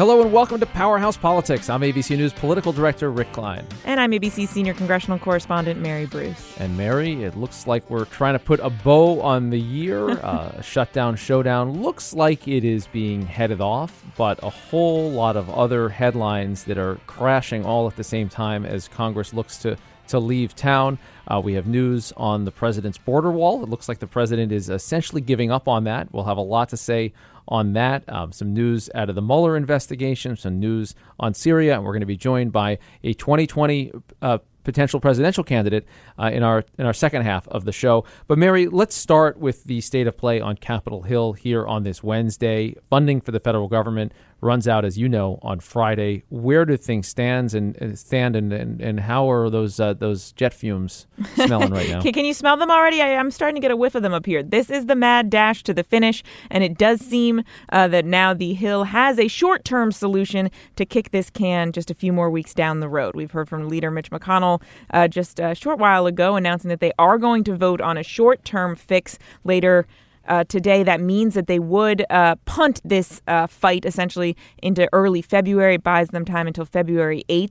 Hello 0.00 0.22
and 0.22 0.32
welcome 0.32 0.58
to 0.58 0.64
Powerhouse 0.64 1.18
Politics. 1.18 1.68
I'm 1.68 1.82
ABC 1.82 2.16
News 2.16 2.32
political 2.32 2.72
director 2.72 3.10
Rick 3.10 3.34
Klein. 3.34 3.66
And 3.84 4.00
I'm 4.00 4.12
ABC 4.12 4.48
senior 4.48 4.72
congressional 4.72 5.18
correspondent 5.18 5.78
Mary 5.78 6.06
Bruce. 6.06 6.56
And 6.56 6.74
Mary, 6.74 7.22
it 7.22 7.36
looks 7.36 7.66
like 7.66 7.90
we're 7.90 8.06
trying 8.06 8.32
to 8.32 8.38
put 8.38 8.60
a 8.60 8.70
bow 8.70 9.20
on 9.20 9.50
the 9.50 9.60
year. 9.60 10.08
uh, 10.24 10.62
shutdown 10.62 11.16
showdown 11.16 11.82
looks 11.82 12.14
like 12.14 12.48
it 12.48 12.64
is 12.64 12.86
being 12.86 13.26
headed 13.26 13.60
off, 13.60 14.02
but 14.16 14.42
a 14.42 14.48
whole 14.48 15.10
lot 15.10 15.36
of 15.36 15.50
other 15.50 15.90
headlines 15.90 16.64
that 16.64 16.78
are 16.78 16.94
crashing 17.06 17.66
all 17.66 17.86
at 17.86 17.96
the 17.96 18.04
same 18.04 18.30
time 18.30 18.64
as 18.64 18.88
Congress 18.88 19.34
looks 19.34 19.58
to 19.58 19.76
to 20.10 20.18
leave 20.18 20.54
town. 20.54 20.98
Uh, 21.28 21.40
we 21.42 21.54
have 21.54 21.66
news 21.66 22.12
on 22.16 22.44
the 22.44 22.50
president's 22.50 22.98
border 22.98 23.30
wall. 23.30 23.62
It 23.62 23.68
looks 23.68 23.88
like 23.88 23.98
the 24.00 24.06
president 24.06 24.50
is 24.50 24.68
essentially 24.68 25.20
giving 25.20 25.50
up 25.50 25.68
on 25.68 25.84
that. 25.84 26.12
We'll 26.12 26.24
have 26.24 26.36
a 26.36 26.42
lot 26.42 26.68
to 26.70 26.76
say 26.76 27.12
on 27.50 27.72
that. 27.74 28.08
Um, 28.08 28.32
some 28.32 28.52
news 28.54 28.88
out 28.94 29.08
of 29.08 29.14
the 29.14 29.22
Mueller 29.22 29.56
investigation, 29.56 30.36
some 30.36 30.60
news 30.60 30.94
on 31.18 31.34
Syria, 31.34 31.74
and 31.74 31.84
we're 31.84 31.92
going 31.92 32.00
to 32.00 32.06
be 32.06 32.16
joined 32.16 32.52
by 32.52 32.78
a 33.02 33.12
2020 33.14 33.92
uh, 34.22 34.38
potential 34.64 35.00
presidential 35.00 35.42
candidate 35.42 35.86
uh, 36.18 36.30
in 36.32 36.42
our 36.42 36.64
in 36.78 36.86
our 36.86 36.92
second 36.92 37.22
half 37.22 37.48
of 37.48 37.64
the 37.64 37.72
show. 37.72 38.04
But 38.26 38.38
Mary, 38.38 38.68
let's 38.68 38.94
start 38.94 39.38
with 39.38 39.64
the 39.64 39.80
state 39.80 40.06
of 40.06 40.16
play 40.16 40.40
on 40.40 40.56
Capitol 40.56 41.02
Hill 41.02 41.32
here 41.32 41.66
on 41.66 41.82
this 41.82 42.02
Wednesday. 42.02 42.74
Funding 42.88 43.20
for 43.20 43.32
the 43.32 43.40
federal 43.40 43.68
government 43.68 44.12
runs 44.40 44.66
out, 44.66 44.84
as 44.84 44.98
you 44.98 45.08
know, 45.08 45.38
on 45.42 45.60
Friday. 45.60 46.22
Where 46.28 46.64
do 46.64 46.76
things 46.76 47.08
stands 47.08 47.54
and 47.54 47.98
stand, 47.98 48.36
and, 48.36 48.52
and, 48.52 48.80
and 48.80 49.00
how 49.00 49.30
are 49.30 49.50
those 49.50 49.78
uh, 49.80 49.94
those 49.94 50.32
jet 50.32 50.54
fumes 50.54 51.06
smelling 51.34 51.70
right 51.70 51.88
now? 51.90 52.00
Can 52.02 52.24
you 52.24 52.34
smell 52.34 52.56
them 52.56 52.70
already? 52.70 53.02
I, 53.02 53.08
am 53.08 53.30
starting 53.30 53.56
to 53.56 53.60
get 53.60 53.70
a 53.70 53.76
whiff 53.76 53.94
of 53.94 54.02
them 54.02 54.12
up 54.12 54.26
here. 54.26 54.42
This 54.42 54.70
is 54.70 54.86
the 54.86 54.94
mad 54.94 55.30
dash 55.30 55.62
to 55.64 55.74
the 55.74 55.84
finish, 55.84 56.22
and 56.50 56.64
it 56.64 56.78
does 56.78 57.00
seem 57.00 57.42
uh, 57.70 57.88
that 57.88 58.04
now 58.04 58.34
the 58.34 58.54
Hill 58.54 58.84
has 58.84 59.18
a 59.18 59.28
short 59.28 59.64
term 59.64 59.92
solution 59.92 60.50
to 60.76 60.84
kick 60.84 61.10
this 61.10 61.30
can 61.30 61.72
just 61.72 61.90
a 61.90 61.94
few 61.94 62.12
more 62.12 62.30
weeks 62.30 62.54
down 62.54 62.80
the 62.80 62.88
road. 62.88 63.14
We've 63.14 63.30
heard 63.30 63.48
from 63.48 63.68
Leader 63.68 63.90
Mitch 63.90 64.10
McConnell 64.10 64.62
uh, 64.90 65.08
just 65.08 65.38
a 65.38 65.54
short 65.54 65.78
while 65.78 66.06
ago 66.06 66.36
announcing 66.36 66.68
that 66.68 66.80
they 66.80 66.92
are 66.98 67.18
going 67.18 67.44
to 67.44 67.56
vote 67.56 67.80
on 67.80 67.96
a 67.96 68.02
short 68.02 68.44
term 68.44 68.76
fix 68.76 69.18
later 69.44 69.86
uh, 70.30 70.44
today. 70.44 70.82
That 70.82 71.00
means 71.00 71.34
that 71.34 71.46
they 71.46 71.58
would 71.58 72.06
uh, 72.08 72.36
punt 72.46 72.80
this 72.84 73.20
uh, 73.28 73.46
fight 73.46 73.84
essentially 73.84 74.36
into 74.62 74.88
early 74.92 75.20
February. 75.20 75.76
Buys 75.76 76.08
them 76.08 76.24
time 76.24 76.46
until 76.46 76.64
February 76.64 77.24
8th. 77.28 77.50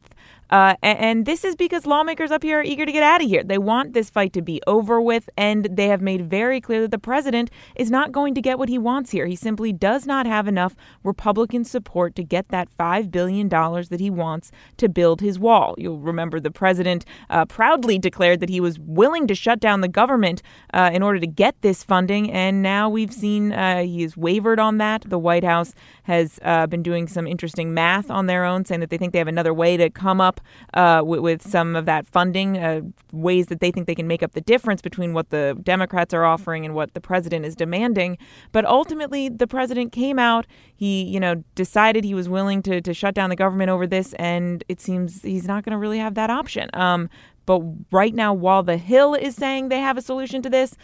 Uh, 0.50 0.76
and, 0.82 1.26
this 1.26 1.44
is 1.44 1.56
because 1.56 1.86
lawmakers 1.86 2.32
up 2.32 2.44
here 2.44 2.60
are 2.60 2.64
eager 2.64 2.86
to 2.86 2.92
get 2.92 3.04
out 3.04 3.22
of 3.22 3.28
here. 3.28 3.44
They 3.44 3.58
want 3.58 3.94
this 3.94 4.10
fight 4.10 4.34
to 4.34 4.42
be 4.42 4.62
over 4.66 5.00
with, 5.02 5.30
and 5.38 5.66
they 5.66 5.88
have 5.88 6.02
made 6.02 6.30
very 6.30 6.60
clear 6.62 6.82
that 6.82 6.92
the 6.92 6.98
president 6.98 7.52
is 7.76 7.92
not 7.92 8.12
going 8.12 8.34
to 8.36 8.42
get 8.42 8.58
what 8.58 8.70
he 8.70 8.78
wants 8.78 9.12
here. 9.12 9.28
He 9.28 9.36
simply 9.36 9.72
does 9.74 10.06
not 10.06 10.26
have 10.26 10.48
enough 10.48 10.76
Republican 11.04 11.66
support 11.66 12.16
to 12.16 12.24
get 12.24 12.48
that 12.50 12.70
$5 12.78 13.12
billion 13.12 13.50
that 13.50 14.00
he 14.00 14.10
wants 14.10 14.52
to 14.78 14.90
build 14.90 15.22
his 15.22 15.38
wall. 15.38 15.76
You'll 15.78 16.00
remember 16.00 16.40
the 16.40 16.52
president 16.52 17.06
uh, 17.30 17.46
proudly 17.46 18.00
declared 18.00 18.40
that 18.40 18.50
he 18.50 18.60
was 18.60 18.80
willing 18.80 19.28
to 19.28 19.36
shut 19.36 19.60
down 19.60 19.82
the 19.82 19.88
government 19.88 20.42
uh, 20.74 20.90
in 20.94 21.04
order 21.04 21.20
to 21.20 21.28
get 21.28 21.62
this 21.62 21.84
funding, 21.84 22.32
and 22.32 22.64
now 22.64 22.90
we've 22.90 23.14
seen 23.14 23.52
uh, 23.52 23.84
he 23.84 24.02
has 24.02 24.18
wavered 24.18 24.60
on 24.60 24.78
that. 24.78 25.04
The 25.06 25.20
White 25.20 25.44
House 25.44 25.74
has 26.10 26.40
uh, 26.42 26.66
been 26.66 26.82
doing 26.82 27.08
some 27.08 27.28
interesting 27.28 27.72
math 27.72 28.10
on 28.10 28.26
their 28.26 28.44
own, 28.44 28.66
saying 28.66 28.82
that 28.82 28.90
they 28.90 28.98
think 28.98 29.14
they 29.14 29.20
have 29.20 29.28
another 29.28 29.54
way 29.54 29.78
to 29.78 29.92
come 29.92 30.20
up 30.20 30.42
uh, 30.74 31.04
with, 31.06 31.20
with, 31.20 31.48
some 31.48 31.76
of 31.76 31.86
that 31.86 32.08
funding, 32.08 32.58
uh, 32.58 32.82
ways 33.12 33.46
that 33.46 33.60
they 33.60 33.70
think 33.70 33.86
they 33.86 33.94
can 33.94 34.08
make 34.08 34.24
up 34.24 34.32
the 34.32 34.42
difference 34.42 34.82
between 34.82 35.14
what 35.14 35.30
the 35.30 35.56
Democrats 35.62 36.12
are 36.12 36.26
offering 36.26 36.66
and 36.66 36.74
what 36.74 36.96
the 36.96 37.00
president 37.00 37.46
is 37.46 37.56
demanding. 37.56 38.18
But 38.52 38.66
ultimately, 38.66 39.30
the 39.30 39.46
president 39.46 39.92
came 39.92 40.18
out. 40.18 40.48
He, 40.76 41.04
you 41.04 41.20
know, 41.20 41.44
decided 41.54 42.04
he 42.04 42.16
was 42.16 42.28
willing 42.28 42.64
to 42.64 42.82
to 42.82 42.94
shut 42.94 43.14
down 43.14 43.30
the 43.30 43.36
government 43.36 43.70
over 43.70 43.86
this, 43.86 44.14
and 44.14 44.64
it 44.68 44.82
seems 44.82 45.22
he's 45.22 45.48
not 45.48 45.64
going 45.64 45.74
to 45.74 45.78
really 45.78 46.00
have 46.00 46.16
that 46.16 46.32
option. 46.32 46.72
Um, 46.74 47.08
but 47.46 47.62
right 47.92 48.14
now, 48.14 48.34
while 48.34 48.62
the 48.62 48.78
Hill 48.78 49.16
is 49.16 49.36
saying 49.36 49.70
they 49.70 49.80
have 49.80 49.98
a 49.98 50.04
solution 50.04 50.42
to 50.44 50.50
this, 50.50 50.76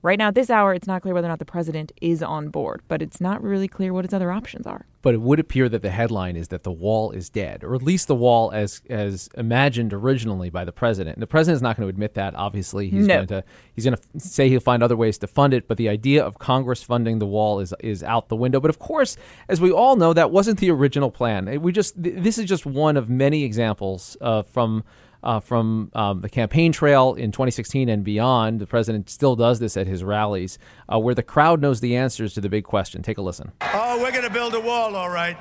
Right 0.00 0.18
now, 0.18 0.28
at 0.28 0.36
this 0.36 0.48
hour, 0.48 0.74
it's 0.74 0.86
not 0.86 1.02
clear 1.02 1.12
whether 1.12 1.26
or 1.26 1.30
not 1.30 1.40
the 1.40 1.44
president 1.44 1.90
is 2.00 2.22
on 2.22 2.50
board, 2.50 2.82
but 2.86 3.02
it's 3.02 3.20
not 3.20 3.42
really 3.42 3.66
clear 3.66 3.92
what 3.92 4.04
his 4.04 4.14
other 4.14 4.30
options 4.30 4.64
are. 4.64 4.86
But 5.02 5.14
it 5.14 5.20
would 5.20 5.40
appear 5.40 5.68
that 5.68 5.82
the 5.82 5.90
headline 5.90 6.36
is 6.36 6.48
that 6.48 6.62
the 6.62 6.70
wall 6.70 7.10
is 7.10 7.28
dead, 7.28 7.64
or 7.64 7.74
at 7.74 7.82
least 7.82 8.06
the 8.06 8.14
wall 8.14 8.52
as 8.52 8.80
as 8.88 9.28
imagined 9.36 9.92
originally 9.92 10.50
by 10.50 10.64
the 10.64 10.72
president. 10.72 11.16
And 11.16 11.22
the 11.22 11.26
president 11.26 11.56
is 11.56 11.62
not 11.62 11.76
going 11.76 11.86
to 11.86 11.90
admit 11.90 12.14
that. 12.14 12.36
Obviously, 12.36 12.90
he's 12.90 13.06
no. 13.08 13.16
going 13.16 13.26
to 13.28 13.44
he's 13.74 13.84
going 13.84 13.96
to 13.96 14.20
say 14.20 14.48
he'll 14.48 14.60
find 14.60 14.82
other 14.84 14.96
ways 14.96 15.18
to 15.18 15.26
fund 15.26 15.52
it. 15.52 15.66
But 15.66 15.78
the 15.78 15.88
idea 15.88 16.24
of 16.24 16.38
Congress 16.38 16.82
funding 16.82 17.18
the 17.18 17.26
wall 17.26 17.58
is 17.58 17.74
is 17.80 18.04
out 18.04 18.28
the 18.28 18.36
window. 18.36 18.60
But 18.60 18.70
of 18.70 18.78
course, 18.78 19.16
as 19.48 19.60
we 19.60 19.72
all 19.72 19.96
know, 19.96 20.12
that 20.12 20.30
wasn't 20.30 20.60
the 20.60 20.70
original 20.70 21.10
plan. 21.10 21.60
We 21.60 21.72
just 21.72 22.00
this 22.00 22.38
is 22.38 22.44
just 22.44 22.66
one 22.66 22.96
of 22.96 23.08
many 23.08 23.42
examples 23.42 24.16
uh, 24.20 24.42
from 24.42 24.84
uh, 25.22 25.40
from 25.40 25.90
um, 25.94 26.20
the 26.20 26.28
campaign 26.28 26.72
trail 26.72 27.14
in 27.14 27.32
2016 27.32 27.88
and 27.88 28.04
beyond. 28.04 28.60
The 28.60 28.66
president 28.66 29.10
still 29.10 29.36
does 29.36 29.58
this 29.58 29.76
at 29.76 29.86
his 29.86 30.04
rallies, 30.04 30.58
uh, 30.92 30.98
where 30.98 31.14
the 31.14 31.22
crowd 31.22 31.60
knows 31.60 31.80
the 31.80 31.96
answers 31.96 32.34
to 32.34 32.40
the 32.40 32.48
big 32.48 32.64
question. 32.64 33.02
Take 33.02 33.18
a 33.18 33.22
listen. 33.22 33.52
Oh, 33.60 34.00
we're 34.00 34.12
going 34.12 34.24
to 34.24 34.30
build 34.30 34.54
a 34.54 34.60
wall, 34.60 34.94
all 34.96 35.10
right. 35.10 35.36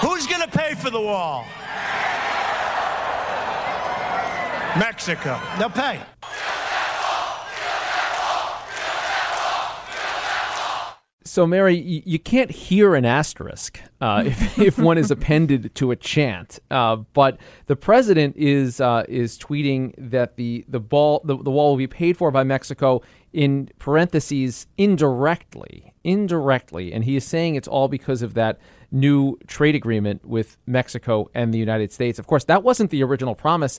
Who's 0.00 0.26
going 0.26 0.42
to 0.42 0.48
pay 0.48 0.74
for 0.74 0.90
the 0.90 1.00
wall? 1.00 1.44
Mexico. 4.78 5.40
They'll 5.58 5.70
pay. 5.70 6.00
So, 11.38 11.46
Mary, 11.46 11.76
you 11.76 12.18
can't 12.18 12.50
hear 12.50 12.96
an 12.96 13.04
asterisk 13.04 13.80
uh, 14.00 14.24
if, 14.26 14.58
if 14.58 14.76
one 14.76 14.98
is 14.98 15.12
appended 15.12 15.72
to 15.76 15.92
a 15.92 15.94
chant. 15.94 16.58
Uh, 16.68 16.96
but 16.96 17.38
the 17.66 17.76
president 17.76 18.36
is 18.36 18.80
uh, 18.80 19.04
is 19.08 19.38
tweeting 19.38 19.94
that 19.98 20.34
the 20.34 20.64
the 20.66 20.80
ball 20.80 21.20
the, 21.22 21.40
the 21.40 21.52
wall 21.52 21.70
will 21.70 21.76
be 21.76 21.86
paid 21.86 22.16
for 22.16 22.32
by 22.32 22.42
Mexico 22.42 23.02
in 23.32 23.70
parentheses 23.78 24.66
indirectly, 24.76 25.94
indirectly, 26.02 26.92
and 26.92 27.04
he 27.04 27.14
is 27.14 27.22
saying 27.22 27.54
it's 27.54 27.68
all 27.68 27.86
because 27.86 28.20
of 28.20 28.34
that 28.34 28.58
new 28.90 29.38
trade 29.46 29.76
agreement 29.76 30.24
with 30.24 30.56
Mexico 30.66 31.30
and 31.34 31.54
the 31.54 31.58
United 31.58 31.92
States. 31.92 32.18
Of 32.18 32.26
course, 32.26 32.42
that 32.46 32.64
wasn't 32.64 32.90
the 32.90 33.04
original 33.04 33.36
promise. 33.36 33.78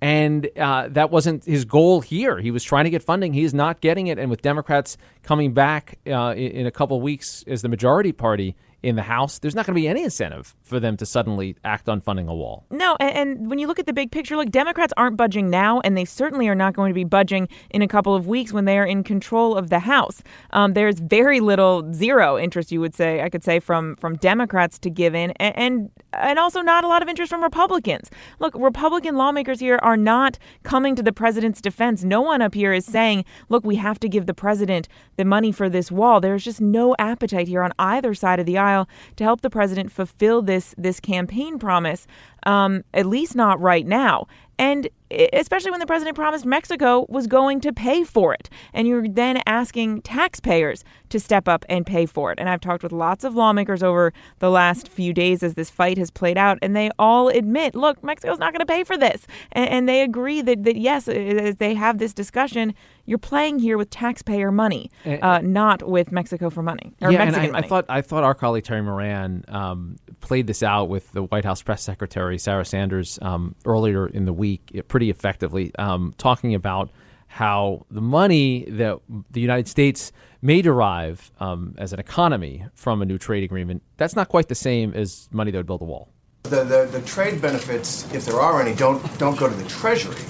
And 0.00 0.48
uh, 0.58 0.88
that 0.88 1.10
wasn't 1.10 1.44
his 1.44 1.64
goal 1.64 2.00
here. 2.00 2.38
He 2.38 2.50
was 2.50 2.64
trying 2.64 2.84
to 2.84 2.90
get 2.90 3.02
funding. 3.02 3.34
He 3.34 3.44
is 3.44 3.52
not 3.52 3.80
getting 3.80 4.06
it. 4.06 4.18
And 4.18 4.30
with 4.30 4.40
Democrats 4.40 4.96
coming 5.22 5.52
back 5.52 5.98
uh, 6.06 6.32
in, 6.34 6.52
in 6.52 6.66
a 6.66 6.70
couple 6.70 7.00
weeks 7.00 7.44
as 7.46 7.62
the 7.62 7.68
majority 7.68 8.12
party 8.12 8.56
in 8.82 8.96
the 8.96 9.02
House, 9.02 9.38
there's 9.38 9.54
not 9.54 9.66
going 9.66 9.74
to 9.74 9.80
be 9.80 9.88
any 9.88 10.02
incentive 10.02 10.54
for 10.62 10.80
them 10.80 10.96
to 10.96 11.06
suddenly 11.06 11.56
act 11.64 11.88
on 11.88 12.00
funding 12.00 12.28
a 12.28 12.34
wall. 12.34 12.64
No, 12.70 12.96
and, 12.98 13.16
and, 13.16 13.50
when 13.50 13.58
you 13.58 13.66
look 13.66 13.78
at 13.78 13.86
the 13.86 13.92
big 13.92 14.10
picture, 14.10 14.36
look, 14.36 14.50
Democrats 14.50 14.92
aren't 14.96 15.16
budging 15.16 15.50
now, 15.50 15.80
and 15.80 15.96
they 15.96 16.04
certainly 16.04 16.48
are 16.48 16.54
not 16.54 16.74
going 16.74 16.90
to 16.90 16.94
be 16.94 17.04
budging 17.04 17.48
in 17.70 17.82
a 17.82 17.88
couple 17.88 18.14
of 18.14 18.26
weeks 18.26 18.52
when 18.52 18.64
they 18.64 18.78
are 18.78 18.86
in 18.86 19.02
control 19.02 19.56
of 19.56 19.70
the 19.70 19.80
House. 19.80 20.22
Um, 20.52 20.74
there's 20.74 20.98
very 20.98 21.40
little, 21.40 21.92
zero 21.92 22.38
interest, 22.38 22.72
you 22.72 22.80
would 22.80 22.94
say, 22.94 23.22
I 23.22 23.28
could 23.28 23.44
say, 23.44 23.60
from 23.60 23.96
from 23.96 24.16
Democrats 24.16 24.78
to 24.80 24.90
give 24.90 25.14
in, 25.14 25.32
and, 25.32 25.56
and 25.58 25.90
and 26.12 26.38
also 26.38 26.60
not 26.60 26.84
a 26.84 26.88
lot 26.88 27.02
of 27.02 27.08
interest 27.08 27.30
from 27.30 27.42
Republicans. 27.42 28.10
Look, 28.38 28.54
Republican 28.56 29.16
lawmakers 29.16 29.60
here 29.60 29.78
are 29.82 29.96
not 29.96 30.38
coming 30.62 30.96
to 30.96 31.02
the 31.02 31.12
president's 31.12 31.60
defense. 31.60 32.04
No 32.04 32.20
one 32.20 32.42
up 32.42 32.54
here 32.54 32.72
is 32.72 32.84
saying, 32.84 33.24
look, 33.48 33.64
we 33.64 33.76
have 33.76 34.00
to 34.00 34.08
give 34.08 34.26
the 34.26 34.34
president 34.34 34.88
the 35.16 35.24
money 35.24 35.52
for 35.52 35.68
this 35.68 35.90
wall. 35.90 36.20
There's 36.20 36.44
just 36.44 36.60
no 36.60 36.94
appetite 36.98 37.48
here 37.48 37.62
on 37.62 37.72
either 37.78 38.14
side 38.14 38.40
of 38.40 38.46
the 38.46 38.58
aisle 38.58 38.69
to 39.16 39.24
help 39.24 39.40
the 39.40 39.50
president 39.50 39.92
fulfill 39.92 40.42
this 40.42 40.74
this 40.78 41.00
campaign 41.00 41.58
promise. 41.58 42.06
Um, 42.44 42.84
at 42.94 43.06
least 43.06 43.34
not 43.36 43.60
right 43.60 43.86
now. 43.86 44.26
And 44.58 44.88
especially 45.32 45.70
when 45.70 45.80
the 45.80 45.86
president 45.86 46.16
promised 46.16 46.44
Mexico 46.44 47.06
was 47.08 47.26
going 47.26 47.60
to 47.60 47.72
pay 47.72 48.04
for 48.04 48.32
it. 48.32 48.48
And 48.72 48.86
you're 48.86 49.08
then 49.08 49.42
asking 49.46 50.02
taxpayers 50.02 50.84
to 51.10 51.20
step 51.20 51.48
up 51.48 51.64
and 51.68 51.84
pay 51.84 52.06
for 52.06 52.32
it. 52.32 52.38
And 52.38 52.48
I've 52.48 52.60
talked 52.60 52.82
with 52.82 52.92
lots 52.92 53.24
of 53.24 53.34
lawmakers 53.34 53.82
over 53.82 54.12
the 54.38 54.50
last 54.50 54.88
few 54.88 55.12
days 55.12 55.42
as 55.42 55.54
this 55.54 55.68
fight 55.68 55.98
has 55.98 56.10
played 56.10 56.38
out, 56.38 56.58
and 56.62 56.74
they 56.74 56.90
all 56.98 57.28
admit, 57.28 57.74
look, 57.74 58.02
Mexico's 58.02 58.38
not 58.38 58.52
going 58.52 58.60
to 58.60 58.66
pay 58.66 58.84
for 58.84 58.96
this. 58.96 59.26
And, 59.52 59.68
and, 59.68 59.90
they 59.90 60.02
agree 60.02 60.40
that, 60.42 60.62
that, 60.64 60.76
yes, 60.76 61.08
as 61.08 61.56
they 61.56 61.74
have 61.74 61.98
this 61.98 62.14
discussion, 62.14 62.74
you're 63.06 63.18
playing 63.18 63.58
here 63.58 63.76
with 63.76 63.90
taxpayer 63.90 64.52
money, 64.52 64.88
uh, 65.04 65.40
not 65.42 65.88
with 65.88 66.12
Mexico 66.12 66.48
for 66.48 66.62
money 66.62 66.92
or 67.00 67.10
yeah, 67.10 67.18
Mexican 67.18 67.46
and 67.46 67.56
I, 67.56 67.60
money. 67.60 67.66
I 67.66 67.68
thought 67.68 67.84
I 67.88 68.00
thought 68.02 68.22
our 68.22 68.34
colleague 68.34 68.62
Terry 68.62 68.82
Moran 68.82 69.44
um, 69.48 69.96
played 70.20 70.46
this 70.46 70.62
out 70.62 70.88
with 70.88 71.10
the 71.10 71.24
White 71.24 71.44
House 71.44 71.60
press 71.60 71.82
secretary 71.82 72.38
Sarah 72.38 72.64
Sanders 72.64 73.18
um, 73.20 73.56
earlier 73.64 74.06
in 74.06 74.26
the 74.26 74.32
week 74.32 74.80
pretty 75.00 75.08
effectively, 75.08 75.72
um, 75.78 76.12
talking 76.18 76.54
about 76.54 76.90
how 77.26 77.86
the 77.90 78.02
money 78.02 78.66
that 78.68 78.98
the 79.30 79.40
United 79.40 79.66
States 79.66 80.12
may 80.42 80.60
derive 80.60 81.30
um, 81.40 81.74
as 81.78 81.94
an 81.94 81.98
economy 81.98 82.66
from 82.74 83.00
a 83.00 83.06
new 83.06 83.16
trade 83.16 83.42
agreement, 83.42 83.82
that's 83.96 84.14
not 84.14 84.28
quite 84.28 84.48
the 84.48 84.54
same 84.54 84.92
as 84.92 85.26
money 85.32 85.50
that 85.50 85.56
would 85.56 85.66
build 85.66 85.80
a 85.80 85.86
wall. 85.86 86.10
The, 86.42 86.64
the, 86.64 86.98
the 86.98 87.00
trade 87.06 87.40
benefits, 87.40 88.12
if 88.12 88.26
there 88.26 88.38
are 88.38 88.60
any, 88.60 88.74
don't, 88.74 89.00
don't 89.18 89.38
go 89.38 89.48
to 89.48 89.54
the 89.54 89.66
Treasury. 89.70 90.20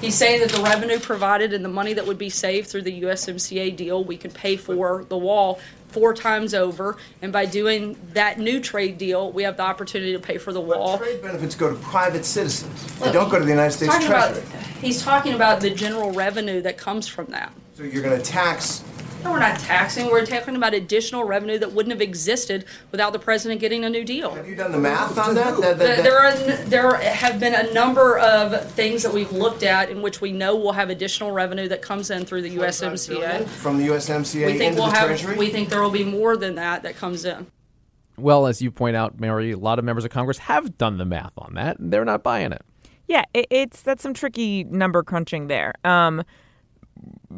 He's 0.00 0.16
saying 0.16 0.40
that 0.40 0.50
the 0.50 0.62
revenue 0.62 0.98
provided 0.98 1.52
and 1.52 1.64
the 1.64 1.68
money 1.68 1.92
that 1.92 2.04
would 2.04 2.18
be 2.18 2.30
saved 2.30 2.68
through 2.68 2.82
the 2.82 3.02
USMCA 3.02 3.76
deal, 3.76 4.02
we 4.02 4.16
could 4.16 4.34
pay 4.34 4.56
for 4.56 5.04
the 5.04 5.18
wall 5.18 5.60
four 5.90 6.14
times 6.14 6.54
over. 6.54 6.96
And 7.22 7.32
by 7.32 7.46
doing 7.46 7.98
that 8.12 8.38
new 8.38 8.60
trade 8.60 8.98
deal, 8.98 9.32
we 9.32 9.42
have 9.42 9.56
the 9.56 9.62
opportunity 9.62 10.12
to 10.12 10.18
pay 10.20 10.38
for 10.38 10.52
the 10.52 10.60
wall. 10.60 10.98
But 10.98 11.04
trade 11.04 11.22
benefits 11.22 11.54
go 11.54 11.70
to 11.70 11.76
private 11.76 12.24
citizens. 12.24 12.98
They 12.98 13.12
don't 13.12 13.30
go 13.30 13.38
to 13.38 13.44
the 13.44 13.50
United 13.50 13.72
States 13.72 13.94
Treasury. 14.04 14.42
about, 14.42 14.54
he's 14.80 15.02
talking 15.02 15.34
about 15.34 15.60
the 15.60 15.70
general 15.70 16.12
revenue 16.12 16.62
that 16.62 16.78
comes 16.78 17.06
from 17.06 17.26
that. 17.26 17.52
So 17.74 17.82
you're 17.82 18.02
going 18.02 18.20
to 18.20 18.24
tax. 18.24 18.84
No, 19.24 19.32
we're 19.32 19.38
not 19.38 19.58
taxing. 19.60 20.10
We're 20.10 20.24
talking 20.24 20.56
about 20.56 20.72
additional 20.72 21.24
revenue 21.24 21.58
that 21.58 21.72
wouldn't 21.72 21.92
have 21.92 22.00
existed 22.00 22.64
without 22.90 23.12
the 23.12 23.18
president 23.18 23.60
getting 23.60 23.84
a 23.84 23.90
new 23.90 24.04
deal. 24.04 24.34
Have 24.34 24.48
you 24.48 24.54
done 24.54 24.72
the 24.72 24.78
math 24.78 25.18
on 25.18 25.34
that? 25.34 25.60
That- 25.60 25.78
that- 25.78 26.02
There 26.02 26.32
that- 26.32 26.70
there 26.70 26.86
are 26.86 26.94
there 26.96 27.12
have 27.12 27.38
been 27.38 27.54
a 27.54 27.72
number 27.74 28.18
of 28.18 28.70
things 28.72 29.02
that 29.02 29.12
we've 29.12 29.32
looked 29.32 29.62
at 29.62 29.90
in 29.90 30.00
which 30.02 30.20
we 30.20 30.32
know 30.32 30.56
we'll 30.56 30.72
have 30.72 30.88
additional 30.90 31.32
revenue 31.32 31.68
that 31.68 31.82
comes 31.82 32.10
in 32.10 32.24
through 32.24 32.42
the 32.42 32.50
USMCA. 32.50 33.44
From 33.46 33.78
the 33.78 33.84
USMCA 33.88 34.46
We 34.46 34.52
think 34.52 34.70
into 34.72 34.82
we'll 34.82 34.90
the 34.90 34.96
have. 34.96 35.08
Treasury? 35.08 35.36
We 35.36 35.48
think 35.50 35.68
there 35.68 35.82
will 35.82 35.90
be 35.90 36.04
more 36.04 36.36
than 36.36 36.54
that 36.54 36.82
that 36.84 36.96
comes 36.96 37.24
in. 37.24 37.46
Well, 38.16 38.46
as 38.46 38.60
you 38.62 38.70
point 38.70 38.96
out, 38.96 39.18
Mary, 39.20 39.52
a 39.52 39.56
lot 39.58 39.78
of 39.78 39.84
members 39.84 40.04
of 40.04 40.10
Congress 40.10 40.38
have 40.38 40.76
done 40.78 40.98
the 40.98 41.04
math 41.06 41.32
on 41.38 41.54
that, 41.54 41.78
and 41.78 41.92
they're 41.92 42.04
not 42.04 42.22
buying 42.22 42.52
it. 42.52 42.62
Yeah, 43.08 43.24
it, 43.34 43.46
it's 43.50 43.82
that's 43.82 44.02
some 44.02 44.14
tricky 44.14 44.64
number 44.64 45.02
crunching 45.02 45.46
there. 45.48 45.74
Um, 45.84 46.22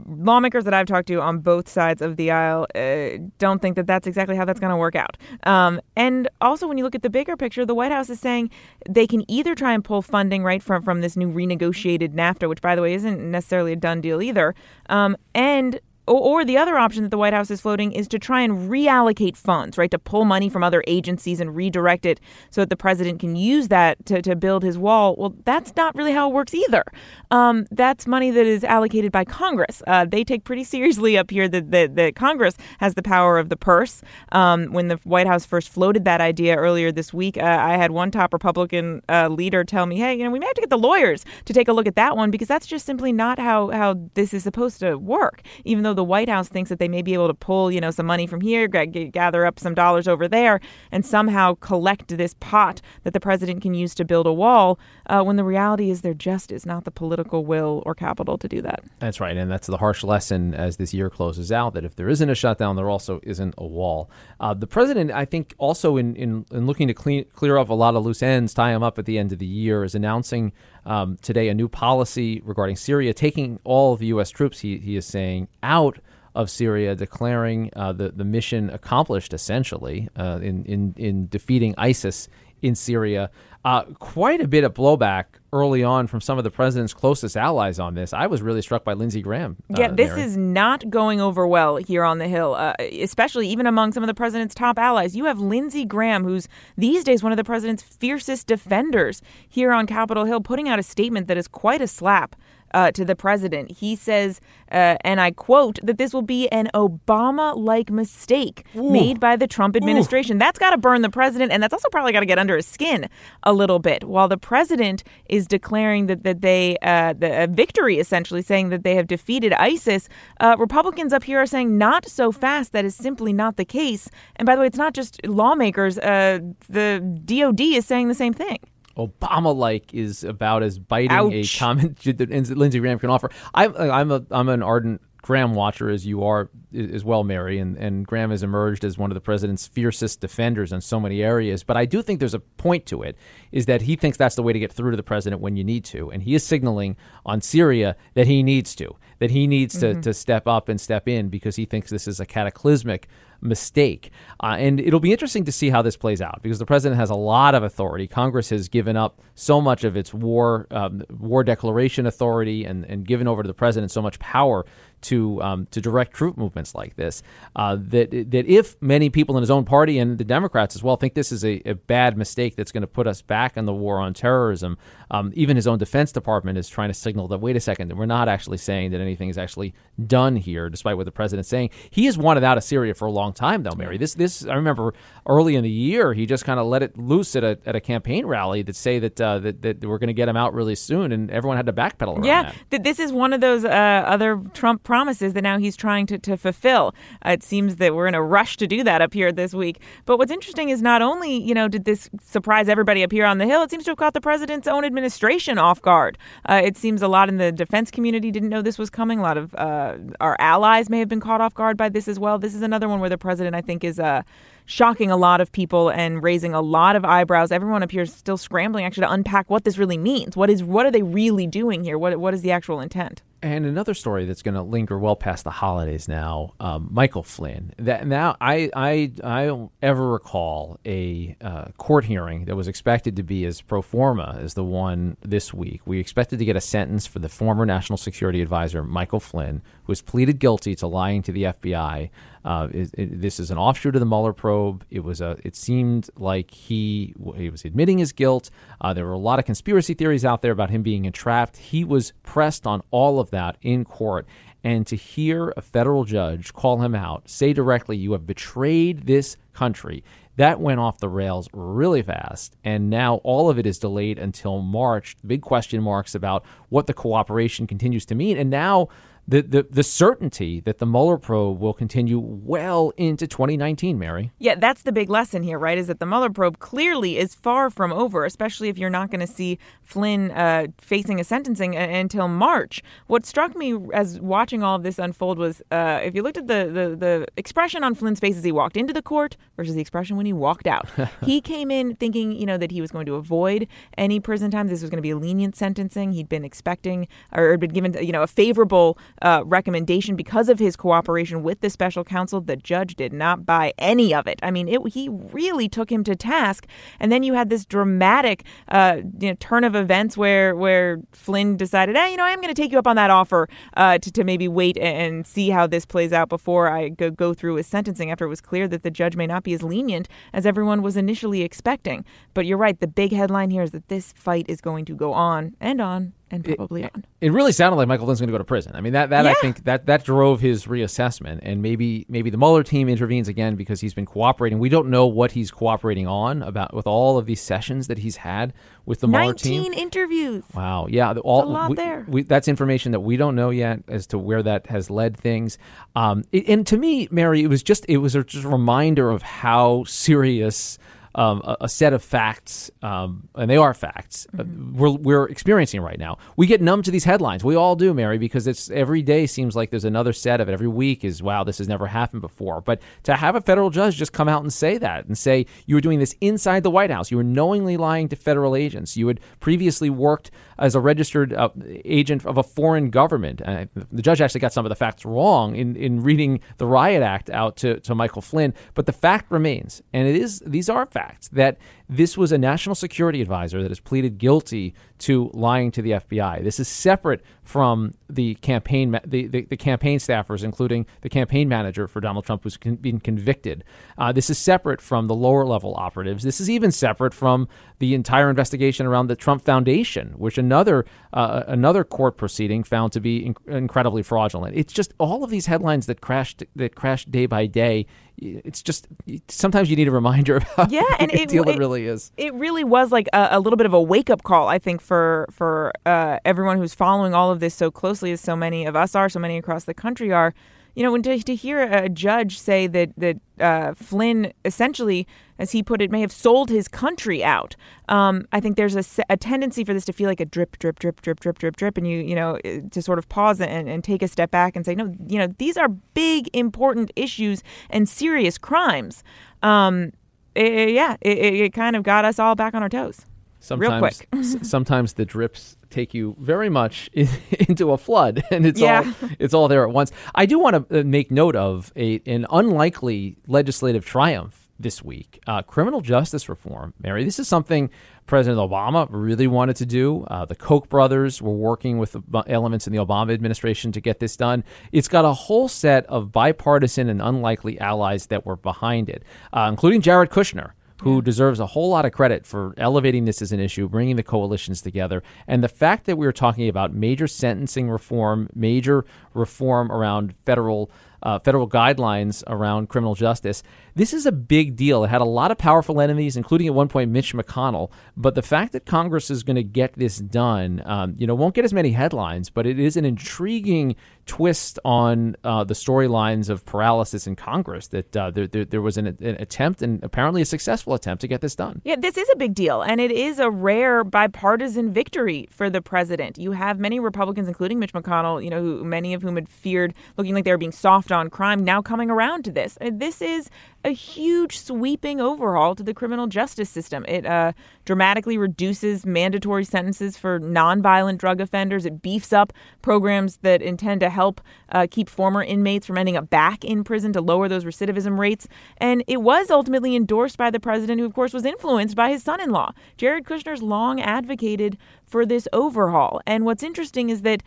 lawmakers 0.06 0.64
that 0.64 0.74
I've 0.74 0.86
talked 0.86 1.08
to 1.08 1.20
on 1.20 1.38
both 1.40 1.68
sides 1.68 2.00
of 2.00 2.16
the 2.16 2.30
aisle 2.30 2.66
uh, 2.74 3.18
don't 3.38 3.60
think 3.60 3.76
that 3.76 3.86
that's 3.86 4.06
exactly 4.06 4.36
how 4.36 4.44
that's 4.44 4.60
going 4.60 4.70
to 4.70 4.76
work 4.76 4.94
out. 4.94 5.16
Um, 5.44 5.80
and 5.96 6.28
also, 6.40 6.66
when 6.66 6.78
you 6.78 6.84
look 6.84 6.94
at 6.94 7.02
the 7.02 7.10
bigger 7.10 7.36
picture, 7.36 7.66
the 7.66 7.74
White 7.74 7.92
House 7.92 8.08
is 8.10 8.20
saying 8.20 8.50
they 8.88 9.06
can 9.06 9.28
either 9.30 9.54
try 9.54 9.72
and 9.72 9.84
pull 9.84 10.02
funding 10.02 10.42
right 10.42 10.62
from 10.62 10.82
from 10.82 11.00
this 11.00 11.16
new 11.16 11.28
renegotiated 11.28 12.14
NAFTA, 12.14 12.48
which 12.48 12.60
by 12.60 12.74
the 12.74 12.82
way 12.82 12.94
isn't 12.94 13.30
necessarily 13.30 13.72
a 13.72 13.76
done 13.76 14.00
deal 14.00 14.22
either, 14.22 14.54
um, 14.88 15.16
and 15.34 15.80
or, 16.06 16.44
the 16.44 16.56
other 16.56 16.76
option 16.76 17.04
that 17.04 17.10
the 17.10 17.18
White 17.18 17.32
House 17.32 17.50
is 17.50 17.60
floating 17.60 17.92
is 17.92 18.08
to 18.08 18.18
try 18.18 18.40
and 18.40 18.68
reallocate 18.68 19.36
funds, 19.36 19.78
right? 19.78 19.90
To 19.92 19.98
pull 19.98 20.24
money 20.24 20.48
from 20.48 20.64
other 20.64 20.82
agencies 20.88 21.40
and 21.40 21.54
redirect 21.54 22.04
it 22.04 22.20
so 22.50 22.62
that 22.62 22.68
the 22.68 22.76
president 22.76 23.20
can 23.20 23.36
use 23.36 23.68
that 23.68 24.04
to, 24.06 24.20
to 24.22 24.34
build 24.34 24.64
his 24.64 24.76
wall. 24.76 25.14
Well, 25.16 25.34
that's 25.44 25.76
not 25.76 25.94
really 25.94 26.12
how 26.12 26.28
it 26.28 26.34
works 26.34 26.54
either. 26.54 26.82
Um, 27.30 27.66
that's 27.70 28.08
money 28.08 28.32
that 28.32 28.46
is 28.46 28.64
allocated 28.64 29.12
by 29.12 29.24
Congress. 29.24 29.82
Uh, 29.86 30.04
they 30.04 30.24
take 30.24 30.42
pretty 30.42 30.64
seriously 30.64 31.16
up 31.16 31.30
here 31.30 31.48
that, 31.48 31.70
that, 31.70 31.94
that 31.94 32.16
Congress 32.16 32.56
has 32.78 32.94
the 32.94 33.02
power 33.02 33.38
of 33.38 33.48
the 33.48 33.56
purse. 33.56 34.02
Um, 34.32 34.72
when 34.72 34.88
the 34.88 34.96
White 35.04 35.28
House 35.28 35.46
first 35.46 35.68
floated 35.68 36.04
that 36.04 36.20
idea 36.20 36.56
earlier 36.56 36.90
this 36.90 37.14
week, 37.14 37.38
uh, 37.38 37.42
I 37.42 37.76
had 37.76 37.92
one 37.92 38.10
top 38.10 38.32
Republican 38.32 39.02
uh, 39.08 39.28
leader 39.28 39.62
tell 39.62 39.86
me, 39.86 39.98
hey, 39.98 40.14
you 40.14 40.24
know, 40.24 40.30
we 40.30 40.40
may 40.40 40.46
have 40.46 40.54
to 40.56 40.62
get 40.62 40.70
the 40.70 40.78
lawyers 40.78 41.24
to 41.44 41.52
take 41.52 41.68
a 41.68 41.72
look 41.72 41.86
at 41.86 41.94
that 41.94 42.16
one 42.16 42.32
because 42.32 42.48
that's 42.48 42.66
just 42.66 42.84
simply 42.84 43.12
not 43.12 43.38
how, 43.38 43.70
how 43.70 43.94
this 44.14 44.34
is 44.34 44.42
supposed 44.42 44.80
to 44.80 44.96
work, 44.96 45.42
even 45.64 45.84
though 45.84 45.91
the 45.94 46.04
White 46.04 46.28
House 46.28 46.48
thinks 46.48 46.68
that 46.68 46.78
they 46.78 46.88
may 46.88 47.02
be 47.02 47.14
able 47.14 47.28
to 47.28 47.34
pull, 47.34 47.70
you 47.70 47.80
know, 47.80 47.90
some 47.90 48.06
money 48.06 48.26
from 48.26 48.40
here, 48.40 48.68
gather 48.68 49.46
up 49.46 49.58
some 49.58 49.74
dollars 49.74 50.08
over 50.08 50.28
there, 50.28 50.60
and 50.90 51.04
somehow 51.04 51.54
collect 51.54 52.16
this 52.16 52.34
pot 52.40 52.80
that 53.04 53.12
the 53.12 53.20
president 53.20 53.62
can 53.62 53.74
use 53.74 53.94
to 53.94 54.04
build 54.04 54.26
a 54.26 54.32
wall. 54.32 54.78
Uh, 55.06 55.22
when 55.22 55.36
the 55.36 55.44
reality 55.44 55.90
is, 55.90 56.02
there 56.02 56.14
just 56.14 56.52
is 56.52 56.66
not 56.66 56.84
the 56.84 56.90
political 56.90 57.44
will 57.44 57.82
or 57.86 57.94
capital 57.94 58.38
to 58.38 58.48
do 58.48 58.60
that. 58.62 58.82
That's 58.98 59.20
right, 59.20 59.36
and 59.36 59.50
that's 59.50 59.66
the 59.66 59.78
harsh 59.78 60.04
lesson 60.04 60.54
as 60.54 60.76
this 60.76 60.94
year 60.94 61.10
closes 61.10 61.50
out. 61.52 61.74
That 61.74 61.84
if 61.84 61.96
there 61.96 62.08
isn't 62.08 62.28
a 62.28 62.34
shutdown, 62.34 62.76
there 62.76 62.90
also 62.90 63.20
isn't 63.22 63.54
a 63.58 63.66
wall. 63.66 64.10
Uh, 64.40 64.54
the 64.54 64.66
president, 64.66 65.10
I 65.10 65.24
think, 65.24 65.54
also 65.58 65.96
in, 65.96 66.14
in, 66.16 66.46
in 66.50 66.66
looking 66.66 66.88
to 66.88 66.94
clean, 66.94 67.24
clear 67.34 67.58
up 67.58 67.68
a 67.68 67.74
lot 67.74 67.94
of 67.94 68.04
loose 68.04 68.22
ends, 68.22 68.54
tie 68.54 68.72
them 68.72 68.82
up 68.82 68.98
at 68.98 69.04
the 69.04 69.18
end 69.18 69.32
of 69.32 69.38
the 69.38 69.46
year, 69.46 69.84
is 69.84 69.94
announcing 69.94 70.52
um, 70.84 71.16
today 71.22 71.48
a 71.48 71.54
new 71.54 71.68
policy 71.68 72.40
regarding 72.44 72.76
Syria, 72.76 73.14
taking 73.14 73.58
all 73.64 73.92
of 73.92 74.00
the 74.00 74.06
U.S. 74.06 74.30
troops. 74.30 74.60
He, 74.60 74.78
he 74.78 74.96
is 74.96 75.06
saying 75.06 75.48
out 75.62 75.98
of 76.34 76.50
Syria, 76.50 76.94
declaring 76.94 77.70
uh, 77.76 77.92
the 77.92 78.10
the 78.10 78.24
mission 78.24 78.70
accomplished 78.70 79.34
essentially 79.34 80.08
uh, 80.16 80.38
in 80.42 80.64
in 80.64 80.94
in 80.96 81.28
defeating 81.28 81.74
ISIS 81.76 82.28
in 82.62 82.74
Syria. 82.74 83.30
Uh, 83.64 83.84
quite 84.00 84.40
a 84.40 84.48
bit 84.48 84.64
of 84.64 84.74
blowback 84.74 85.24
early 85.52 85.84
on 85.84 86.06
from 86.08 86.20
some 86.20 86.36
of 86.36 86.42
the 86.44 86.50
president's 86.50 86.92
closest 86.92 87.36
allies 87.36 87.78
on 87.78 87.94
this. 87.94 88.12
I 88.12 88.26
was 88.26 88.42
really 88.42 88.62
struck 88.62 88.82
by 88.84 88.94
Lindsey 88.94 89.22
Graham. 89.22 89.56
uh, 89.70 89.76
Yeah, 89.78 89.88
this 89.88 90.08
Mary. 90.08 90.22
is 90.22 90.36
not 90.36 90.88
going 90.90 91.20
over 91.20 91.46
well 91.46 91.76
here 91.76 92.02
on 92.02 92.18
the 92.18 92.26
Hill, 92.26 92.54
uh, 92.54 92.72
especially 92.80 93.48
even 93.48 93.66
among 93.66 93.92
some 93.92 94.02
of 94.02 94.06
the 94.08 94.14
president's 94.14 94.54
top 94.54 94.78
allies. 94.78 95.14
You 95.14 95.26
have 95.26 95.38
Lindsey 95.38 95.84
Graham, 95.84 96.24
who's 96.24 96.48
these 96.76 97.04
days 97.04 97.22
one 97.22 97.32
of 97.32 97.36
the 97.36 97.44
president's 97.44 97.82
fiercest 97.84 98.46
defenders 98.48 99.22
here 99.48 99.72
on 99.72 99.86
Capitol 99.86 100.24
Hill, 100.24 100.40
putting 100.40 100.68
out 100.68 100.78
a 100.78 100.82
statement 100.82 101.28
that 101.28 101.36
is 101.36 101.46
quite 101.46 101.82
a 101.82 101.86
slap. 101.86 102.34
Uh, 102.74 102.90
to 102.90 103.04
the 103.04 103.14
president. 103.14 103.70
He 103.70 103.94
says, 103.94 104.40
uh, 104.70 104.96
and 105.04 105.20
I 105.20 105.30
quote, 105.30 105.78
that 105.82 105.98
this 105.98 106.14
will 106.14 106.22
be 106.22 106.48
an 106.48 106.70
Obama 106.72 107.54
like 107.54 107.90
mistake 107.90 108.64
made 108.74 109.20
by 109.20 109.36
the 109.36 109.46
Trump 109.46 109.76
administration. 109.76 110.38
That's 110.38 110.58
got 110.58 110.70
to 110.70 110.78
burn 110.78 111.02
the 111.02 111.10
president, 111.10 111.52
and 111.52 111.62
that's 111.62 111.74
also 111.74 111.90
probably 111.90 112.12
got 112.12 112.20
to 112.20 112.26
get 112.26 112.38
under 112.38 112.56
his 112.56 112.66
skin 112.66 113.10
a 113.42 113.52
little 113.52 113.78
bit. 113.78 114.04
While 114.04 114.28
the 114.28 114.38
president 114.38 115.04
is 115.28 115.46
declaring 115.46 116.06
that, 116.06 116.24
that 116.24 116.40
they, 116.40 116.78
uh, 116.82 117.12
the 117.12 117.44
a 117.44 117.46
victory 117.46 117.98
essentially, 117.98 118.40
saying 118.42 118.70
that 118.70 118.84
they 118.84 118.94
have 118.94 119.06
defeated 119.06 119.52
ISIS, 119.54 120.08
uh, 120.40 120.56
Republicans 120.58 121.12
up 121.12 121.24
here 121.24 121.40
are 121.42 121.46
saying 121.46 121.76
not 121.76 122.08
so 122.08 122.32
fast. 122.32 122.72
That 122.72 122.84
is 122.86 122.94
simply 122.94 123.32
not 123.34 123.56
the 123.56 123.66
case. 123.66 124.08
And 124.36 124.46
by 124.46 124.54
the 124.54 124.62
way, 124.62 124.66
it's 124.66 124.78
not 124.78 124.94
just 124.94 125.20
lawmakers, 125.26 125.98
uh, 125.98 126.38
the 126.68 127.00
DOD 127.24 127.60
is 127.60 127.84
saying 127.84 128.08
the 128.08 128.14
same 128.14 128.32
thing. 128.32 128.58
Obama 128.96 129.54
like 129.54 129.94
is 129.94 130.24
about 130.24 130.62
as 130.62 130.78
biting 130.78 131.32
a 131.32 131.44
comment 131.44 131.98
that 132.04 132.30
Lindsey 132.30 132.78
Graham 132.78 132.98
can 132.98 133.10
offer. 133.10 133.30
I'm 133.54 133.74
uh, 133.76 133.88
I'm 133.88 134.10
a 134.10 134.24
I'm 134.30 134.48
an 134.48 134.62
ardent 134.62 135.00
Graham 135.22 135.54
watcher 135.54 135.88
as 135.88 136.04
you 136.04 136.24
are 136.24 136.50
as 136.74 137.04
well, 137.04 137.22
Mary, 137.22 137.58
and, 137.58 137.76
and 137.76 138.04
Graham 138.04 138.30
has 138.30 138.42
emerged 138.42 138.84
as 138.84 138.98
one 138.98 139.10
of 139.10 139.14
the 139.14 139.20
president's 139.20 139.68
fiercest 139.68 140.20
defenders 140.20 140.72
in 140.72 140.80
so 140.80 140.98
many 140.98 141.22
areas. 141.22 141.62
But 141.62 141.76
I 141.76 141.84
do 141.84 142.02
think 142.02 142.18
there's 142.18 142.34
a 142.34 142.40
point 142.40 142.86
to 142.86 143.02
it, 143.02 143.16
is 143.52 143.66
that 143.66 143.82
he 143.82 143.94
thinks 143.94 144.18
that's 144.18 144.34
the 144.34 144.42
way 144.42 144.52
to 144.52 144.58
get 144.58 144.72
through 144.72 144.90
to 144.90 144.96
the 144.96 145.02
president 145.02 145.40
when 145.40 145.56
you 145.56 145.62
need 145.62 145.84
to. 145.86 146.10
And 146.10 146.24
he 146.24 146.34
is 146.34 146.44
signaling 146.44 146.96
on 147.24 147.40
Syria 147.40 147.96
that 148.14 148.26
he 148.26 148.42
needs 148.42 148.74
to, 148.76 148.96
that 149.20 149.30
he 149.30 149.46
needs 149.46 149.78
to, 149.78 150.00
to 150.00 150.12
step 150.12 150.48
up 150.48 150.68
and 150.68 150.80
step 150.80 151.06
in 151.06 151.28
because 151.28 151.54
he 151.54 151.66
thinks 151.66 151.88
this 151.88 152.08
is 152.08 152.18
a 152.18 152.26
cataclysmic 152.26 153.06
mistake. 153.42 154.10
Uh, 154.42 154.56
and 154.58 154.80
it'll 154.80 155.00
be 155.00 155.12
interesting 155.12 155.44
to 155.44 155.52
see 155.52 155.68
how 155.68 155.82
this 155.82 155.96
plays 155.96 156.22
out 156.22 156.40
because 156.42 156.58
the 156.58 156.66
president 156.66 156.98
has 156.98 157.10
a 157.10 157.14
lot 157.14 157.54
of 157.54 157.62
authority. 157.62 158.06
Congress 158.06 158.50
has 158.50 158.68
given 158.68 158.96
up 158.96 159.20
so 159.34 159.60
much 159.60 159.84
of 159.84 159.96
its 159.96 160.14
war 160.14 160.66
um, 160.70 161.02
war 161.10 161.42
declaration 161.42 162.06
authority 162.06 162.64
and, 162.64 162.84
and 162.84 163.06
given 163.06 163.26
over 163.26 163.42
to 163.42 163.46
the 163.46 163.54
president 163.54 163.90
so 163.90 164.00
much 164.00 164.18
power 164.20 164.64
to 165.02 165.42
um, 165.42 165.66
to 165.70 165.80
direct 165.80 166.14
troop 166.14 166.36
movements 166.36 166.74
like 166.74 166.96
this. 166.96 167.22
Uh, 167.56 167.76
that 167.78 168.10
that 168.10 168.46
if 168.46 168.80
many 168.80 169.10
people 169.10 169.36
in 169.36 169.42
his 169.42 169.50
own 169.50 169.64
party 169.64 169.98
and 169.98 170.18
the 170.18 170.24
Democrats 170.24 170.74
as 170.74 170.82
well 170.82 170.96
think 170.96 171.14
this 171.14 171.32
is 171.32 171.44
a, 171.44 171.60
a 171.68 171.74
bad 171.74 172.16
mistake 172.16 172.56
that's 172.56 172.72
going 172.72 172.82
to 172.82 172.86
put 172.86 173.06
us 173.06 173.22
back 173.22 173.56
in 173.56 173.66
the 173.66 173.72
war 173.72 173.98
on 173.98 174.14
terrorism, 174.14 174.78
um, 175.10 175.32
even 175.34 175.56
his 175.56 175.66
own 175.66 175.78
Defense 175.78 176.12
Department 176.12 176.58
is 176.58 176.68
trying 176.68 176.88
to 176.88 176.94
signal 176.94 177.28
that 177.28 177.38
wait 177.38 177.56
a 177.56 177.60
second, 177.60 177.92
we're 177.96 178.06
not 178.06 178.28
actually 178.28 178.58
saying 178.58 178.90
that 178.92 179.00
anything 179.00 179.28
is 179.28 179.38
actually 179.38 179.74
done 180.06 180.36
here, 180.36 180.68
despite 180.70 180.96
what 180.96 181.04
the 181.04 181.12
president's 181.12 181.48
saying. 181.48 181.70
He 181.90 182.06
has 182.06 182.16
wanted 182.16 182.44
out 182.44 182.56
of 182.56 182.64
Syria 182.64 182.94
for 182.94 183.06
a 183.06 183.10
long 183.10 183.32
time, 183.32 183.62
though, 183.62 183.74
Mary. 183.76 183.98
This 183.98 184.14
this 184.14 184.46
I 184.46 184.54
remember 184.54 184.94
early 185.26 185.56
in 185.56 185.62
the 185.64 185.70
year 185.70 186.12
he 186.14 186.26
just 186.26 186.44
kind 186.44 186.58
of 186.58 186.66
let 186.66 186.82
it 186.82 186.96
loose 186.98 187.36
at 187.36 187.44
a 187.44 187.58
at 187.66 187.76
a 187.76 187.80
campaign 187.80 188.26
rally 188.26 188.62
that 188.62 188.76
say 188.76 188.98
that 188.98 189.20
uh, 189.20 189.38
that, 189.40 189.62
that 189.62 189.82
we're 189.82 189.98
going 189.98 190.08
to 190.08 190.14
get 190.14 190.28
him 190.28 190.36
out 190.36 190.54
really 190.54 190.74
soon, 190.74 191.12
and 191.12 191.30
everyone 191.30 191.56
had 191.56 191.66
to 191.66 191.72
backpedal 191.72 192.14
around 192.16 192.24
Yeah, 192.24 192.52
that. 192.70 192.82
this 192.84 192.98
is 192.98 193.12
one 193.12 193.32
of 193.32 193.40
those 193.40 193.64
uh, 193.64 193.68
other 193.68 194.40
Trump 194.54 194.82
promises 194.92 195.32
that 195.32 195.40
now 195.40 195.56
he's 195.56 195.74
trying 195.74 196.04
to, 196.04 196.18
to 196.18 196.36
fulfill. 196.36 196.94
Uh, 197.24 197.30
it 197.30 197.42
seems 197.42 197.76
that 197.76 197.94
we're 197.94 198.06
in 198.06 198.14
a 198.14 198.22
rush 198.22 198.58
to 198.58 198.66
do 198.66 198.84
that 198.84 199.00
up 199.00 199.14
here 199.14 199.32
this 199.32 199.54
week. 199.54 199.80
But 200.04 200.18
what's 200.18 200.30
interesting 200.30 200.68
is 200.68 200.82
not 200.82 201.00
only, 201.00 201.34
you 201.34 201.54
know, 201.54 201.66
did 201.66 201.86
this 201.86 202.10
surprise 202.20 202.68
everybody 202.68 203.02
up 203.02 203.10
here 203.10 203.24
on 203.24 203.38
the 203.38 203.46
Hill, 203.46 203.62
it 203.62 203.70
seems 203.70 203.84
to 203.84 203.92
have 203.92 203.96
caught 203.96 204.12
the 204.12 204.20
president's 204.20 204.68
own 204.68 204.84
administration 204.84 205.56
off 205.56 205.80
guard. 205.80 206.18
Uh, 206.44 206.60
it 206.62 206.76
seems 206.76 207.00
a 207.00 207.08
lot 207.08 207.30
in 207.30 207.38
the 207.38 207.50
defense 207.50 207.90
community 207.90 208.30
didn't 208.30 208.50
know 208.50 208.60
this 208.60 208.76
was 208.76 208.90
coming. 208.90 209.18
A 209.18 209.22
lot 209.22 209.38
of 209.38 209.54
uh, 209.54 209.96
our 210.20 210.36
allies 210.38 210.90
may 210.90 210.98
have 210.98 211.08
been 211.08 211.20
caught 211.20 211.40
off 211.40 211.54
guard 211.54 211.78
by 211.78 211.88
this 211.88 212.06
as 212.06 212.18
well. 212.18 212.38
This 212.38 212.54
is 212.54 212.60
another 212.60 212.86
one 212.86 213.00
where 213.00 213.08
the 213.08 213.16
president, 213.16 213.56
I 213.56 213.62
think, 213.62 213.84
is. 213.84 213.98
Uh, 213.98 214.20
shocking 214.64 215.10
a 215.10 215.16
lot 215.16 215.40
of 215.40 215.50
people 215.50 215.90
and 215.90 216.22
raising 216.22 216.54
a 216.54 216.60
lot 216.60 216.94
of 216.94 217.04
eyebrows. 217.04 217.50
Everyone 217.50 217.82
up 217.82 217.90
here 217.90 218.02
is 218.02 218.14
still 218.14 218.36
scrambling 218.36 218.84
actually 218.84 219.04
to 219.06 219.12
unpack 219.12 219.50
what 219.50 219.64
this 219.64 219.76
really 219.76 219.98
means. 219.98 220.36
What 220.36 220.48
is 220.48 220.62
what 220.62 220.86
are 220.86 220.90
they 220.92 221.02
really 221.02 221.48
doing 221.48 221.82
here? 221.82 221.98
What 221.98 222.20
what 222.20 222.32
is 222.32 222.42
the 222.42 222.52
actual 222.52 222.80
intent? 222.80 223.22
And 223.42 223.66
another 223.66 223.92
story 223.94 224.24
that's 224.24 224.42
going 224.42 224.54
to 224.54 224.62
linger 224.62 224.96
well 224.96 225.16
past 225.16 225.42
the 225.42 225.50
holidays 225.50 226.06
now, 226.06 226.54
um, 226.60 226.88
Michael 226.92 227.24
Flynn. 227.24 227.72
That 227.76 228.06
now 228.06 228.36
I 228.40 228.70
I 228.74 229.12
I 229.24 229.46
don't 229.46 229.72
ever 229.82 230.12
recall 230.12 230.78
a 230.86 231.36
uh, 231.40 231.64
court 231.76 232.04
hearing 232.04 232.44
that 232.44 232.54
was 232.54 232.68
expected 232.68 233.16
to 233.16 233.24
be 233.24 233.44
as 233.44 233.60
pro 233.60 233.82
forma 233.82 234.38
as 234.40 234.54
the 234.54 234.62
one 234.62 235.16
this 235.22 235.52
week. 235.52 235.80
We 235.84 235.98
expected 235.98 236.38
to 236.38 236.44
get 236.44 236.54
a 236.54 236.60
sentence 236.60 237.08
for 237.08 237.18
the 237.18 237.28
former 237.28 237.66
National 237.66 237.96
Security 237.96 238.40
Advisor 238.42 238.84
Michael 238.84 239.20
Flynn, 239.20 239.60
who 239.92 239.94
has 239.94 240.00
pleaded 240.00 240.38
guilty 240.38 240.74
to 240.74 240.86
lying 240.86 241.20
to 241.22 241.32
the 241.32 241.42
FBI. 241.42 242.08
Uh, 242.46 242.68
it, 242.72 242.90
it, 242.94 243.20
this 243.20 243.38
is 243.38 243.50
an 243.50 243.58
offshoot 243.58 243.94
of 243.94 244.00
the 244.00 244.06
Mueller 244.06 244.32
probe. 244.32 244.84
It 244.90 245.00
was 245.00 245.20
a. 245.20 245.36
It 245.44 245.54
seemed 245.54 246.08
like 246.16 246.50
he 246.50 247.14
he 247.36 247.50
was 247.50 247.66
admitting 247.66 247.98
his 247.98 248.12
guilt. 248.12 248.50
Uh, 248.80 248.94
there 248.94 249.04
were 249.04 249.12
a 249.12 249.18
lot 249.18 249.38
of 249.38 249.44
conspiracy 249.44 249.92
theories 249.92 250.24
out 250.24 250.40
there 250.40 250.52
about 250.52 250.70
him 250.70 250.82
being 250.82 251.04
entrapped. 251.04 251.58
He 251.58 251.84
was 251.84 252.14
pressed 252.22 252.66
on 252.66 252.82
all 252.90 253.20
of 253.20 253.30
that 253.30 253.58
in 253.60 253.84
court. 253.84 254.26
And 254.64 254.86
to 254.86 254.96
hear 254.96 255.52
a 255.56 255.60
federal 255.60 256.04
judge 256.04 256.54
call 256.54 256.80
him 256.80 256.94
out, 256.94 257.28
say 257.28 257.52
directly, 257.52 257.96
you 257.96 258.12
have 258.12 258.26
betrayed 258.26 259.06
this 259.06 259.36
country, 259.52 260.04
that 260.36 260.60
went 260.60 260.80
off 260.80 260.98
the 260.98 261.08
rails 261.08 261.48
really 261.52 262.02
fast. 262.02 262.56
And 262.64 262.88
now 262.88 263.16
all 263.16 263.50
of 263.50 263.58
it 263.58 263.66
is 263.66 263.78
delayed 263.78 264.18
until 264.18 264.62
March. 264.62 265.16
Big 265.26 265.42
question 265.42 265.82
marks 265.82 266.14
about 266.14 266.44
what 266.70 266.86
the 266.86 266.94
cooperation 266.94 267.66
continues 267.66 268.06
to 268.06 268.14
mean. 268.14 268.38
And 268.38 268.48
now 268.48 268.88
the, 269.26 269.40
the, 269.42 269.62
the 269.70 269.82
certainty 269.82 270.60
that 270.60 270.78
the 270.78 270.86
Mueller 270.86 271.16
probe 271.16 271.60
will 271.60 271.72
continue 271.72 272.18
well 272.18 272.92
into 272.96 273.26
2019, 273.26 273.98
Mary. 273.98 274.32
Yeah, 274.38 274.56
that's 274.56 274.82
the 274.82 274.92
big 274.92 275.08
lesson 275.08 275.42
here, 275.42 275.58
right? 275.58 275.78
Is 275.78 275.86
that 275.86 276.00
the 276.00 276.06
Mueller 276.06 276.30
probe 276.30 276.58
clearly 276.58 277.18
is 277.18 277.34
far 277.34 277.70
from 277.70 277.92
over, 277.92 278.24
especially 278.24 278.68
if 278.68 278.78
you're 278.78 278.90
not 278.90 279.10
going 279.10 279.20
to 279.20 279.26
see 279.26 279.58
Flynn 279.82 280.32
uh, 280.32 280.66
facing 280.78 281.20
a 281.20 281.24
sentencing 281.24 281.74
a- 281.74 282.00
until 282.00 282.26
March. 282.26 282.82
What 283.06 283.24
struck 283.24 283.56
me 283.56 283.78
as 283.94 284.18
watching 284.20 284.62
all 284.62 284.76
of 284.76 284.82
this 284.82 284.98
unfold 284.98 285.38
was 285.38 285.62
uh, 285.70 286.00
if 286.02 286.14
you 286.14 286.22
looked 286.22 286.38
at 286.38 286.48
the, 286.48 286.64
the, 286.66 286.96
the 286.96 287.26
expression 287.36 287.84
on 287.84 287.94
Flynn's 287.94 288.18
face 288.18 288.36
as 288.36 288.44
he 288.44 288.52
walked 288.52 288.76
into 288.76 288.92
the 288.92 289.02
court 289.02 289.36
versus 289.56 289.74
the 289.74 289.80
expression 289.80 290.16
when 290.16 290.26
he 290.26 290.32
walked 290.32 290.66
out. 290.66 290.88
he 291.24 291.40
came 291.40 291.70
in 291.70 291.94
thinking, 291.96 292.32
you 292.32 292.46
know, 292.46 292.58
that 292.58 292.72
he 292.72 292.80
was 292.80 292.90
going 292.90 293.06
to 293.06 293.14
avoid 293.14 293.68
any 293.96 294.18
prison 294.18 294.50
time. 294.50 294.66
This 294.66 294.82
was 294.82 294.90
going 294.90 294.98
to 294.98 295.02
be 295.02 295.10
a 295.10 295.16
lenient 295.16 295.54
sentencing. 295.54 296.12
He'd 296.12 296.28
been 296.28 296.44
expecting 296.44 297.06
or 297.32 297.52
had 297.52 297.60
been 297.60 297.72
given, 297.72 297.94
you 298.04 298.12
know, 298.12 298.22
a 298.22 298.26
favorable 298.26 298.98
uh, 299.22 299.42
recommendation 299.46 300.16
because 300.16 300.48
of 300.48 300.58
his 300.58 300.76
cooperation 300.76 301.42
with 301.42 301.60
the 301.60 301.70
special 301.70 302.04
counsel. 302.04 302.40
The 302.40 302.56
judge 302.56 302.96
did 302.96 303.12
not 303.12 303.46
buy 303.46 303.72
any 303.78 304.14
of 304.14 304.26
it. 304.26 304.38
I 304.42 304.50
mean, 304.50 304.68
it, 304.68 304.80
he 304.92 305.08
really 305.08 305.68
took 305.68 305.90
him 305.90 306.04
to 306.04 306.14
task. 306.14 306.66
And 307.00 307.10
then 307.10 307.22
you 307.22 307.34
had 307.34 307.48
this 307.48 307.64
dramatic 307.64 308.44
uh, 308.68 308.98
you 309.18 309.30
know, 309.30 309.36
turn 309.40 309.64
of 309.64 309.74
events 309.74 310.16
where 310.16 310.54
where 310.54 311.00
Flynn 311.12 311.56
decided, 311.56 311.96
hey, 311.96 312.10
you 312.10 312.16
know, 312.16 312.24
I'm 312.24 312.40
going 312.40 312.54
to 312.54 312.60
take 312.60 312.72
you 312.72 312.78
up 312.78 312.86
on 312.86 312.96
that 312.96 313.10
offer 313.10 313.48
uh, 313.76 313.98
to, 313.98 314.10
to 314.10 314.24
maybe 314.24 314.48
wait 314.48 314.76
and 314.78 315.26
see 315.26 315.50
how 315.50 315.66
this 315.66 315.86
plays 315.86 316.12
out 316.12 316.28
before 316.28 316.68
I 316.68 316.88
go, 316.88 317.10
go 317.10 317.32
through 317.32 317.56
his 317.56 317.66
sentencing 317.66 318.10
after 318.10 318.24
it 318.24 318.28
was 318.28 318.40
clear 318.40 318.66
that 318.68 318.82
the 318.82 318.90
judge 318.90 319.16
may 319.16 319.26
not 319.26 319.44
be 319.44 319.54
as 319.54 319.62
lenient 319.62 320.08
as 320.32 320.44
everyone 320.44 320.82
was 320.82 320.96
initially 320.96 321.42
expecting. 321.42 322.04
But 322.34 322.46
you're 322.46 322.58
right. 322.58 322.78
The 322.78 322.88
big 322.88 323.12
headline 323.12 323.50
here 323.50 323.62
is 323.62 323.70
that 323.70 323.88
this 323.88 324.12
fight 324.12 324.46
is 324.48 324.60
going 324.60 324.84
to 324.86 324.94
go 324.94 325.12
on 325.12 325.54
and 325.60 325.80
on 325.80 326.12
and 326.32 326.44
probably 326.44 326.84
it, 326.84 326.90
on. 326.94 327.04
It 327.20 327.30
really 327.30 327.52
sounded 327.52 327.76
like 327.76 327.86
Michael 327.86 328.06
Flynn's 328.06 328.20
going 328.20 328.28
to 328.28 328.32
go 328.32 328.38
to 328.38 328.44
prison. 328.44 328.74
I 328.74 328.80
mean, 328.80 328.94
that, 328.94 329.10
that 329.10 329.26
I 329.26 329.34
think 329.34 329.64
that 329.64 329.86
that 329.86 330.04
drove 330.04 330.40
his 330.40 330.64
reassessment, 330.66 331.40
and 331.42 331.62
maybe 331.62 332.06
maybe 332.08 332.30
the 332.30 332.38
Mueller 332.38 332.62
team 332.62 332.88
intervenes 332.88 333.28
again 333.28 333.54
because 333.54 333.80
he's 333.80 333.94
been 333.94 334.06
cooperating. 334.06 334.58
We 334.58 334.70
don't 334.70 334.88
know 334.88 335.06
what 335.06 335.32
he's 335.32 335.50
cooperating 335.50 336.08
on 336.08 336.42
about 336.42 336.74
with 336.74 336.86
all 336.86 337.18
of 337.18 337.26
these 337.26 337.40
sessions 337.40 337.86
that 337.88 337.98
he's 337.98 338.16
had 338.16 338.54
with 338.86 339.00
the 339.00 339.08
Mueller 339.08 339.34
team. 339.34 339.62
19 339.62 339.78
interviews. 339.80 340.44
Wow. 340.54 340.86
Yeah. 340.88 341.12
All, 341.12 341.44
a 341.44 341.44
lot 341.44 341.70
we- 341.70 341.76
there. 341.76 342.04
We, 342.08 342.22
that's 342.22 342.48
information 342.48 342.92
that 342.92 343.00
we 343.00 343.16
don't 343.16 343.36
know 343.36 343.50
yet 343.50 343.80
as 343.88 344.06
to 344.08 344.18
where 344.18 344.42
that 344.42 344.66
has 344.66 344.90
led 344.90 345.16
things. 345.16 345.58
Um, 345.94 346.24
it- 346.32 346.48
and 346.48 346.66
to 346.66 346.76
me, 346.76 347.08
Mary, 347.10 347.42
it 347.42 347.48
was 347.48 347.62
just 347.62 347.84
it 347.88 347.98
was 347.98 348.14
just 348.14 348.44
a 348.44 348.48
reminder 348.48 349.10
of 349.10 349.22
how 349.22 349.84
serious. 349.84 350.78
Um, 351.14 351.42
a, 351.44 351.56
a 351.62 351.68
set 351.68 351.92
of 351.92 352.02
facts, 352.02 352.70
um, 352.80 353.28
and 353.34 353.50
they 353.50 353.58
are 353.58 353.74
facts. 353.74 354.26
uh, 354.32 354.42
Mm-hmm. 354.42 354.78
we're 354.78 354.90
we're 354.90 355.28
experiencing 355.28 355.82
right 355.82 355.98
now. 355.98 356.16
We 356.36 356.46
get 356.46 356.62
numb 356.62 356.82
to 356.84 356.90
these 356.90 357.04
headlines. 357.04 357.44
We 357.44 357.54
all 357.54 357.76
do, 357.76 357.92
Mary, 357.92 358.16
because 358.16 358.46
it's 358.46 358.70
every 358.70 359.02
day 359.02 359.26
seems 359.26 359.54
like 359.54 359.68
there's 359.68 359.84
another 359.84 360.14
set 360.14 360.40
of 360.40 360.48
it. 360.48 360.52
Every 360.52 360.68
week 360.68 361.04
is 361.04 361.22
wow, 361.22 361.44
this 361.44 361.58
has 361.58 361.68
never 361.68 361.86
happened 361.86 362.22
before. 362.22 362.62
But 362.62 362.80
to 363.02 363.14
have 363.14 363.34
a 363.36 363.42
federal 363.42 363.68
judge 363.68 363.96
just 363.96 364.14
come 364.14 364.26
out 364.28 364.40
and 364.42 364.50
say 364.50 364.78
that 364.78 365.04
and 365.04 365.18
say 365.18 365.44
you 365.66 365.74
were 365.74 365.82
doing 365.82 365.98
this 365.98 366.14
inside 366.22 366.62
the 366.62 366.70
White 366.70 366.90
House, 366.90 367.10
you 367.10 367.18
were 367.18 367.22
knowingly 367.22 367.76
lying 367.76 368.08
to 368.08 368.16
federal 368.16 368.56
agents, 368.56 368.96
you 368.96 369.06
had 369.08 369.20
previously 369.38 369.90
worked 369.90 370.30
as 370.58 370.74
a 370.74 370.80
registered 370.80 371.34
uh, 371.34 371.50
agent 371.84 372.24
of 372.24 372.38
a 372.38 372.42
foreign 372.42 372.88
government. 372.88 373.42
Uh, 373.44 373.66
the 373.90 374.00
judge 374.02 374.20
actually 374.22 374.40
got 374.40 374.52
some 374.54 374.64
of 374.64 374.70
the 374.70 374.76
facts 374.76 375.04
wrong 375.04 375.56
in, 375.56 375.76
in 375.76 376.02
reading 376.02 376.40
the 376.56 376.66
Riot 376.66 377.02
Act 377.02 377.28
out 377.30 377.56
to, 377.58 377.80
to 377.80 377.94
Michael 377.94 378.22
Flynn, 378.22 378.54
but 378.74 378.86
the 378.86 378.92
fact 378.92 379.30
remains, 379.30 379.82
and 379.92 380.08
it 380.08 380.16
is 380.16 380.40
these 380.46 380.70
are 380.70 380.86
facts 380.86 381.01
that 381.32 381.58
this 381.96 382.16
was 382.16 382.32
a 382.32 382.38
national 382.38 382.74
security 382.74 383.20
advisor 383.20 383.60
that 383.62 383.70
has 383.70 383.80
pleaded 383.80 384.18
guilty 384.18 384.74
to 384.98 385.30
lying 385.34 385.70
to 385.72 385.82
the 385.82 385.90
FBI. 385.92 386.42
This 386.42 386.60
is 386.60 386.68
separate 386.68 387.22
from 387.42 387.92
the 388.08 388.34
campaign 388.36 388.98
the, 389.04 389.26
the, 389.26 389.42
the 389.42 389.56
campaign 389.56 389.98
staffers, 389.98 390.44
including 390.44 390.86
the 391.02 391.08
campaign 391.08 391.48
manager 391.48 391.88
for 391.88 392.00
Donald 392.00 392.24
Trump, 392.24 392.44
who's 392.44 392.56
con- 392.56 392.76
been 392.76 393.00
convicted. 393.00 393.64
Uh, 393.98 394.12
this 394.12 394.30
is 394.30 394.38
separate 394.38 394.80
from 394.80 395.06
the 395.08 395.14
lower 395.14 395.44
level 395.44 395.74
operatives. 395.76 396.22
This 396.22 396.40
is 396.40 396.48
even 396.48 396.70
separate 396.70 397.12
from 397.12 397.48
the 397.78 397.94
entire 397.94 398.30
investigation 398.30 398.86
around 398.86 399.08
the 399.08 399.16
Trump 399.16 399.42
Foundation, 399.44 400.12
which 400.16 400.38
another 400.38 400.84
uh, 401.12 401.42
another 401.48 401.84
court 401.84 402.16
proceeding 402.16 402.62
found 402.64 402.92
to 402.92 403.00
be 403.00 403.26
in- 403.26 403.36
incredibly 403.48 404.02
fraudulent. 404.02 404.56
It's 404.56 404.72
just 404.72 404.94
all 404.98 405.24
of 405.24 405.30
these 405.30 405.46
headlines 405.46 405.86
that 405.86 406.00
crashed 406.00 406.44
that 406.56 406.74
crashed 406.76 407.10
day 407.10 407.26
by 407.26 407.46
day. 407.46 407.86
It's 408.18 408.62
just 408.62 408.86
sometimes 409.28 409.68
you 409.68 409.74
need 409.74 409.88
a 409.88 409.90
reminder 409.90 410.36
about 410.54 410.70
Yeah, 410.70 410.82
and 411.00 411.12
it- 411.12 411.28
deal 411.28 411.42
it 411.48 411.56
it- 411.56 411.58
really 411.58 411.81
is. 411.86 412.12
It 412.16 412.34
really 412.34 412.64
was 412.64 412.92
like 412.92 413.08
a, 413.12 413.28
a 413.32 413.40
little 413.40 413.56
bit 413.56 413.66
of 413.66 413.72
a 413.72 413.82
wake 413.82 414.10
up 414.10 414.22
call, 414.22 414.48
I 414.48 414.58
think, 414.58 414.80
for 414.80 415.26
for 415.30 415.72
uh, 415.86 416.18
everyone 416.24 416.58
who's 416.58 416.74
following 416.74 417.14
all 417.14 417.30
of 417.30 417.40
this 417.40 417.54
so 417.54 417.70
closely, 417.70 418.12
as 418.12 418.20
so 418.20 418.36
many 418.36 418.64
of 418.66 418.76
us 418.76 418.94
are, 418.94 419.08
so 419.08 419.20
many 419.20 419.38
across 419.38 419.64
the 419.64 419.74
country 419.74 420.12
are. 420.12 420.34
You 420.74 420.82
know, 420.82 420.92
when 420.92 421.02
to, 421.02 421.22
to 421.22 421.34
hear 421.34 421.62
a 421.62 421.88
judge 421.90 422.38
say 422.38 422.66
that 422.66 422.92
that 422.96 423.18
uh, 423.38 423.74
Flynn 423.74 424.32
essentially, 424.44 425.06
as 425.38 425.50
he 425.50 425.62
put 425.62 425.82
it, 425.82 425.90
may 425.90 426.00
have 426.00 426.12
sold 426.12 426.48
his 426.48 426.66
country 426.66 427.22
out. 427.22 427.56
Um, 427.90 428.26
I 428.32 428.40
think 428.40 428.56
there's 428.56 428.76
a, 428.76 429.04
a 429.10 429.18
tendency 429.18 429.64
for 429.64 429.74
this 429.74 429.84
to 429.86 429.92
feel 429.92 430.08
like 430.08 430.20
a 430.20 430.24
drip, 430.24 430.58
drip, 430.58 430.78
drip, 430.78 431.02
drip, 431.02 431.20
drip, 431.20 431.38
drip, 431.38 431.56
drip, 431.56 431.76
and 431.76 431.86
you 431.86 431.98
you 431.98 432.14
know 432.14 432.38
eh, 432.44 432.60
to 432.70 432.80
sort 432.80 432.98
of 432.98 433.08
pause 433.10 433.38
and, 433.40 433.68
and 433.68 433.84
take 433.84 434.00
a 434.02 434.08
step 434.08 434.30
back 434.30 434.56
and 434.56 434.64
say, 434.64 434.74
no, 434.74 434.94
you 435.06 435.18
know, 435.18 435.26
these 435.36 435.58
are 435.58 435.68
big, 435.68 436.30
important 436.32 436.90
issues 436.96 437.42
and 437.68 437.86
serious 437.86 438.38
crimes. 438.38 439.04
Um, 439.42 439.92
it, 440.34 440.70
yeah, 440.70 440.96
it, 441.00 441.18
it 441.18 441.34
it 441.34 441.52
kind 441.52 441.76
of 441.76 441.82
got 441.82 442.04
us 442.04 442.18
all 442.18 442.34
back 442.34 442.54
on 442.54 442.62
our 442.62 442.68
toes. 442.68 443.00
Sometimes, 443.40 443.80
quick. 443.80 444.08
s- 444.20 444.36
sometimes 444.48 444.92
the 444.92 445.04
drips 445.04 445.56
take 445.68 445.94
you 445.94 446.14
very 446.20 446.48
much 446.48 446.88
in, 446.94 447.08
into 447.48 447.72
a 447.72 447.78
flood, 447.78 448.22
and 448.30 448.46
it's 448.46 448.60
Yeah. 448.60 448.84
all 449.02 449.08
it's 449.18 449.34
all 449.34 449.48
there 449.48 449.64
at 449.64 449.70
once. 449.74 449.90
I 450.14 450.26
do 450.26 450.38
want 450.38 450.68
to 450.68 450.80
uh, 450.80 450.84
make 450.84 451.10
note 451.10 451.34
of 451.36 451.72
a 451.76 452.00
an 452.06 452.26
unlikely 452.30 453.16
legislative 453.26 453.84
triumph 453.84 454.41
this 454.62 454.82
week: 454.82 455.20
uh, 455.26 455.42
criminal 455.42 455.80
justice 455.80 456.28
reform. 456.28 456.74
Mary, 456.80 457.04
this 457.04 457.18
is 457.18 457.28
something 457.28 457.70
President 458.06 458.38
Obama 458.38 458.86
really 458.90 459.26
wanted 459.26 459.56
to 459.56 459.66
do. 459.66 460.04
Uh, 460.04 460.24
the 460.24 460.34
Koch 460.34 460.68
brothers 460.68 461.20
were 461.20 461.34
working 461.34 461.78
with 461.78 461.92
the 461.92 462.22
elements 462.26 462.66
in 462.66 462.72
the 462.72 462.78
Obama 462.78 463.12
administration 463.12 463.72
to 463.72 463.80
get 463.80 464.00
this 464.00 464.16
done. 464.16 464.44
It's 464.72 464.88
got 464.88 465.04
a 465.04 465.12
whole 465.12 465.48
set 465.48 465.86
of 465.86 466.12
bipartisan 466.12 466.88
and 466.88 467.00
unlikely 467.00 467.60
allies 467.60 468.06
that 468.06 468.26
were 468.26 468.36
behind 468.36 468.88
it, 468.88 469.04
uh, 469.32 469.46
including 469.50 469.80
Jared 469.80 470.10
Kushner 470.10 470.52
who 470.82 471.00
deserves 471.00 471.38
a 471.38 471.46
whole 471.46 471.70
lot 471.70 471.84
of 471.84 471.92
credit 471.92 472.26
for 472.26 472.54
elevating 472.56 473.04
this 473.04 473.22
as 473.22 473.30
an 473.30 473.38
issue, 473.38 473.68
bringing 473.68 473.94
the 473.94 474.02
coalitions 474.02 474.60
together. 474.60 475.02
And 475.28 475.42
the 475.42 475.48
fact 475.48 475.86
that 475.86 475.96
we 475.96 476.04
were 476.06 476.12
talking 476.12 476.48
about 476.48 476.74
major 476.74 477.06
sentencing 477.06 477.70
reform, 477.70 478.28
major 478.34 478.84
reform 479.14 479.70
around 479.70 480.14
federal 480.26 480.70
uh, 481.04 481.18
federal 481.18 481.48
guidelines 481.48 482.22
around 482.28 482.68
criminal 482.68 482.94
justice. 482.94 483.42
This 483.74 483.92
is 483.94 484.06
a 484.06 484.12
big 484.12 484.56
deal. 484.56 484.84
It 484.84 484.88
had 484.88 485.00
a 485.00 485.04
lot 485.06 485.30
of 485.30 485.38
powerful 485.38 485.80
enemies, 485.80 486.16
including 486.16 486.46
at 486.46 486.54
one 486.54 486.68
point 486.68 486.90
Mitch 486.90 487.14
McConnell. 487.14 487.70
But 487.96 488.14
the 488.14 488.22
fact 488.22 488.52
that 488.52 488.66
Congress 488.66 489.10
is 489.10 489.22
going 489.22 489.36
to 489.36 489.42
get 489.42 489.74
this 489.74 489.98
done, 489.98 490.62
um, 490.66 490.94
you 490.98 491.06
know, 491.06 491.14
won't 491.14 491.34
get 491.34 491.44
as 491.44 491.52
many 491.52 491.72
headlines, 491.72 492.28
but 492.28 492.46
it 492.46 492.58
is 492.58 492.76
an 492.76 492.84
intriguing 492.84 493.76
twist 494.04 494.58
on 494.64 495.16
uh, 495.22 495.44
the 495.44 495.54
storylines 495.54 496.28
of 496.28 496.44
paralysis 496.44 497.06
in 497.06 497.14
Congress. 497.14 497.68
That 497.68 497.96
uh, 497.96 498.10
there, 498.10 498.26
there, 498.26 498.44
there 498.44 498.60
was 498.60 498.76
an, 498.76 498.88
an 498.88 499.16
attempt, 499.20 499.62
and 499.62 499.82
apparently 499.82 500.22
a 500.22 500.26
successful 500.26 500.74
attempt, 500.74 501.00
to 501.02 501.08
get 501.08 501.20
this 501.20 501.34
done. 501.34 501.62
Yeah, 501.64 501.76
this 501.76 501.96
is 501.96 502.08
a 502.12 502.16
big 502.16 502.34
deal, 502.34 502.62
and 502.62 502.80
it 502.80 502.90
is 502.90 503.18
a 503.18 503.30
rare 503.30 503.84
bipartisan 503.84 504.72
victory 504.72 505.28
for 505.30 505.48
the 505.48 505.62
president. 505.62 506.18
You 506.18 506.32
have 506.32 506.58
many 506.58 506.80
Republicans, 506.80 507.28
including 507.28 507.58
Mitch 507.58 507.72
McConnell, 507.72 508.22
you 508.22 508.28
know, 508.28 508.40
who, 508.40 508.64
many 508.64 508.92
of 508.92 509.02
whom 509.02 509.14
had 509.14 509.28
feared 509.28 509.72
looking 509.96 510.14
like 510.14 510.24
they 510.24 510.32
were 510.32 510.38
being 510.38 510.52
soft 510.52 510.92
on 510.92 511.08
crime, 511.08 511.44
now 511.44 511.62
coming 511.62 511.90
around 511.90 512.24
to 512.24 512.32
this. 512.32 512.58
Uh, 512.60 512.70
This 512.72 513.00
is 513.00 513.30
a 513.64 513.70
huge, 513.70 514.38
sweeping 514.38 515.00
overhaul 515.00 515.54
to 515.54 515.62
the 515.62 515.74
criminal 515.74 516.06
justice 516.06 516.50
system. 516.50 516.84
It 516.88 517.06
uh, 517.06 517.32
dramatically 517.64 518.18
reduces 518.18 518.84
mandatory 518.84 519.44
sentences 519.44 519.96
for 519.96 520.18
nonviolent 520.20 520.98
drug 520.98 521.20
offenders. 521.20 521.64
It 521.64 521.82
beefs 521.82 522.12
up 522.12 522.32
programs 522.60 523.18
that 523.18 523.40
intend 523.42 523.80
to 523.80 523.90
help 523.90 524.20
uh, 524.50 524.66
keep 524.70 524.88
former 524.88 525.22
inmates 525.22 525.66
from 525.66 525.78
ending 525.78 525.96
up 525.96 526.10
back 526.10 526.44
in 526.44 526.64
prison 526.64 526.92
to 526.94 527.00
lower 527.00 527.28
those 527.28 527.44
recidivism 527.44 527.98
rates. 527.98 528.26
And 528.58 528.82
it 528.86 529.02
was 529.02 529.30
ultimately 529.30 529.76
endorsed 529.76 530.18
by 530.18 530.30
the 530.30 530.40
president, 530.40 530.80
who, 530.80 530.86
of 530.86 530.94
course, 530.94 531.12
was 531.12 531.24
influenced 531.24 531.76
by 531.76 531.90
his 531.90 532.02
son 532.02 532.20
in 532.20 532.30
law. 532.30 532.52
Jared 532.76 533.04
Kushner's 533.04 533.42
long 533.42 533.80
advocated 533.80 534.58
for 534.84 535.06
this 535.06 535.28
overhaul. 535.32 536.00
And 536.06 536.24
what's 536.24 536.42
interesting 536.42 536.90
is 536.90 537.02
that 537.02 537.22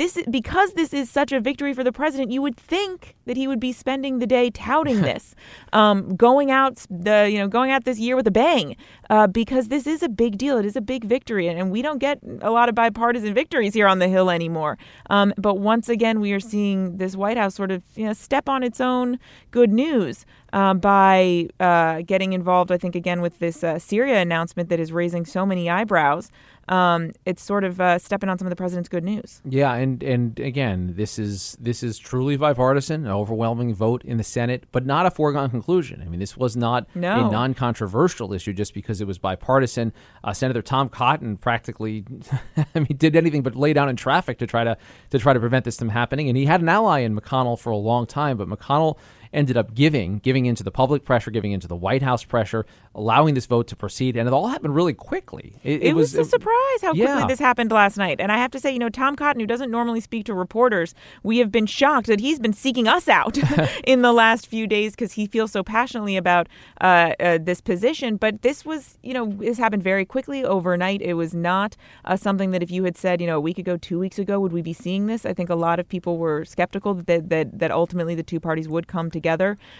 this 0.00 0.18
because 0.30 0.72
this 0.72 0.94
is 0.94 1.10
such 1.10 1.30
a 1.30 1.40
victory 1.40 1.74
for 1.74 1.84
the 1.84 1.92
president, 1.92 2.30
you 2.30 2.40
would 2.40 2.56
think 2.56 3.14
that 3.26 3.36
he 3.36 3.46
would 3.46 3.60
be 3.60 3.70
spending 3.70 4.18
the 4.18 4.26
day 4.26 4.50
touting 4.50 5.02
this, 5.10 5.34
um, 5.72 6.16
going 6.16 6.50
out 6.50 6.86
the 6.88 7.28
you 7.30 7.38
know 7.38 7.46
going 7.46 7.70
out 7.70 7.84
this 7.84 7.98
year 7.98 8.16
with 8.16 8.26
a 8.26 8.30
bang, 8.30 8.76
uh, 9.10 9.26
because 9.26 9.68
this 9.68 9.86
is 9.86 10.02
a 10.02 10.08
big 10.08 10.38
deal. 10.38 10.56
It 10.58 10.64
is 10.64 10.74
a 10.74 10.80
big 10.80 11.04
victory, 11.04 11.48
and 11.48 11.70
we 11.70 11.82
don't 11.82 11.98
get 11.98 12.18
a 12.40 12.50
lot 12.50 12.68
of 12.68 12.74
bipartisan 12.74 13.34
victories 13.34 13.74
here 13.74 13.86
on 13.86 13.98
the 13.98 14.08
Hill 14.08 14.30
anymore. 14.30 14.78
Um, 15.10 15.34
but 15.36 15.58
once 15.58 15.88
again, 15.88 16.20
we 16.20 16.32
are 16.32 16.40
seeing 16.40 16.96
this 16.96 17.14
White 17.14 17.36
House 17.36 17.54
sort 17.54 17.70
of 17.70 17.82
you 17.94 18.06
know, 18.06 18.14
step 18.14 18.48
on 18.48 18.62
its 18.62 18.80
own 18.80 19.18
good 19.50 19.70
news 19.70 20.24
uh, 20.52 20.74
by 20.74 21.48
uh, 21.60 22.02
getting 22.06 22.32
involved. 22.32 22.72
I 22.72 22.78
think 22.78 22.94
again 22.94 23.20
with 23.20 23.38
this 23.38 23.62
uh, 23.62 23.78
Syria 23.78 24.20
announcement 24.20 24.70
that 24.70 24.80
is 24.80 24.92
raising 24.92 25.26
so 25.26 25.44
many 25.44 25.68
eyebrows 25.68 26.30
um, 26.70 27.10
it's 27.26 27.42
sort 27.42 27.64
of 27.64 27.80
uh, 27.80 27.98
stepping 27.98 28.28
on 28.28 28.38
some 28.38 28.46
of 28.46 28.50
the 28.50 28.56
president's 28.56 28.88
good 28.88 29.02
news. 29.02 29.42
Yeah, 29.44 29.74
and 29.74 30.02
and 30.04 30.38
again, 30.38 30.94
this 30.96 31.18
is 31.18 31.56
this 31.60 31.82
is 31.82 31.98
truly 31.98 32.36
bipartisan, 32.36 33.06
an 33.06 33.10
overwhelming 33.10 33.74
vote 33.74 34.04
in 34.04 34.18
the 34.18 34.24
Senate, 34.24 34.64
but 34.70 34.86
not 34.86 35.04
a 35.04 35.10
foregone 35.10 35.50
conclusion. 35.50 36.00
I 36.00 36.08
mean, 36.08 36.20
this 36.20 36.36
was 36.36 36.56
not 36.56 36.86
no. 36.94 37.26
a 37.26 37.30
non-controversial 37.30 38.32
issue 38.32 38.52
just 38.52 38.72
because 38.72 39.00
it 39.00 39.08
was 39.08 39.18
bipartisan. 39.18 39.92
Uh, 40.22 40.32
Senator 40.32 40.62
Tom 40.62 40.88
Cotton 40.88 41.36
practically, 41.36 42.04
I 42.56 42.78
mean, 42.78 42.96
did 42.96 43.16
anything 43.16 43.42
but 43.42 43.56
lay 43.56 43.72
down 43.72 43.88
in 43.88 43.96
traffic 43.96 44.38
to 44.38 44.46
try 44.46 44.62
to 44.62 44.78
to 45.10 45.18
try 45.18 45.32
to 45.32 45.40
prevent 45.40 45.64
this 45.64 45.76
from 45.76 45.88
happening, 45.88 46.28
and 46.28 46.38
he 46.38 46.44
had 46.44 46.60
an 46.60 46.68
ally 46.68 47.00
in 47.00 47.18
McConnell 47.18 47.58
for 47.58 47.70
a 47.70 47.76
long 47.76 48.06
time, 48.06 48.36
but 48.36 48.48
McConnell 48.48 48.96
ended 49.32 49.56
up 49.56 49.74
giving, 49.74 50.18
giving 50.18 50.46
into 50.46 50.62
the 50.62 50.70
public 50.70 51.04
pressure, 51.04 51.30
giving 51.30 51.52
into 51.52 51.68
the 51.68 51.76
White 51.76 52.02
House 52.02 52.24
pressure, 52.24 52.66
allowing 52.94 53.34
this 53.34 53.46
vote 53.46 53.68
to 53.68 53.76
proceed, 53.76 54.16
and 54.16 54.26
it 54.26 54.32
all 54.32 54.48
happened 54.48 54.74
really 54.74 54.94
quickly. 54.94 55.54
It, 55.62 55.82
it, 55.82 55.82
it 55.88 55.94
was, 55.94 56.16
was, 56.16 56.26
a 56.26 56.30
surprise 56.30 56.82
how 56.82 56.92
yeah. 56.92 57.06
quickly 57.06 57.28
this 57.28 57.38
happened 57.38 57.70
last 57.70 57.96
night. 57.96 58.20
And 58.20 58.32
I 58.32 58.36
have 58.38 58.50
to 58.52 58.60
say, 58.60 58.72
you 58.72 58.78
know, 58.78 58.88
Tom 58.88 59.14
Cotton, 59.14 59.40
who 59.40 59.46
doesn't 59.46 59.70
normally 59.70 60.00
speak 60.00 60.26
to 60.26 60.34
reporters, 60.34 60.94
we 61.22 61.38
have 61.38 61.52
been 61.52 61.66
shocked 61.66 62.08
that 62.08 62.20
he's 62.20 62.40
been 62.40 62.52
seeking 62.52 62.88
us 62.88 63.08
out 63.08 63.38
in 63.84 64.02
the 64.02 64.12
last 64.12 64.46
few 64.46 64.66
days 64.66 64.92
because 64.92 65.12
he 65.12 65.26
feels 65.26 65.52
so 65.52 65.62
passionately 65.62 66.16
about 66.16 66.48
uh, 66.80 67.12
uh, 67.20 67.38
this 67.40 67.60
position. 67.60 68.16
But 68.16 68.42
this 68.42 68.64
was, 68.64 68.98
you 69.02 69.14
know, 69.14 69.26
this 69.26 69.58
happened 69.58 69.84
very 69.84 70.04
quickly 70.04 70.44
overnight. 70.44 71.00
It 71.02 71.14
was 71.14 71.34
not 71.34 71.76
uh, 72.04 72.16
something 72.16 72.50
that 72.50 72.62
if 72.62 72.70
you 72.70 72.84
had 72.84 72.96
said, 72.96 73.20
you 73.20 73.26
know, 73.26 73.36
a 73.36 73.40
week 73.40 73.58
ago, 73.58 73.76
two 73.76 73.98
weeks 73.98 74.18
ago, 74.18 74.40
would 74.40 74.52
we 74.52 74.62
be 74.62 74.72
seeing 74.72 75.06
this? 75.06 75.24
I 75.24 75.34
think 75.34 75.50
a 75.50 75.54
lot 75.54 75.78
of 75.78 75.88
people 75.88 76.18
were 76.18 76.44
skeptical 76.44 76.94
that 76.94 77.28
that, 77.28 77.58
that 77.58 77.70
ultimately 77.70 78.14
the 78.14 78.22
two 78.22 78.40
parties 78.40 78.68
would 78.68 78.88
come 78.88 79.10
together. 79.10 79.19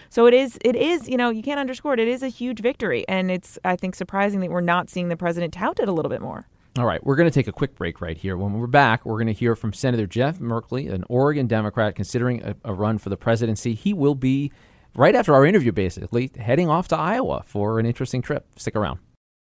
So 0.09 0.25
it 0.25 0.33
is, 0.33 0.57
it 0.63 0.75
is, 0.75 1.07
you 1.07 1.17
know, 1.17 1.29
you 1.29 1.41
can't 1.41 1.59
underscore 1.59 1.93
it. 1.93 1.99
It 1.99 2.07
is 2.07 2.23
a 2.23 2.27
huge 2.27 2.59
victory, 2.59 3.05
and 3.07 3.31
it's, 3.31 3.59
I 3.63 3.75
think, 3.75 3.95
surprising 3.95 4.39
that 4.41 4.49
we're 4.49 4.61
not 4.61 4.89
seeing 4.89 5.09
the 5.09 5.17
president 5.17 5.53
tout 5.53 5.79
it 5.79 5.89
a 5.89 5.91
little 5.91 6.09
bit 6.09 6.21
more. 6.21 6.47
All 6.77 6.85
right, 6.85 7.05
we're 7.05 7.17
going 7.17 7.29
to 7.29 7.33
take 7.33 7.47
a 7.47 7.51
quick 7.51 7.75
break 7.75 7.99
right 7.99 8.17
here. 8.17 8.37
When 8.37 8.53
we're 8.53 8.65
back, 8.65 9.05
we're 9.05 9.17
going 9.17 9.27
to 9.27 9.33
hear 9.33 9.57
from 9.57 9.73
Senator 9.73 10.07
Jeff 10.07 10.39
Merkley, 10.39 10.89
an 10.89 11.03
Oregon 11.09 11.45
Democrat 11.45 11.95
considering 11.95 12.41
a, 12.43 12.55
a, 12.63 12.73
run 12.73 12.97
for 12.97 13.09
the 13.09 13.17
presidency. 13.17 13.73
He 13.73 13.93
will 13.93 14.15
be, 14.15 14.53
right 14.95 15.13
after 15.13 15.33
our 15.33 15.45
interview, 15.45 15.73
basically, 15.73 16.31
heading 16.39 16.69
off 16.69 16.87
to 16.89 16.97
Iowa 16.97 17.43
for 17.45 17.77
an 17.77 17.85
interesting 17.85 18.21
trip. 18.21 18.47
Stick 18.55 18.77
around. 18.77 18.99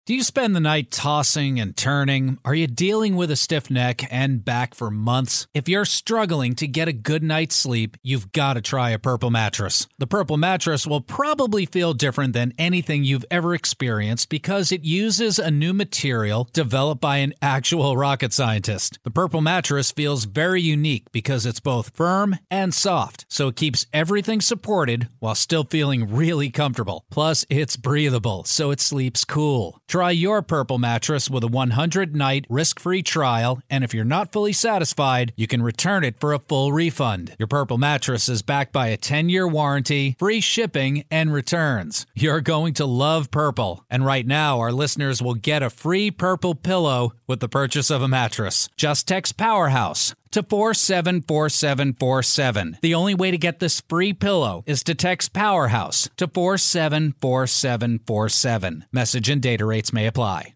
Do 0.10 0.16
you 0.16 0.24
spend 0.24 0.56
the 0.56 0.60
night 0.60 0.90
tossing 0.90 1.60
and 1.60 1.78
turning? 1.78 2.40
Are 2.44 2.56
you 2.56 2.66
dealing 2.66 3.16
with 3.16 3.30
a 3.30 3.36
stiff 3.36 3.70
neck 3.70 4.02
and 4.12 4.44
back 4.44 4.74
for 4.74 4.90
months? 4.90 5.46
If 5.54 5.70
you're 5.70 5.86
struggling 5.86 6.56
to 6.56 6.68
get 6.68 6.88
a 6.88 6.94
good 6.94 7.22
night's 7.22 7.54
sleep, 7.54 7.96
you've 8.02 8.32
got 8.32 8.54
to 8.54 8.62
try 8.62 8.90
a 8.90 8.98
Purple 8.98 9.30
mattress. 9.30 9.88
The 10.00 10.08
Purple 10.08 10.38
mattress 10.38 10.88
will 10.88 11.02
probably 11.02 11.68
feel 11.68 11.94
different 11.94 12.34
than 12.34 12.56
anything 12.58 13.04
you've 13.04 13.26
ever 13.30 13.54
experienced 13.54 14.30
because 14.30 14.72
it 14.72 14.84
uses 14.84 15.38
a 15.38 15.52
new 15.52 15.74
material 15.74 16.50
developed 16.54 17.02
by 17.02 17.18
an 17.18 17.36
actual 17.40 17.96
rocket 17.96 18.34
scientist. 18.34 18.98
The 19.04 19.12
Purple 19.12 19.42
mattress 19.42 19.92
feels 19.92 20.26
very 20.26 20.60
unique 20.64 21.12
because 21.12 21.46
it's 21.46 21.60
both 21.60 21.96
firm 21.96 22.36
and 22.50 22.74
soft, 22.74 23.28
so 23.30 23.50
it 23.50 23.58
keeps 23.58 23.86
everything 23.94 24.42
supported 24.42 25.08
while 25.20 25.36
still 25.36 25.66
feeling 25.66 26.12
really 26.12 26.50
comfortable. 26.50 27.06
Plus, 27.12 27.46
it's 27.48 27.78
breathable, 27.78 28.44
so 28.46 28.72
it 28.72 28.80
sleeps 28.80 29.24
cool. 29.24 29.80
Try 30.00 30.12
your 30.12 30.42
Purple 30.42 30.78
mattress 30.78 31.30
with 31.30 31.44
a 31.44 31.48
100 31.48 32.16
night 32.16 32.46
risk 32.50 32.80
free 32.80 33.04
trial, 33.04 33.62
and 33.70 33.84
if 33.84 33.94
you're 33.94 34.06
not 34.06 34.32
fully 34.32 34.54
satisfied, 34.54 35.34
you 35.36 35.46
can 35.46 35.62
return 35.62 36.06
it 36.06 36.22
for 36.22 36.32
a 36.32 36.40
full 36.40 36.72
refund. 36.72 37.36
Your 37.38 37.50
Purple 37.50 37.78
mattress 37.78 38.30
is 38.30 38.42
backed 38.42 38.72
by 38.72 38.88
a 38.88 38.96
10 38.96 39.28
year 39.28 39.46
warranty, 39.46 40.16
free 40.18 40.40
shipping, 40.40 41.04
and 41.12 41.34
returns. 41.34 42.06
You're 42.16 42.40
going 42.40 42.76
to 42.76 42.86
love 42.86 43.30
Purple, 43.30 43.84
and 43.90 44.06
right 44.06 44.26
now, 44.26 44.62
our 44.62 44.72
listeners 44.72 45.22
will 45.22 45.34
get 45.34 45.62
a 45.62 45.70
free 45.70 46.12
Purple 46.12 46.56
pillow 46.56 47.12
with 47.28 47.42
the 47.42 47.50
purchase 47.50 47.90
of 47.90 48.02
a 48.02 48.08
mattress. 48.08 48.70
Just 48.78 49.06
text 49.06 49.36
Powerhouse 49.36 50.16
to 50.32 50.44
474747. 50.44 52.78
The 52.82 52.96
only 52.96 53.16
way 53.16 53.32
to 53.32 53.38
get 53.38 53.60
this 53.60 53.82
free 53.82 54.14
pillow 54.14 54.64
is 54.66 54.82
to 54.84 54.96
text 54.96 55.34
Powerhouse 55.34 56.08
to 56.18 56.28
474747. 56.28 58.86
Message 58.92 59.30
and 59.30 59.42
data 59.42 59.66
rates 59.66 59.94
may 59.94 60.08
apply. 60.08 60.56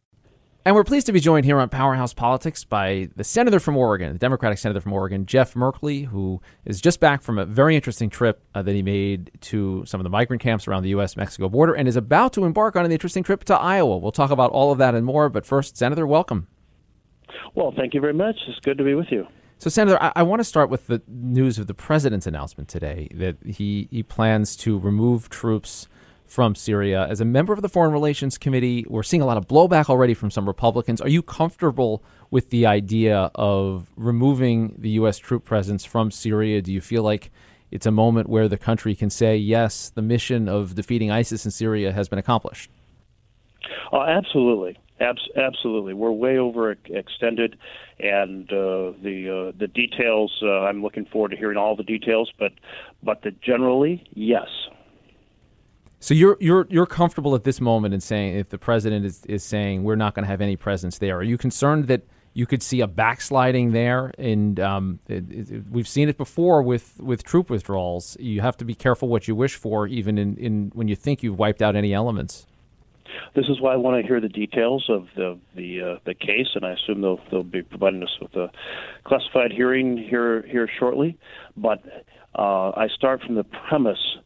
And 0.66 0.76
we're 0.76 0.86
pleased 0.86 1.08
to 1.08 1.12
be 1.12 1.20
joined 1.20 1.44
here 1.44 1.60
on 1.60 1.68
Powerhouse 1.68 2.14
Politics 2.14 2.64
by 2.64 3.10
the 3.18 3.26
senator 3.26 3.60
from 3.60 3.76
Oregon, 3.76 4.14
the 4.14 4.20
Democratic 4.20 4.58
senator 4.58 4.80
from 4.80 4.94
Oregon, 4.94 5.26
Jeff 5.26 5.56
Merkley, 5.56 6.06
who 6.06 6.42
is 6.64 6.80
just 6.80 7.02
back 7.02 7.22
from 7.22 7.38
a 7.38 7.44
very 7.44 7.76
interesting 7.76 8.10
trip 8.10 8.42
uh, 8.56 8.62
that 8.62 8.74
he 8.74 8.82
made 8.82 9.30
to 9.42 9.84
some 9.86 10.00
of 10.00 10.06
the 10.06 10.10
migrant 10.10 10.42
camps 10.42 10.66
around 10.66 10.84
the 10.84 10.90
U.S. 10.92 11.18
Mexico 11.18 11.50
border 11.50 11.74
and 11.74 11.86
is 11.86 11.98
about 11.98 12.32
to 12.34 12.46
embark 12.46 12.78
on 12.78 12.86
an 12.86 12.94
interesting 12.94 13.24
trip 13.24 13.44
to 13.44 13.56
Iowa. 13.56 13.98
We'll 13.98 14.14
talk 14.14 14.32
about 14.32 14.52
all 14.52 14.72
of 14.72 14.78
that 14.78 14.96
and 14.96 15.06
more. 15.06 15.28
But 15.28 15.46
first, 15.46 15.76
Senator, 15.76 16.08
welcome. 16.08 16.48
Well, 17.56 17.74
thank 17.76 17.94
you 17.94 18.00
very 18.00 18.14
much. 18.14 18.38
It's 18.48 18.60
good 18.62 18.78
to 18.78 18.86
be 18.86 18.94
with 18.94 19.08
you. 19.12 19.28
So, 19.64 19.70
Senator, 19.70 19.98
I, 20.04 20.12
I 20.18 20.24
want 20.24 20.42
to 20.42 20.44
start 20.44 20.70
with 20.70 20.88
the 20.88 21.02
news 21.08 21.58
of 21.58 21.68
the 21.68 21.74
president's 21.74 22.28
announcement 22.28 22.68
today 22.68 23.08
that 23.14 23.38
he, 23.46 23.88
he 23.92 24.04
plans 24.04 24.58
to 24.58 24.78
remove 24.78 25.30
troops 25.30 25.88
from 26.26 26.54
Syria. 26.54 27.08
As 27.08 27.22
a 27.22 27.26
member 27.26 27.54
of 27.54 27.62
the 27.62 27.70
Foreign 27.70 27.94
Relations 27.94 28.38
Committee, 28.38 28.86
we're 28.90 29.04
seeing 29.04 29.22
a 29.22 29.26
lot 29.26 29.38
of 29.38 29.48
blowback 29.48 29.90
already 29.90 30.14
from 30.16 30.30
some 30.30 30.48
Republicans. 30.48 31.00
Are 31.00 31.08
you 31.08 31.22
comfortable 31.22 32.04
with 32.30 32.50
the 32.50 32.66
idea 32.66 33.32
of 33.36 33.94
removing 33.96 34.76
the 34.78 34.90
U.S. 34.90 35.18
troop 35.18 35.46
presence 35.46 35.86
from 35.86 36.12
Syria? 36.12 36.62
Do 36.62 36.74
you 36.74 36.82
feel 36.82 37.04
like 37.04 37.32
it's 37.72 37.86
a 37.86 37.92
moment 37.92 38.28
where 38.28 38.50
the 38.50 38.58
country 38.58 38.96
can 38.96 39.10
say, 39.10 39.38
yes, 39.38 39.90
the 39.96 40.02
mission 40.02 40.50
of 40.50 40.76
defeating 40.76 41.10
ISIS 41.10 41.46
in 41.46 41.52
Syria 41.52 41.94
has 41.94 42.10
been 42.10 42.20
accomplished? 42.20 42.70
Oh, 43.94 44.02
absolutely. 44.02 44.78
Abs- 45.04 45.30
absolutely, 45.36 45.94
we're 45.94 46.12
way 46.12 46.38
over 46.38 46.72
extended, 46.72 47.58
and 48.00 48.50
uh, 48.52 48.94
the 49.04 49.52
uh, 49.54 49.58
the 49.58 49.68
details. 49.68 50.32
Uh, 50.42 50.62
I'm 50.62 50.82
looking 50.82 51.06
forward 51.06 51.32
to 51.32 51.38
hearing 51.38 51.58
all 51.58 51.76
the 51.76 51.84
details, 51.84 52.32
but 52.40 52.54
but 53.02 53.22
the 53.22 53.32
generally, 53.32 54.04
yes. 54.14 54.48
So 56.00 56.14
you're 56.14 56.38
you're 56.40 56.68
you're 56.70 56.86
comfortable 56.86 57.36
at 57.36 57.44
this 57.44 57.60
moment 57.60 57.94
in 57.94 58.02
saying 58.02 58.38
if 58.38 58.50
the 58.50 58.58
president 58.58 59.06
is, 59.06 59.26
is 59.26 59.44
saying 59.44 59.84
we're 59.84 59.96
not 59.96 60.16
going 60.16 60.24
to 60.24 60.30
have 60.30 60.42
any 60.42 60.56
presence 60.56 60.98
there. 60.98 61.18
Are 61.18 61.24
you 61.24 61.38
concerned 61.38 61.88
that 61.88 62.04
you 62.34 62.46
could 62.46 62.62
see 62.62 62.82
a 62.82 62.88
backsliding 62.88 63.72
there? 63.72 64.12
And 64.18 64.60
um, 64.60 65.00
it, 65.08 65.32
it, 65.32 65.64
we've 65.70 65.88
seen 65.88 66.10
it 66.10 66.18
before 66.18 66.62
with, 66.62 67.00
with 67.00 67.24
troop 67.24 67.50
withdrawals. 67.50 68.18
You 68.20 68.42
have 68.42 68.58
to 68.58 68.66
be 68.66 68.74
careful 68.74 69.08
what 69.08 69.28
you 69.28 69.36
wish 69.36 69.56
for, 69.56 69.88
even 69.88 70.18
in, 70.18 70.36
in 70.38 70.72
when 70.74 70.88
you 70.88 70.96
think 70.96 71.24
you've 71.24 71.40
wiped 71.40 71.62
out 71.62 71.76
any 71.76 71.94
elements. 71.94 72.46
This 73.36 73.46
is 73.50 73.60
why 73.60 73.74
I 73.74 73.78
want 73.78 74.02
to 74.02 74.08
hear 74.08 74.20
the 74.20 74.30
details 74.30 74.86
of 74.90 75.08
the 75.16 75.40
the 75.56 75.82
uh, 75.82 76.00
the 76.06 76.14
case, 76.14 76.48
and 76.56 76.66
I 76.66 76.72
assume 76.72 77.02
they'll 77.02 77.20
they'll 77.32 77.44
be 77.44 77.64
providing 77.64 78.04
us 78.04 78.18
with 78.22 78.36
a 78.36 78.52
classified 79.06 79.52
hearing 79.52 79.98
here 79.98 80.44
here 80.44 80.70
shortly. 80.80 81.18
But 81.58 81.84
uh, 82.36 82.72
I 82.72 82.88
start 82.96 83.22
from 83.22 83.36
the 83.36 83.44
premise 83.44 84.18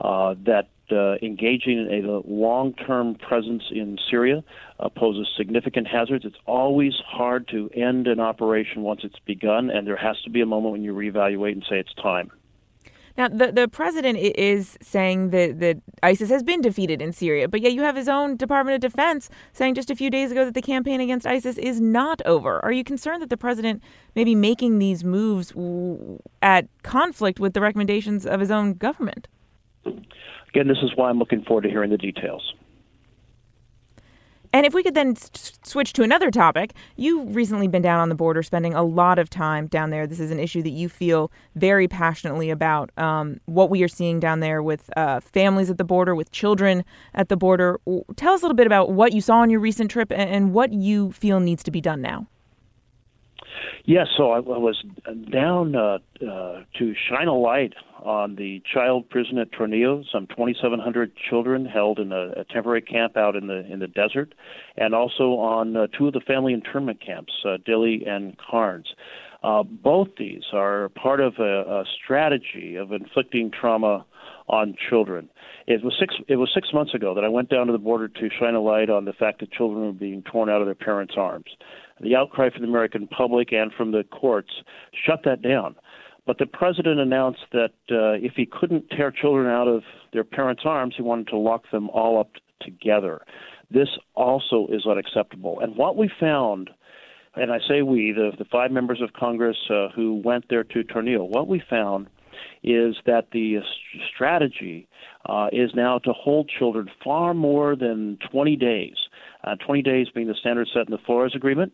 uh, 0.00 0.34
that 0.46 0.68
uh, 0.90 1.14
engaging 1.22 1.88
in 1.90 2.04
a 2.04 2.20
long-term 2.28 3.14
presence 3.14 3.62
in 3.70 3.98
Syria 4.10 4.44
uh, 4.78 4.88
poses 4.88 5.28
significant 5.36 5.86
hazards. 5.86 6.24
It's 6.24 6.36
always 6.46 6.92
hard 7.06 7.48
to 7.48 7.70
end 7.70 8.06
an 8.06 8.20
operation 8.20 8.82
once 8.82 9.00
it's 9.04 9.18
begun, 9.24 9.70
and 9.70 9.86
there 9.86 9.96
has 9.96 10.20
to 10.22 10.30
be 10.30 10.40
a 10.42 10.46
moment 10.46 10.72
when 10.72 10.82
you 10.82 10.92
reevaluate 10.92 11.52
and 11.52 11.64
say 11.68 11.78
it's 11.78 11.94
time. 11.94 12.30
Now, 13.16 13.28
the, 13.28 13.52
the 13.52 13.68
president 13.68 14.18
is 14.18 14.78
saying 14.80 15.30
that, 15.30 15.60
that 15.60 15.78
ISIS 16.02 16.30
has 16.30 16.42
been 16.42 16.60
defeated 16.60 17.02
in 17.02 17.12
Syria, 17.12 17.48
but 17.48 17.60
yet 17.60 17.72
you 17.72 17.82
have 17.82 17.96
his 17.96 18.08
own 18.08 18.36
Department 18.36 18.74
of 18.74 18.80
Defense 18.80 19.28
saying 19.52 19.74
just 19.74 19.90
a 19.90 19.96
few 19.96 20.10
days 20.10 20.32
ago 20.32 20.44
that 20.44 20.54
the 20.54 20.62
campaign 20.62 21.00
against 21.00 21.26
ISIS 21.26 21.58
is 21.58 21.80
not 21.80 22.22
over. 22.24 22.64
Are 22.64 22.72
you 22.72 22.84
concerned 22.84 23.22
that 23.22 23.30
the 23.30 23.36
president 23.36 23.82
may 24.14 24.24
be 24.24 24.34
making 24.34 24.78
these 24.78 25.04
moves 25.04 25.52
at 26.40 26.66
conflict 26.82 27.38
with 27.38 27.52
the 27.52 27.60
recommendations 27.60 28.26
of 28.26 28.40
his 28.40 28.50
own 28.50 28.74
government? 28.74 29.28
Again, 29.84 30.68
this 30.68 30.78
is 30.82 30.92
why 30.96 31.10
I'm 31.10 31.18
looking 31.18 31.42
forward 31.42 31.62
to 31.62 31.70
hearing 31.70 31.90
the 31.90 31.98
details. 31.98 32.54
And 34.52 34.66
if 34.66 34.74
we 34.74 34.82
could 34.82 34.94
then 34.94 35.12
s- 35.16 35.58
switch 35.62 35.92
to 35.94 36.02
another 36.02 36.30
topic, 36.30 36.74
you've 36.96 37.34
recently 37.34 37.68
been 37.68 37.82
down 37.82 38.00
on 38.00 38.08
the 38.08 38.14
border, 38.14 38.42
spending 38.42 38.74
a 38.74 38.82
lot 38.82 39.18
of 39.18 39.30
time 39.30 39.66
down 39.66 39.90
there. 39.90 40.06
This 40.06 40.20
is 40.20 40.30
an 40.30 40.38
issue 40.38 40.62
that 40.62 40.70
you 40.70 40.88
feel 40.88 41.32
very 41.54 41.88
passionately 41.88 42.50
about. 42.50 42.90
Um, 42.98 43.40
what 43.46 43.70
we 43.70 43.82
are 43.82 43.88
seeing 43.88 44.20
down 44.20 44.40
there 44.40 44.62
with 44.62 44.90
uh, 44.96 45.20
families 45.20 45.70
at 45.70 45.78
the 45.78 45.84
border, 45.84 46.14
with 46.14 46.30
children 46.32 46.84
at 47.14 47.28
the 47.28 47.36
border. 47.36 47.80
Tell 48.16 48.34
us 48.34 48.42
a 48.42 48.44
little 48.44 48.56
bit 48.56 48.66
about 48.66 48.90
what 48.90 49.12
you 49.12 49.20
saw 49.20 49.36
on 49.36 49.50
your 49.50 49.60
recent 49.60 49.90
trip 49.90 50.12
and, 50.12 50.30
and 50.30 50.52
what 50.52 50.72
you 50.72 51.12
feel 51.12 51.40
needs 51.40 51.62
to 51.62 51.70
be 51.70 51.80
done 51.80 52.02
now. 52.02 52.26
Yes, 53.84 54.06
so 54.16 54.30
I, 54.30 54.38
was 54.38 54.82
down 55.30 55.74
uh, 55.74 55.98
uh, 56.24 56.62
to 56.78 56.94
shine 57.08 57.28
a 57.28 57.36
light 57.36 57.74
on 58.02 58.36
the 58.36 58.62
child 58.72 59.08
prison 59.10 59.38
at 59.38 59.52
Tornillo. 59.52 60.04
Some 60.10 60.26
2,700 60.28 61.12
children 61.28 61.66
held 61.66 61.98
in 61.98 62.12
a, 62.12 62.40
a, 62.40 62.44
temporary 62.44 62.82
camp 62.82 63.16
out 63.16 63.36
in 63.36 63.46
the 63.46 63.70
in 63.72 63.78
the 63.80 63.86
desert, 63.86 64.34
and 64.76 64.94
also 64.94 65.34
on 65.34 65.76
uh, 65.76 65.86
two 65.96 66.06
of 66.06 66.12
the 66.12 66.20
family 66.20 66.52
internment 66.52 67.04
camps, 67.04 67.32
uh, 67.44 67.56
and 67.66 68.36
Karnes. 68.38 68.86
Uh, 69.42 69.62
both 69.64 70.08
these 70.18 70.44
are 70.52 70.88
part 70.90 71.20
of 71.20 71.34
a, 71.38 71.62
a 71.62 71.84
strategy 72.04 72.76
of 72.76 72.92
inflicting 72.92 73.50
trauma 73.50 74.04
on 74.48 74.76
children. 74.88 75.28
It 75.66 75.82
was 75.84 75.94
six. 75.98 76.14
It 76.28 76.36
was 76.36 76.50
six 76.54 76.68
months 76.72 76.94
ago 76.94 77.14
that 77.14 77.24
I 77.24 77.28
went 77.28 77.48
down 77.48 77.66
to 77.66 77.72
the 77.72 77.78
border 77.78 78.08
to 78.08 78.28
shine 78.38 78.54
a 78.54 78.60
light 78.60 78.90
on 78.90 79.04
the 79.04 79.12
fact 79.12 79.40
that 79.40 79.52
children 79.52 79.84
were 79.84 79.92
being 79.92 80.22
torn 80.22 80.48
out 80.48 80.60
of 80.60 80.66
their 80.66 80.74
parents' 80.74 81.14
arms. 81.16 81.46
The 82.02 82.16
outcry 82.16 82.50
from 82.50 82.62
the 82.62 82.68
American 82.68 83.06
public 83.06 83.52
and 83.52 83.72
from 83.72 83.92
the 83.92 84.04
courts 84.04 84.50
shut 85.06 85.20
that 85.24 85.42
down. 85.42 85.76
But 86.26 86.38
the 86.38 86.46
president 86.46 87.00
announced 87.00 87.44
that 87.52 87.72
uh, 87.90 88.14
if 88.24 88.34
he 88.36 88.46
couldn't 88.46 88.90
tear 88.90 89.10
children 89.10 89.48
out 89.48 89.68
of 89.68 89.82
their 90.12 90.24
parents' 90.24 90.62
arms, 90.64 90.94
he 90.96 91.02
wanted 91.02 91.28
to 91.28 91.38
lock 91.38 91.64
them 91.72 91.90
all 91.90 92.20
up 92.20 92.30
together. 92.60 93.22
This 93.70 93.88
also 94.14 94.66
is 94.70 94.86
unacceptable. 94.86 95.58
And 95.60 95.76
what 95.76 95.96
we 95.96 96.10
found, 96.20 96.70
and 97.34 97.50
I 97.50 97.58
say 97.68 97.82
we, 97.82 98.12
the, 98.12 98.30
the 98.38 98.44
five 98.44 98.70
members 98.70 99.00
of 99.00 99.12
Congress 99.14 99.56
uh, 99.70 99.88
who 99.94 100.20
went 100.24 100.44
there 100.48 100.64
to 100.64 100.84
Tornillo, 100.84 101.28
what 101.28 101.48
we 101.48 101.62
found 101.68 102.08
is 102.62 102.96
that 103.06 103.28
the 103.32 103.58
strategy 104.14 104.86
uh, 105.26 105.48
is 105.52 105.70
now 105.74 105.98
to 105.98 106.12
hold 106.12 106.50
children 106.58 106.88
far 107.02 107.34
more 107.34 107.74
than 107.74 108.18
20 108.30 108.56
days. 108.56 108.94
Uh, 109.44 109.56
20 109.56 109.82
days 109.82 110.06
being 110.14 110.28
the 110.28 110.34
standard 110.34 110.68
set 110.72 110.86
in 110.86 110.92
the 110.92 110.98
Flores 111.04 111.32
Agreement. 111.34 111.72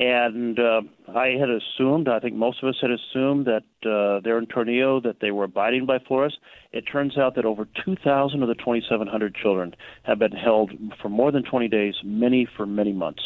And 0.00 0.58
uh, 0.58 0.80
I 1.14 1.34
had 1.38 1.50
assumed, 1.50 2.08
I 2.08 2.20
think 2.20 2.34
most 2.34 2.62
of 2.62 2.70
us 2.70 2.76
had 2.80 2.90
assumed 2.90 3.46
that 3.46 3.64
uh, 3.86 4.20
there 4.24 4.38
in 4.38 4.46
Tornillo 4.46 5.02
that 5.02 5.20
they 5.20 5.30
were 5.30 5.44
abiding 5.44 5.84
by 5.84 5.98
Flores. 5.98 6.38
It 6.72 6.84
turns 6.90 7.18
out 7.18 7.34
that 7.34 7.44
over 7.44 7.68
2,000 7.84 8.42
of 8.42 8.48
the 8.48 8.54
2,700 8.54 9.34
children 9.34 9.74
have 10.04 10.18
been 10.18 10.32
held 10.32 10.72
for 11.02 11.10
more 11.10 11.30
than 11.30 11.42
20 11.42 11.68
days, 11.68 11.96
many 12.02 12.48
for 12.56 12.64
many 12.64 12.94
months. 12.94 13.20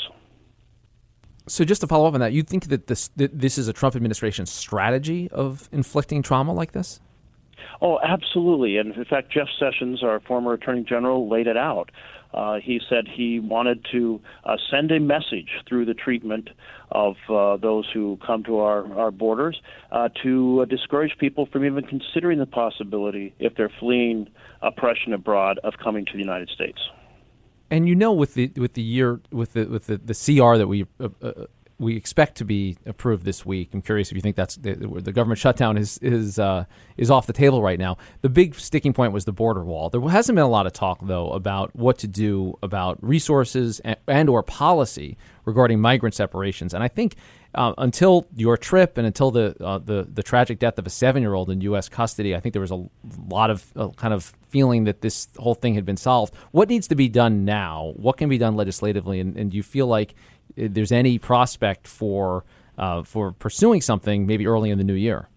So, 1.47 1.63
just 1.63 1.81
to 1.83 1.87
follow 1.87 2.09
up 2.09 2.15
on 2.15 2.21
that, 2.21 2.33
you 2.33 2.43
think 2.43 2.67
that 2.69 2.89
this 2.89 3.09
that 3.17 3.39
this 3.39 3.59
is 3.59 3.69
a 3.69 3.73
Trump 3.73 3.95
administration 3.95 4.47
strategy 4.47 5.31
of 5.31 5.69
inflicting 5.71 6.23
trauma 6.23 6.55
like 6.55 6.73
this? 6.73 7.01
Oh, 7.83 8.01
absolutely. 8.03 8.79
And 8.79 8.95
in 8.97 9.05
fact, 9.05 9.31
Jeff 9.31 9.49
Sessions, 9.61 10.03
our 10.03 10.21
former 10.21 10.55
Attorney 10.55 10.83
General, 10.83 11.29
laid 11.29 11.47
it 11.47 11.57
out. 11.57 11.91
Uh, 12.35 12.59
he 12.61 12.81
said 12.89 13.07
he 13.07 13.39
wanted 13.39 13.87
to 13.93 14.21
uh, 14.45 14.57
send 14.71 14.91
a 14.91 14.99
message 14.99 15.49
through 15.69 15.85
the 15.85 15.95
treatment 15.95 16.51
of 16.91 17.15
uh, 17.31 17.57
those 17.57 17.89
who 17.95 18.19
come 18.27 18.43
to 18.43 18.59
our, 18.59 18.93
our 18.99 19.11
borders 19.11 19.61
uh, 19.93 20.09
to 20.23 20.61
uh, 20.61 20.65
discourage 20.65 21.17
people 21.19 21.47
from 21.47 21.65
even 21.65 21.85
considering 21.85 22.39
the 22.39 22.47
possibility, 22.47 23.35
if 23.39 23.55
they're 23.57 23.73
fleeing 23.79 24.29
oppression 24.63 25.13
abroad, 25.13 25.61
of 25.63 25.75
coming 25.83 26.05
to 26.05 26.13
the 26.13 26.19
United 26.19 26.49
States. 26.51 26.79
And 27.71 27.89
you 27.89 27.95
know, 27.95 28.13
with 28.13 28.35
the 28.35 28.53
with 28.57 28.75
the 28.75 28.83
year 28.83 29.21
with 29.31 29.55
the 29.55 29.65
with 29.65 29.87
the, 29.87 29.97
the 29.97 30.15
CR 30.15 30.57
that 30.59 30.67
we 30.67 30.87
uh, 31.01 31.09
we 31.79 31.97
expect 31.97 32.37
to 32.37 32.45
be 32.45 32.77
approved 32.87 33.25
this 33.25 33.45
week. 33.45 33.71
I'm 33.73 33.83
curious 33.83 34.11
if 34.11 34.15
you 34.15 34.21
think 34.21 34.37
that's 34.37 34.57
the, 34.57 34.75
the 34.75 35.13
government 35.13 35.39
shutdown 35.39 35.77
is 35.77 35.99
is 35.99 36.39
uh, 36.39 36.65
is 36.97 37.11
off 37.11 37.27
the 37.27 37.33
table 37.33 37.63
right 37.63 37.79
now. 37.79 37.97
The 38.21 38.29
big 38.29 38.55
sticking 38.55 38.93
point 38.93 39.13
was 39.13 39.25
the 39.25 39.33
border 39.33 39.65
wall. 39.65 39.91
There 39.91 40.01
hasn't 40.01 40.37
been 40.37 40.45
a 40.45 40.49
lot 40.49 40.67
of 40.67 40.73
talk 40.73 40.99
though 41.03 41.31
about 41.31 41.75
what 41.75 41.99
to 41.99 42.07
do 42.07 42.59
about 42.63 42.99
resources 43.03 43.81
and, 43.81 43.97
and 44.07 44.29
or 44.29 44.43
policy 44.43 45.17
regarding 45.45 45.81
migrant 45.81 46.15
separations. 46.15 46.75
And 46.75 46.83
I 46.83 46.89
think 46.89 47.17
uh, 47.55 47.73
until 47.79 48.27
your 48.35 48.57
trip 48.57 48.99
and 48.99 49.07
until 49.07 49.31
the 49.31 49.57
uh, 49.65 49.79
the 49.79 50.07
the 50.13 50.23
tragic 50.23 50.59
death 50.59 50.79
of 50.79 50.87
a 50.87 50.91
seven 50.91 51.23
year 51.23 51.35
old 51.35 51.51
in 51.51 51.61
U.S. 51.63 51.89
custody, 51.89 52.35
I 52.35 52.41
think 52.41 52.53
there 52.53 52.63
was 52.63 52.71
a 52.71 52.89
lot 53.29 53.51
of 53.51 53.65
uh, 53.77 53.89
kind 53.91 54.15
of 54.15 54.33
feeling 54.49 54.85
that 54.85 55.01
this 55.01 55.29
whole 55.39 55.55
thing 55.55 55.75
had 55.75 55.85
been 55.85 55.97
solved. 55.97 56.35
What 56.53 56.69
needs 56.69 56.89
to 56.89 56.95
be 56.95 57.09
done 57.09 57.45
now? 57.45 57.93
What 57.97 58.17
can 58.17 58.29
be 58.29 58.39
done 58.39 58.57
legislatively? 58.57 59.21
And, 59.21 59.37
and 59.37 59.51
do 59.51 59.57
you 59.57 59.63
feel 59.63 59.87
like 59.87 60.15
there's 60.57 60.93
any 60.93 61.19
prospect 61.19 61.87
for 61.87 62.45
uh, 62.79 63.03
for 63.03 63.33
pursuing 63.33 63.81
something 63.81 64.27
maybe 64.27 64.47
early 64.47 64.71
in 64.71 64.79
the 64.79 64.85
new 64.85 64.95
year? 64.95 65.29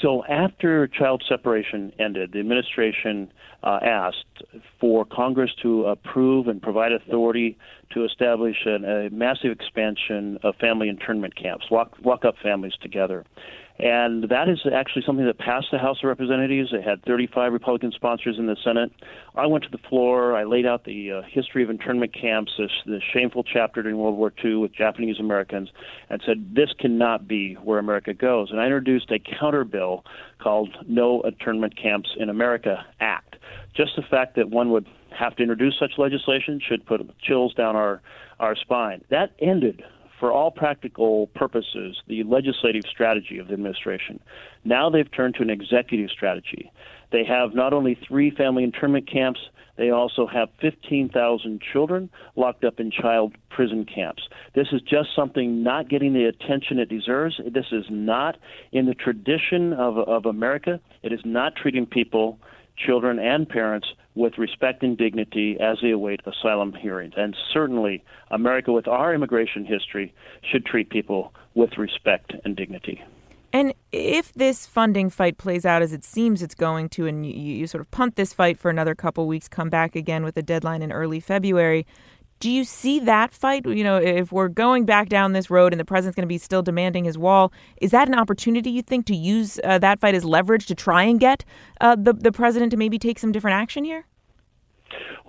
So 0.00 0.24
after 0.24 0.86
child 0.86 1.22
separation 1.28 1.92
ended, 1.98 2.32
the 2.32 2.40
administration 2.40 3.30
uh, 3.62 3.80
asked 3.82 4.42
for 4.80 5.04
Congress 5.04 5.50
to 5.62 5.84
approve 5.84 6.48
and 6.48 6.62
provide 6.62 6.92
authority 6.92 7.58
to 7.90 8.04
establish 8.04 8.56
an, 8.64 8.84
a 8.84 9.10
massive 9.10 9.50
expansion 9.50 10.38
of 10.42 10.56
family 10.56 10.88
internment 10.88 11.36
camps, 11.36 11.70
walk, 11.70 11.96
walk 12.02 12.24
up 12.24 12.36
families 12.42 12.72
together. 12.80 13.24
And 13.82 14.24
that 14.28 14.46
is 14.50 14.60
actually 14.70 15.04
something 15.06 15.24
that 15.24 15.38
passed 15.38 15.68
the 15.72 15.78
House 15.78 15.98
of 16.02 16.08
Representatives. 16.08 16.70
It 16.72 16.82
had 16.82 17.02
35 17.04 17.50
Republican 17.50 17.92
sponsors 17.92 18.36
in 18.38 18.46
the 18.46 18.56
Senate. 18.62 18.92
I 19.34 19.46
went 19.46 19.64
to 19.64 19.70
the 19.70 19.78
floor. 19.88 20.36
I 20.36 20.44
laid 20.44 20.66
out 20.66 20.84
the 20.84 21.12
uh, 21.12 21.22
history 21.22 21.62
of 21.62 21.70
internment 21.70 22.12
camps, 22.12 22.52
this, 22.58 22.70
this 22.84 23.02
shameful 23.10 23.42
chapter 23.42 23.82
during 23.82 23.96
World 23.96 24.18
War 24.18 24.34
II 24.44 24.56
with 24.56 24.74
Japanese 24.74 25.18
Americans, 25.18 25.70
and 26.10 26.22
said 26.26 26.54
this 26.54 26.74
cannot 26.78 27.26
be 27.26 27.54
where 27.54 27.78
America 27.78 28.12
goes. 28.12 28.50
And 28.50 28.60
I 28.60 28.64
introduced 28.64 29.10
a 29.10 29.18
counter 29.18 29.64
bill 29.64 30.04
called 30.42 30.76
No 30.86 31.22
Internment 31.22 31.74
Camps 31.74 32.10
in 32.18 32.28
America 32.28 32.84
Act. 33.00 33.36
Just 33.74 33.92
the 33.96 34.02
fact 34.02 34.36
that 34.36 34.50
one 34.50 34.70
would 34.72 34.86
have 35.18 35.36
to 35.36 35.42
introduce 35.42 35.78
such 35.78 35.92
legislation 35.96 36.60
should 36.66 36.84
put 36.84 37.00
chills 37.20 37.54
down 37.54 37.76
our, 37.76 38.02
our 38.40 38.54
spine. 38.56 39.02
That 39.08 39.30
ended 39.40 39.82
for 40.20 40.30
all 40.30 40.50
practical 40.50 41.26
purposes, 41.28 41.96
the 42.06 42.22
legislative 42.24 42.84
strategy 42.88 43.38
of 43.38 43.48
the 43.48 43.54
administration. 43.54 44.20
Now 44.64 44.90
they've 44.90 45.10
turned 45.10 45.34
to 45.36 45.42
an 45.42 45.50
executive 45.50 46.10
strategy. 46.10 46.70
They 47.10 47.24
have 47.24 47.54
not 47.54 47.72
only 47.72 47.98
three 48.06 48.30
family 48.30 48.62
internment 48.62 49.10
camps, 49.10 49.40
they 49.76 49.90
also 49.90 50.26
have 50.26 50.50
15,000 50.60 51.60
children 51.72 52.10
locked 52.36 52.64
up 52.64 52.80
in 52.80 52.90
child 52.90 53.34
prison 53.48 53.86
camps. 53.86 54.22
This 54.54 54.68
is 54.72 54.82
just 54.82 55.08
something 55.16 55.62
not 55.62 55.88
getting 55.88 56.12
the 56.12 56.26
attention 56.26 56.78
it 56.78 56.90
deserves. 56.90 57.40
This 57.50 57.72
is 57.72 57.86
not 57.88 58.36
in 58.72 58.84
the 58.84 58.94
tradition 58.94 59.72
of, 59.72 59.96
of 59.96 60.26
America. 60.26 60.80
It 61.02 61.12
is 61.12 61.20
not 61.24 61.56
treating 61.56 61.86
people 61.86 62.38
children 62.84 63.18
and 63.18 63.48
parents 63.48 63.88
with 64.14 64.38
respect 64.38 64.82
and 64.82 64.98
dignity 64.98 65.56
as 65.60 65.78
they 65.82 65.90
await 65.90 66.20
asylum 66.26 66.72
hearings. 66.72 67.14
And 67.16 67.36
certainly, 67.52 68.02
America, 68.30 68.72
with 68.72 68.88
our 68.88 69.14
immigration 69.14 69.64
history, 69.64 70.12
should 70.42 70.66
treat 70.66 70.90
people 70.90 71.32
with 71.54 71.78
respect 71.78 72.32
and 72.44 72.56
dignity. 72.56 73.02
And 73.52 73.74
if 73.90 74.32
this 74.34 74.66
funding 74.66 75.10
fight 75.10 75.36
plays 75.36 75.66
out 75.66 75.82
as 75.82 75.92
it 75.92 76.04
seems 76.04 76.42
it's 76.42 76.54
going 76.54 76.88
to, 76.90 77.06
and 77.06 77.26
you, 77.26 77.32
you 77.32 77.66
sort 77.66 77.80
of 77.80 77.90
punt 77.90 78.14
this 78.14 78.32
fight 78.32 78.58
for 78.58 78.70
another 78.70 78.94
couple 78.94 79.26
weeks, 79.26 79.48
come 79.48 79.68
back 79.68 79.96
again 79.96 80.24
with 80.24 80.36
a 80.36 80.42
deadline 80.42 80.82
in 80.82 80.92
early 80.92 81.18
February, 81.18 81.84
do 82.40 82.50
you 82.50 82.64
see 82.64 82.98
that 83.00 83.32
fight? 83.32 83.66
You 83.66 83.84
know, 83.84 83.98
if 83.98 84.32
we're 84.32 84.48
going 84.48 84.86
back 84.86 85.08
down 85.08 85.34
this 85.34 85.50
road 85.50 85.72
and 85.72 85.78
the 85.78 85.84
president's 85.84 86.16
going 86.16 86.26
to 86.26 86.28
be 86.28 86.38
still 86.38 86.62
demanding 86.62 87.04
his 87.04 87.18
wall, 87.18 87.52
is 87.80 87.90
that 87.90 88.08
an 88.08 88.14
opportunity 88.14 88.70
you 88.70 88.82
think 88.82 89.06
to 89.06 89.14
use 89.14 89.60
uh, 89.62 89.78
that 89.78 90.00
fight 90.00 90.14
as 90.14 90.24
leverage 90.24 90.66
to 90.66 90.74
try 90.74 91.02
and 91.04 91.20
get 91.20 91.44
uh, 91.80 91.94
the 91.94 92.14
the 92.14 92.32
president 92.32 92.70
to 92.72 92.76
maybe 92.76 92.98
take 92.98 93.18
some 93.18 93.30
different 93.30 93.56
action 93.56 93.84
here? 93.84 94.06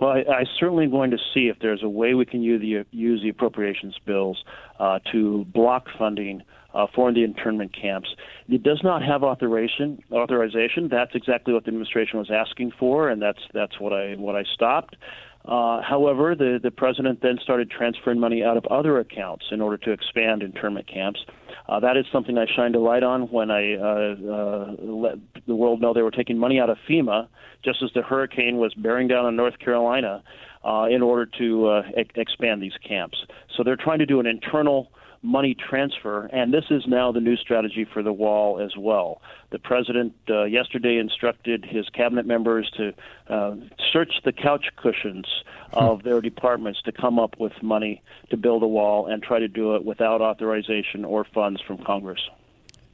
Well, 0.00 0.10
I, 0.10 0.20
I 0.20 0.44
certainly 0.58 0.84
am 0.84 0.90
going 0.90 1.10
to 1.12 1.18
see 1.32 1.48
if 1.48 1.58
there's 1.60 1.82
a 1.82 1.88
way 1.88 2.14
we 2.14 2.24
can 2.24 2.42
use 2.42 2.60
the 2.60 2.84
use 2.96 3.22
the 3.22 3.28
appropriations 3.28 3.96
bills 4.06 4.42
uh, 4.80 4.98
to 5.12 5.44
block 5.52 5.86
funding 5.98 6.42
uh, 6.74 6.86
for 6.94 7.12
the 7.12 7.22
internment 7.22 7.76
camps. 7.78 8.08
It 8.48 8.62
does 8.62 8.80
not 8.82 9.02
have 9.02 9.22
authorization. 9.22 10.02
Authorization. 10.10 10.88
That's 10.88 11.14
exactly 11.14 11.52
what 11.52 11.64
the 11.64 11.68
administration 11.68 12.18
was 12.18 12.30
asking 12.30 12.72
for, 12.78 13.08
and 13.10 13.20
that's 13.20 13.40
that's 13.52 13.78
what 13.78 13.92
I 13.92 14.14
what 14.14 14.34
I 14.34 14.44
stopped. 14.54 14.96
Uh, 15.44 15.82
however, 15.82 16.34
the, 16.36 16.60
the 16.62 16.70
president 16.70 17.20
then 17.20 17.36
started 17.42 17.68
transferring 17.70 18.20
money 18.20 18.44
out 18.44 18.56
of 18.56 18.64
other 18.66 18.98
accounts 18.98 19.46
in 19.50 19.60
order 19.60 19.76
to 19.76 19.90
expand 19.90 20.42
internment 20.42 20.86
camps. 20.86 21.24
Uh, 21.68 21.80
that 21.80 21.96
is 21.96 22.04
something 22.12 22.38
I 22.38 22.46
shined 22.46 22.76
a 22.76 22.80
light 22.80 23.02
on 23.02 23.22
when 23.22 23.50
I 23.50 23.74
uh, 23.74 24.14
uh, 24.32 24.74
let 24.78 25.18
the 25.46 25.56
world 25.56 25.80
know 25.80 25.92
they 25.92 26.02
were 26.02 26.12
taking 26.12 26.38
money 26.38 26.60
out 26.60 26.70
of 26.70 26.78
FEMA 26.88 27.26
just 27.64 27.82
as 27.82 27.90
the 27.94 28.02
hurricane 28.02 28.56
was 28.56 28.72
bearing 28.74 29.08
down 29.08 29.24
on 29.24 29.36
North 29.36 29.58
Carolina 29.58 30.22
uh, 30.64 30.86
in 30.90 31.02
order 31.02 31.26
to 31.38 31.66
uh, 31.66 31.82
e- 31.98 32.04
expand 32.16 32.62
these 32.62 32.76
camps. 32.86 33.18
So 33.56 33.64
they're 33.64 33.76
trying 33.76 33.98
to 33.98 34.06
do 34.06 34.20
an 34.20 34.26
internal 34.26 34.92
money 35.22 35.54
transfer, 35.54 36.26
and 36.26 36.52
this 36.52 36.64
is 36.70 36.82
now 36.86 37.12
the 37.12 37.20
new 37.20 37.36
strategy 37.36 37.86
for 37.90 38.02
the 38.02 38.12
wall 38.12 38.60
as 38.60 38.76
well. 38.76 39.22
The 39.50 39.58
president 39.58 40.14
uh, 40.28 40.44
yesterday 40.44 40.98
instructed 40.98 41.64
his 41.64 41.88
cabinet 41.90 42.26
members 42.26 42.70
to 42.76 42.92
uh, 43.28 43.54
search 43.92 44.12
the 44.24 44.32
couch 44.32 44.66
cushions 44.76 45.26
hmm. 45.72 45.78
of 45.78 46.02
their 46.02 46.20
departments 46.20 46.82
to 46.82 46.92
come 46.92 47.18
up 47.18 47.36
with 47.38 47.52
money 47.62 48.02
to 48.30 48.36
build 48.36 48.62
a 48.62 48.68
wall 48.68 49.06
and 49.06 49.22
try 49.22 49.38
to 49.38 49.48
do 49.48 49.76
it 49.76 49.84
without 49.84 50.20
authorization 50.20 51.04
or 51.04 51.24
funds 51.24 51.60
from 51.60 51.78
Congress. 51.78 52.20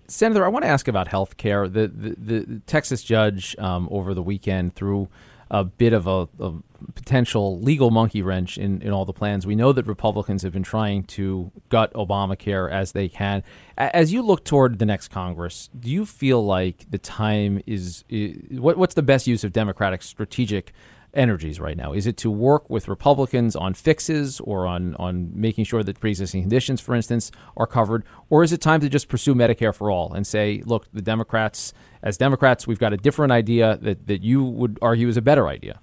Senator, 0.07 0.45
I 0.45 0.49
want 0.49 0.65
to 0.65 0.69
ask 0.69 0.89
about 0.89 1.09
health 1.09 1.37
care. 1.37 1.69
The, 1.69 1.89
the, 1.89 2.15
the 2.19 2.61
Texas 2.67 3.03
judge 3.03 3.55
um, 3.59 3.89
over 3.91 4.15
the 4.15 4.23
weekend 4.23 4.75
threw 4.75 5.09
a 5.51 5.65
bit 5.65 5.93
of 5.93 6.07
a, 6.07 6.29
a 6.41 6.53
potential 6.95 7.61
legal 7.61 7.91
monkey 7.91 8.23
wrench 8.23 8.59
in, 8.59 8.83
in 8.83 8.93
all 8.93 9.05
the 9.05 9.13
plans. 9.13 9.47
We 9.47 9.55
know 9.55 9.73
that 9.73 9.87
Republicans 9.87 10.43
have 10.43 10.53
been 10.53 10.63
trying 10.63 11.05
to 11.05 11.51
gut 11.69 11.93
Obamacare 11.95 12.71
as 12.71 12.93
they 12.93 13.09
can. 13.09 13.43
As 13.77 14.13
you 14.13 14.23
look 14.23 14.45
toward 14.45 14.79
the 14.79 14.87
next 14.87 15.09
Congress, 15.09 15.71
do 15.79 15.91
you 15.91 16.05
feel 16.05 16.45
like 16.45 16.91
the 16.91 16.99
time 16.99 17.63
is, 17.67 18.05
is 18.09 18.59
what, 18.59 18.77
what's 18.77 18.95
the 18.95 19.03
best 19.03 19.27
use 19.27 19.43
of 19.43 19.53
Democratic 19.53 20.03
strategic 20.03 20.73
energies 21.15 21.61
right 21.61 21.77
now? 21.77 21.93
Is 21.93 22.07
it 22.07 22.17
to 22.19 22.31
work 22.31 22.69
with 22.71 22.89
Republicans 22.89 23.57
on 23.57 23.75
fixes 23.75 24.41
or 24.41 24.67
on, 24.67 24.95
on 24.97 25.31
making 25.35 25.65
sure 25.65 25.83
that 25.83 26.01
pre 26.01 26.11
existing 26.11 26.43
conditions, 26.43 26.81
for 26.81 26.95
instance, 26.95 27.31
are 27.57 27.67
covered? 27.67 28.05
Or 28.31 28.43
is 28.43 28.53
it 28.53 28.61
time 28.61 28.81
to 28.81 28.89
just 28.89 29.09
pursue 29.09 29.35
Medicare 29.35 29.75
for 29.75 29.91
all 29.91 30.13
and 30.13 30.27
say, 30.27 30.63
look, 30.65 30.87
the 30.93 31.03
Democrats, 31.03 31.73
as 32.03 32.17
Democrats, 32.17 32.67
we've 32.67 32.79
got 32.79 32.93
a 32.93 32.97
different 32.97 33.33
idea 33.33 33.79
that, 33.83 34.07
that 34.07 34.23
you 34.23 34.45
would 34.45 34.79
argue 34.83 35.09
is 35.09 35.17
a 35.17 35.23
better 35.23 35.49
idea? 35.49 35.81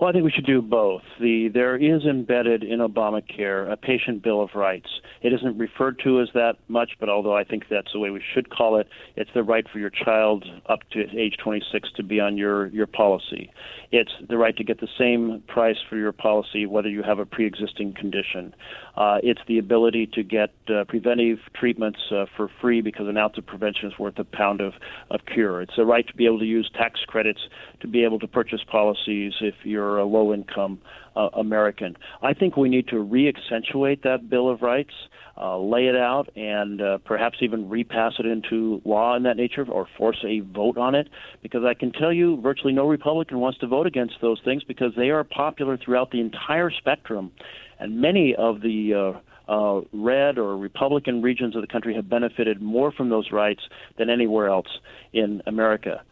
Well, 0.00 0.10
I 0.10 0.12
think 0.12 0.24
we 0.24 0.32
should 0.32 0.46
do 0.46 0.60
both. 0.60 1.02
The 1.20 1.48
there 1.48 1.76
is 1.76 2.04
embedded 2.04 2.64
in 2.64 2.80
Obamacare 2.80 3.70
a 3.70 3.76
patient 3.76 4.22
bill 4.22 4.42
of 4.42 4.50
rights. 4.54 4.88
It 5.22 5.32
isn't 5.32 5.56
referred 5.56 6.00
to 6.00 6.20
as 6.20 6.28
that 6.34 6.56
much, 6.66 6.92
but 6.98 7.08
although 7.08 7.36
I 7.36 7.44
think 7.44 7.64
that's 7.70 7.92
the 7.92 8.00
way 8.00 8.10
we 8.10 8.20
should 8.34 8.50
call 8.50 8.76
it, 8.78 8.88
it's 9.16 9.30
the 9.34 9.44
right 9.44 9.64
for 9.72 9.78
your 9.78 9.90
child 9.90 10.44
up 10.68 10.80
to 10.92 11.04
age 11.16 11.36
26 11.42 11.90
to 11.96 12.02
be 12.02 12.18
on 12.18 12.36
your 12.36 12.66
your 12.68 12.88
policy. 12.88 13.52
It's 13.92 14.10
the 14.28 14.36
right 14.36 14.56
to 14.56 14.64
get 14.64 14.80
the 14.80 14.88
same 14.98 15.42
price 15.46 15.76
for 15.88 15.96
your 15.96 16.12
policy 16.12 16.66
whether 16.66 16.88
you 16.88 17.02
have 17.04 17.20
a 17.20 17.26
pre-existing 17.26 17.94
condition. 17.94 18.52
Uh, 18.96 19.18
it's 19.22 19.40
the 19.46 19.58
ability 19.58 20.08
to 20.14 20.24
get 20.24 20.50
uh, 20.68 20.84
preventive 20.88 21.38
treatments 21.54 22.00
uh, 22.10 22.26
for 22.36 22.50
free 22.60 22.80
because 22.80 23.06
an 23.06 23.16
ounce 23.16 23.38
of 23.38 23.46
prevention 23.46 23.88
is 23.88 23.98
worth 23.98 24.18
a 24.18 24.24
pound 24.24 24.60
of, 24.60 24.72
of 25.10 25.20
cure. 25.32 25.62
It's 25.62 25.76
the 25.76 25.86
right 25.86 26.06
to 26.06 26.14
be 26.14 26.26
able 26.26 26.40
to 26.40 26.44
use 26.44 26.68
tax 26.74 27.00
credits 27.06 27.40
to 27.80 27.86
be 27.86 28.04
able 28.04 28.18
to 28.18 28.26
purchase 28.26 28.60
policies 28.68 29.34
if 29.40 29.54
you're 29.62 29.83
a 29.98 30.04
low 30.04 30.32
income 30.32 30.80
uh, 31.16 31.28
American. 31.34 31.96
I 32.22 32.34
think 32.34 32.56
we 32.56 32.68
need 32.68 32.88
to 32.88 32.98
re 32.98 33.28
accentuate 33.28 34.02
that 34.02 34.28
Bill 34.28 34.48
of 34.48 34.62
Rights. 34.62 34.94
Uh, 35.36 35.58
lay 35.58 35.88
it 35.88 35.96
out 35.96 36.28
and 36.36 36.80
uh, 36.80 36.96
perhaps 36.98 37.38
even 37.40 37.68
repass 37.68 38.12
it 38.20 38.24
into 38.24 38.80
law 38.84 39.16
in 39.16 39.24
that 39.24 39.36
nature 39.36 39.66
or 39.68 39.88
force 39.98 40.24
a 40.24 40.38
vote 40.38 40.78
on 40.78 40.94
it 40.94 41.08
because 41.42 41.64
I 41.64 41.74
can 41.74 41.90
tell 41.90 42.12
you 42.12 42.40
virtually 42.40 42.72
no 42.72 42.86
Republican 42.86 43.40
wants 43.40 43.58
to 43.58 43.66
vote 43.66 43.84
against 43.84 44.14
those 44.22 44.40
things 44.44 44.62
because 44.62 44.92
they 44.96 45.10
are 45.10 45.24
popular 45.24 45.76
throughout 45.76 46.12
the 46.12 46.20
entire 46.20 46.70
spectrum 46.70 47.32
and 47.80 48.00
many 48.00 48.34
of 48.36 48.60
the 48.60 48.94
uh, 49.48 49.52
uh, 49.52 49.80
red 49.92 50.38
or 50.38 50.56
Republican 50.56 51.22
regions 51.22 51.54
of 51.54 51.62
the 51.62 51.68
country 51.68 51.94
have 51.94 52.08
benefited 52.08 52.62
more 52.62 52.92
from 52.92 53.10
those 53.10 53.30
rights 53.32 53.62
than 53.98 54.08
anywhere 54.08 54.48
else 54.48 54.78
in 55.12 55.42
America. 55.46 56.02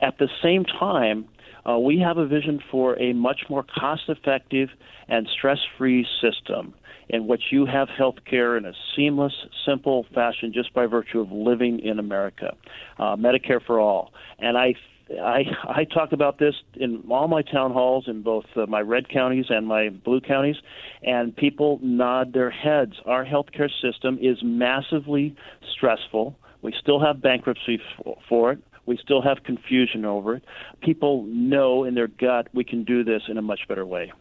At 0.00 0.18
the 0.18 0.28
same 0.42 0.64
time, 0.64 1.26
uh, 1.68 1.78
we 1.78 1.98
have 1.98 2.18
a 2.18 2.26
vision 2.26 2.60
for 2.70 2.98
a 3.00 3.12
much 3.12 3.42
more 3.50 3.62
cost 3.62 4.02
effective 4.08 4.68
and 5.08 5.28
stress 5.36 5.58
free 5.76 6.06
system 6.20 6.74
in 7.08 7.26
which 7.26 7.44
you 7.50 7.66
have 7.66 7.88
health 7.88 8.16
care 8.28 8.56
in 8.56 8.64
a 8.64 8.72
seamless, 8.94 9.32
simple 9.66 10.06
fashion 10.14 10.52
just 10.52 10.72
by 10.74 10.86
virtue 10.86 11.20
of 11.20 11.32
living 11.32 11.80
in 11.80 11.98
America. 11.98 12.54
Uh, 12.98 13.16
Medicare 13.16 13.64
for 13.64 13.80
all. 13.80 14.12
And 14.38 14.56
I 14.56 14.74
I 15.10 15.44
I 15.64 15.84
talk 15.84 16.12
about 16.12 16.38
this 16.38 16.54
in 16.74 17.02
all 17.10 17.28
my 17.28 17.42
town 17.42 17.72
halls 17.72 18.04
in 18.08 18.22
both 18.22 18.44
uh, 18.56 18.66
my 18.66 18.80
red 18.80 19.08
counties 19.08 19.46
and 19.48 19.66
my 19.66 19.88
blue 19.88 20.20
counties, 20.20 20.56
and 21.02 21.34
people 21.34 21.78
nod 21.82 22.34
their 22.34 22.50
heads. 22.50 22.92
Our 23.06 23.24
healthcare 23.24 23.70
system 23.80 24.18
is 24.20 24.38
massively 24.42 25.34
stressful. 25.74 26.36
We 26.62 26.74
still 26.80 27.00
have 27.00 27.20
bankruptcy 27.20 27.80
f- 27.98 28.14
for 28.28 28.52
it. 28.52 28.58
We 28.86 28.96
still 28.96 29.22
have 29.22 29.44
confusion 29.44 30.04
over 30.04 30.36
it. 30.36 30.44
People 30.80 31.24
know 31.28 31.84
in 31.84 31.94
their 31.94 32.08
gut 32.08 32.48
we 32.54 32.64
can 32.64 32.84
do 32.84 33.04
this 33.04 33.22
in 33.28 33.36
a 33.36 33.42
much 33.42 33.60
better 33.68 33.84
way. 33.84 34.12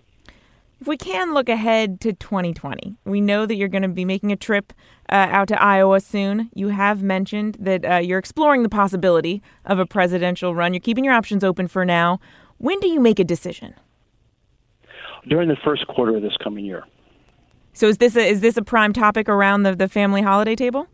If 0.80 0.88
we 0.88 0.97
can 0.97 1.34
look 1.34 1.50
ahead 1.50 2.00
to 2.02 2.13
2020, 2.13 2.97
we 3.04 3.19
know 3.19 3.47
that 3.47 3.56
you're 3.56 3.67
going 3.67 3.82
to 3.82 3.88
be 3.88 4.06
making 4.06 4.32
a 4.32 4.36
trip 4.36 4.73
uh, 5.10 5.28
out 5.32 5.47
to 5.47 5.60
Iowa 5.60 6.00
soon. 6.00 6.52
You 6.54 6.67
have 6.67 7.02
mentioned 7.02 7.58
that 7.60 7.84
uh, 7.84 7.95
you're 7.95 8.19
exploring 8.19 8.62
the 8.62 8.69
possibility 8.69 9.41
of 9.65 9.80
a 9.80 9.88
presidential 9.88 10.54
run. 10.54 10.73
You're 10.73 10.82
keeping 10.82 11.04
your 11.04 11.15
options 11.15 11.43
open 11.43 11.67
for 11.67 11.84
now. 11.84 12.19
When 12.58 12.80
do 12.80 12.88
you 12.88 13.00
make 13.00 13.17
a 13.17 13.23
decision? 13.23 13.73
During 15.28 15.50
the 15.50 15.58
first 15.65 15.88
quarter 15.88 16.15
of 16.15 16.21
this 16.21 16.38
coming 16.43 16.63
year. 16.63 16.84
So 17.73 17.88
is 17.88 17.97
this 17.97 18.15
a, 18.15 18.28
is 18.28 18.41
this 18.41 18.58
a 18.58 18.62
prime 18.62 18.93
topic 18.93 19.28
around 19.28 19.63
the, 19.63 19.76
the 19.76 19.88
family 19.88 20.21
holiday 20.21 20.56
table? 20.56 20.88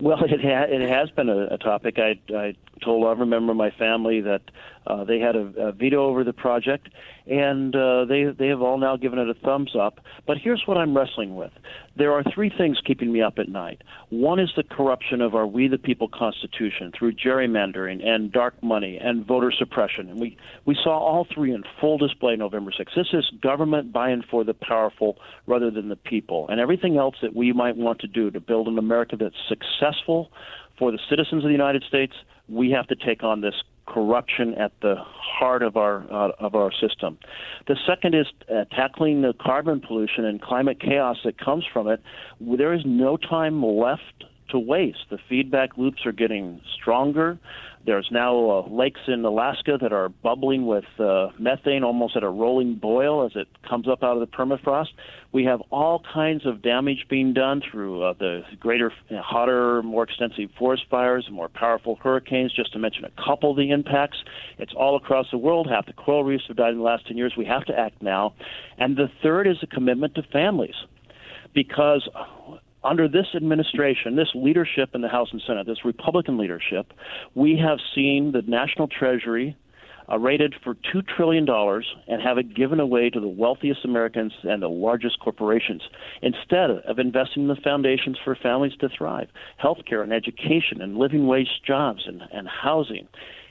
Well, 0.00 0.24
it 0.28 0.40
ha- 0.40 0.66
it 0.68 0.88
has 0.88 1.10
been 1.10 1.28
a, 1.28 1.46
a 1.46 1.58
topic. 1.58 1.98
I 1.98 2.18
I 2.34 2.54
told 2.82 3.06
every 3.06 3.26
member 3.26 3.52
of 3.52 3.58
my 3.58 3.70
family 3.70 4.20
that 4.20 4.42
uh, 4.86 5.04
they 5.04 5.18
had 5.18 5.34
a, 5.34 5.52
a 5.56 5.72
veto 5.72 6.06
over 6.06 6.22
the 6.22 6.32
project, 6.32 6.88
and 7.26 7.74
uh, 7.74 8.04
they 8.04 8.24
they 8.24 8.46
have 8.46 8.62
all 8.62 8.78
now 8.78 8.96
given 8.96 9.18
it 9.18 9.28
a 9.28 9.34
thumbs 9.34 9.74
up. 9.74 10.00
But 10.26 10.38
here's 10.38 10.62
what 10.66 10.76
I'm 10.76 10.96
wrestling 10.96 11.34
with: 11.34 11.50
there 11.96 12.12
are 12.12 12.22
three 12.34 12.52
things 12.56 12.78
keeping 12.84 13.12
me 13.12 13.20
up 13.20 13.38
at 13.38 13.48
night. 13.48 13.82
One 14.10 14.38
is 14.38 14.50
the 14.56 14.62
corruption 14.62 15.20
of 15.20 15.34
our 15.34 15.46
We 15.46 15.66
the 15.66 15.78
People 15.78 16.08
Constitution 16.08 16.92
through 16.96 17.14
gerrymandering 17.14 18.06
and 18.06 18.30
dark 18.30 18.62
money 18.62 18.98
and 18.98 19.26
voter 19.26 19.50
suppression, 19.50 20.08
and 20.08 20.20
we 20.20 20.36
we 20.66 20.76
saw 20.82 20.98
all 20.98 21.26
three 21.34 21.52
in 21.52 21.64
full 21.80 21.98
display 21.98 22.36
November 22.36 22.70
6th. 22.70 22.94
This 22.94 23.08
is 23.12 23.30
government 23.40 23.92
buying 23.92 24.22
for 24.30 24.44
the 24.44 24.54
powerful 24.54 25.18
rather 25.46 25.70
than 25.70 25.88
the 25.88 25.96
people, 25.96 26.46
and 26.48 26.60
everything 26.60 26.96
else 26.96 27.16
that 27.22 27.34
we 27.34 27.52
might 27.52 27.76
want 27.76 28.00
to 28.00 28.06
do 28.06 28.30
to 28.30 28.40
build 28.40 28.68
an 28.68 28.78
America 28.78 29.16
that's 29.16 29.34
successful 29.48 30.30
for 30.78 30.92
the 30.92 30.98
citizens 31.08 31.42
of 31.42 31.48
the 31.48 31.52
United 31.52 31.82
States. 31.88 32.14
We 32.48 32.70
have 32.70 32.86
to 32.88 32.96
take 32.96 33.22
on 33.22 33.40
this 33.40 33.54
corruption 33.86 34.54
at 34.54 34.72
the 34.82 34.96
heart 34.98 35.62
of 35.62 35.76
our 35.76 36.04
uh, 36.10 36.32
of 36.38 36.54
our 36.54 36.72
system. 36.72 37.18
The 37.66 37.76
second 37.86 38.14
is 38.14 38.26
uh, 38.50 38.64
tackling 38.74 39.22
the 39.22 39.32
carbon 39.40 39.80
pollution 39.80 40.24
and 40.24 40.40
climate 40.40 40.80
chaos 40.80 41.18
that 41.24 41.38
comes 41.38 41.64
from 41.72 41.88
it. 41.88 42.02
There 42.40 42.74
is 42.74 42.82
no 42.84 43.16
time 43.16 43.64
left 43.64 44.24
to 44.50 44.58
waste. 44.58 45.06
The 45.10 45.18
feedback 45.28 45.76
loops 45.76 46.06
are 46.06 46.12
getting 46.12 46.60
stronger. 46.80 47.38
There's 47.86 48.08
now 48.10 48.50
uh, 48.50 48.68
lakes 48.68 49.00
in 49.06 49.24
Alaska 49.24 49.78
that 49.80 49.92
are 49.92 50.08
bubbling 50.08 50.66
with 50.66 50.84
uh, 50.98 51.28
methane 51.38 51.84
almost 51.84 52.16
at 52.16 52.24
a 52.24 52.28
rolling 52.28 52.74
boil 52.74 53.24
as 53.24 53.32
it 53.36 53.46
comes 53.68 53.86
up 53.88 54.02
out 54.02 54.20
of 54.20 54.20
the 54.20 54.26
permafrost. 54.26 54.88
We 55.32 55.44
have 55.44 55.60
all 55.70 56.02
kinds 56.12 56.46
of 56.46 56.62
damage 56.62 57.06
being 57.08 57.32
done 57.32 57.62
through 57.70 58.02
uh, 58.02 58.14
the 58.18 58.42
greater, 58.58 58.92
hotter, 59.12 59.84
more 59.84 60.02
extensive 60.02 60.50
forest 60.58 60.82
fires, 60.90 61.28
more 61.30 61.48
powerful 61.48 61.96
hurricanes, 62.02 62.52
just 62.52 62.72
to 62.72 62.80
mention 62.80 63.04
a 63.04 63.10
couple 63.24 63.52
of 63.52 63.56
the 63.56 63.70
impacts. 63.70 64.18
It's 64.58 64.72
all 64.76 64.96
across 64.96 65.26
the 65.30 65.38
world. 65.38 65.68
Half 65.70 65.86
the 65.86 65.92
coral 65.92 66.24
reefs 66.24 66.44
have 66.48 66.56
died 66.56 66.72
in 66.72 66.78
the 66.78 66.84
last 66.84 67.06
10 67.06 67.16
years. 67.16 67.34
We 67.38 67.44
have 67.44 67.64
to 67.66 67.78
act 67.78 68.02
now. 68.02 68.34
And 68.78 68.96
the 68.96 69.08
third 69.22 69.46
is 69.46 69.58
a 69.62 69.66
commitment 69.68 70.16
to 70.16 70.22
families 70.24 70.74
because 71.54 72.08
under 72.86 73.08
this 73.08 73.26
administration, 73.34 74.16
this 74.16 74.30
leadership 74.34 74.90
in 74.94 75.00
the 75.00 75.08
House 75.08 75.28
and 75.32 75.42
Senate, 75.46 75.66
this 75.66 75.84
Republican 75.84 76.38
leadership, 76.38 76.92
we 77.34 77.58
have 77.58 77.78
seen 77.94 78.32
the 78.32 78.42
national 78.42 78.86
treasury 78.86 79.56
uh, 80.08 80.18
raided 80.18 80.54
for 80.62 80.74
$2 80.74 81.06
trillion 81.16 81.46
and 81.48 82.22
have 82.22 82.38
it 82.38 82.54
given 82.54 82.78
away 82.78 83.10
to 83.10 83.18
the 83.18 83.28
wealthiest 83.28 83.84
Americans 83.84 84.32
and 84.44 84.62
the 84.62 84.68
largest 84.68 85.18
corporations 85.18 85.82
instead 86.22 86.70
of 86.70 86.98
investing 87.00 87.42
in 87.42 87.48
the 87.48 87.56
foundations 87.56 88.16
for 88.24 88.36
families 88.36 88.72
to 88.80 88.88
thrive 88.88 89.28
healthcare 89.62 90.02
and 90.02 90.12
education 90.12 90.80
and 90.80 90.96
living 90.96 91.26
wage 91.26 91.60
jobs 91.66 92.04
and, 92.06 92.22
and 92.32 92.46
housing. 92.46 93.08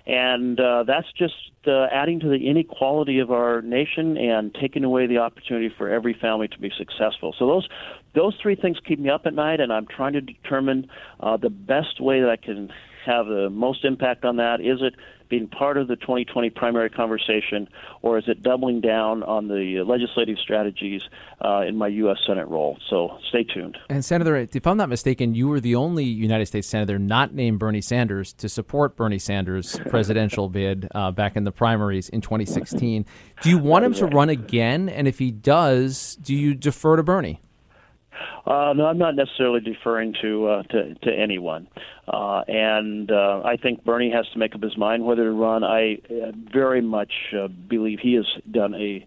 And 0.08 0.60
uh, 0.60 0.84
that's 0.86 1.12
just 1.18 1.34
uh, 1.68 1.88
adding 1.92 2.20
to 2.20 2.28
the 2.28 2.48
inequality 2.48 3.20
of 3.20 3.32
our 3.32 3.62
nation 3.62 4.18
and 4.18 4.54
taking 4.54 4.84
away 4.84 5.08
the 5.08 5.18
opportunity 5.18 5.74
for 5.76 5.90
every 5.90 6.14
family 6.14 6.48
to 6.50 6.60
be 6.60 6.72
successful. 6.78 7.36
So 7.38 7.48
those 7.48 7.68
those 8.14 8.36
three 8.42 8.56
things 8.56 8.78
keep 8.86 9.00
me 9.00 9.10
up 9.10 9.26
at 9.26 9.34
night, 9.34 9.60
and 9.60 9.74
I'm 9.74 9.88
trying 9.88 10.14
to 10.14 10.22
determine 10.22 10.88
uh, 11.20 11.38
the 11.38 11.50
best 11.50 12.00
way 12.00 12.22
that 12.22 12.30
I 12.30 12.36
can 12.36 12.72
have 13.06 13.28
the 13.28 13.50
most 13.50 13.86
impact 13.86 14.26
on 14.26 14.38
that. 14.38 14.62
Is 14.62 14.80
it 14.82 14.96
being 15.30 15.48
part 15.48 15.78
of 15.78 15.88
the 15.88 15.96
2020 15.96 16.50
primary 16.52 16.90
conversation, 16.90 17.68
or 18.02 18.18
is 18.18 18.26
it 18.28 18.44
doubling 18.44 18.82
down 18.82 19.24
on 19.24 19.48
the 19.48 19.84
legislative 19.86 20.38
strategies 20.38 21.02
uh, 21.44 21.62
in 21.62 21.76
my 21.76 21.88
U.S. 21.88 22.18
Senate 22.26 22.48
role? 22.48 22.78
So 22.90 23.18
stay 23.30 23.44
tuned. 23.44 23.78
And 23.90 24.04
Senator, 24.04 24.36
if 24.36 24.68
I'm 24.68 24.78
not 24.78 24.90
mistaken, 24.90 25.36
you 25.36 25.48
were 25.48 25.60
the 25.60 25.76
only 25.76 26.04
United 26.04 26.46
States 26.46 26.68
senator 26.68 27.00
not 27.00 27.34
named 27.34 27.60
Bernie 27.60 27.82
Sanders 27.82 28.34
to 28.34 28.50
support 28.50 28.96
Bernie 28.96 29.20
Sanders' 29.20 29.80
presidential 29.90 30.50
bid 30.50 30.88
uh, 30.94 31.12
back 31.12 31.36
in 31.36 31.44
the 31.44 31.52
primaries 31.52 32.10
in 32.10 32.22
2016. 32.22 33.06
Do 33.42 33.50
you 33.50 33.58
want 33.58 33.86
him 33.86 33.94
to 33.96 34.06
run 34.08 34.30
again? 34.30 34.90
And 34.90 35.08
if 35.08 35.20
he 35.20 35.32
does, 35.32 36.16
do 36.22 36.36
you 36.36 36.54
defer 36.54 36.96
to 36.96 37.04
Bernie? 37.04 37.42
Uh, 38.46 38.74
no, 38.76 38.86
I'm 38.86 38.98
not 38.98 39.16
necessarily 39.16 39.60
deferring 39.60 40.14
to 40.22 40.48
uh, 40.48 40.64
to, 40.64 40.96
to 40.96 41.12
anyone, 41.12 41.68
uh, 42.08 42.44
and 42.48 43.12
uh, 43.12 43.42
I 43.44 43.58
think 43.58 43.84
Bernie 43.84 44.12
has 44.12 44.26
to 44.34 44.40
make 44.40 44.56
up 44.56 44.62
his 44.62 44.78
mind 44.78 45.06
whether 45.06 45.24
to 45.24 45.32
run. 45.32 45.64
I 45.64 45.98
uh, 46.10 46.32
very 46.54 46.82
much 46.82 47.12
uh, 47.38 47.48
believe 47.48 48.00
he 48.02 48.14
has 48.14 48.26
done 48.52 48.74
a 48.76 49.06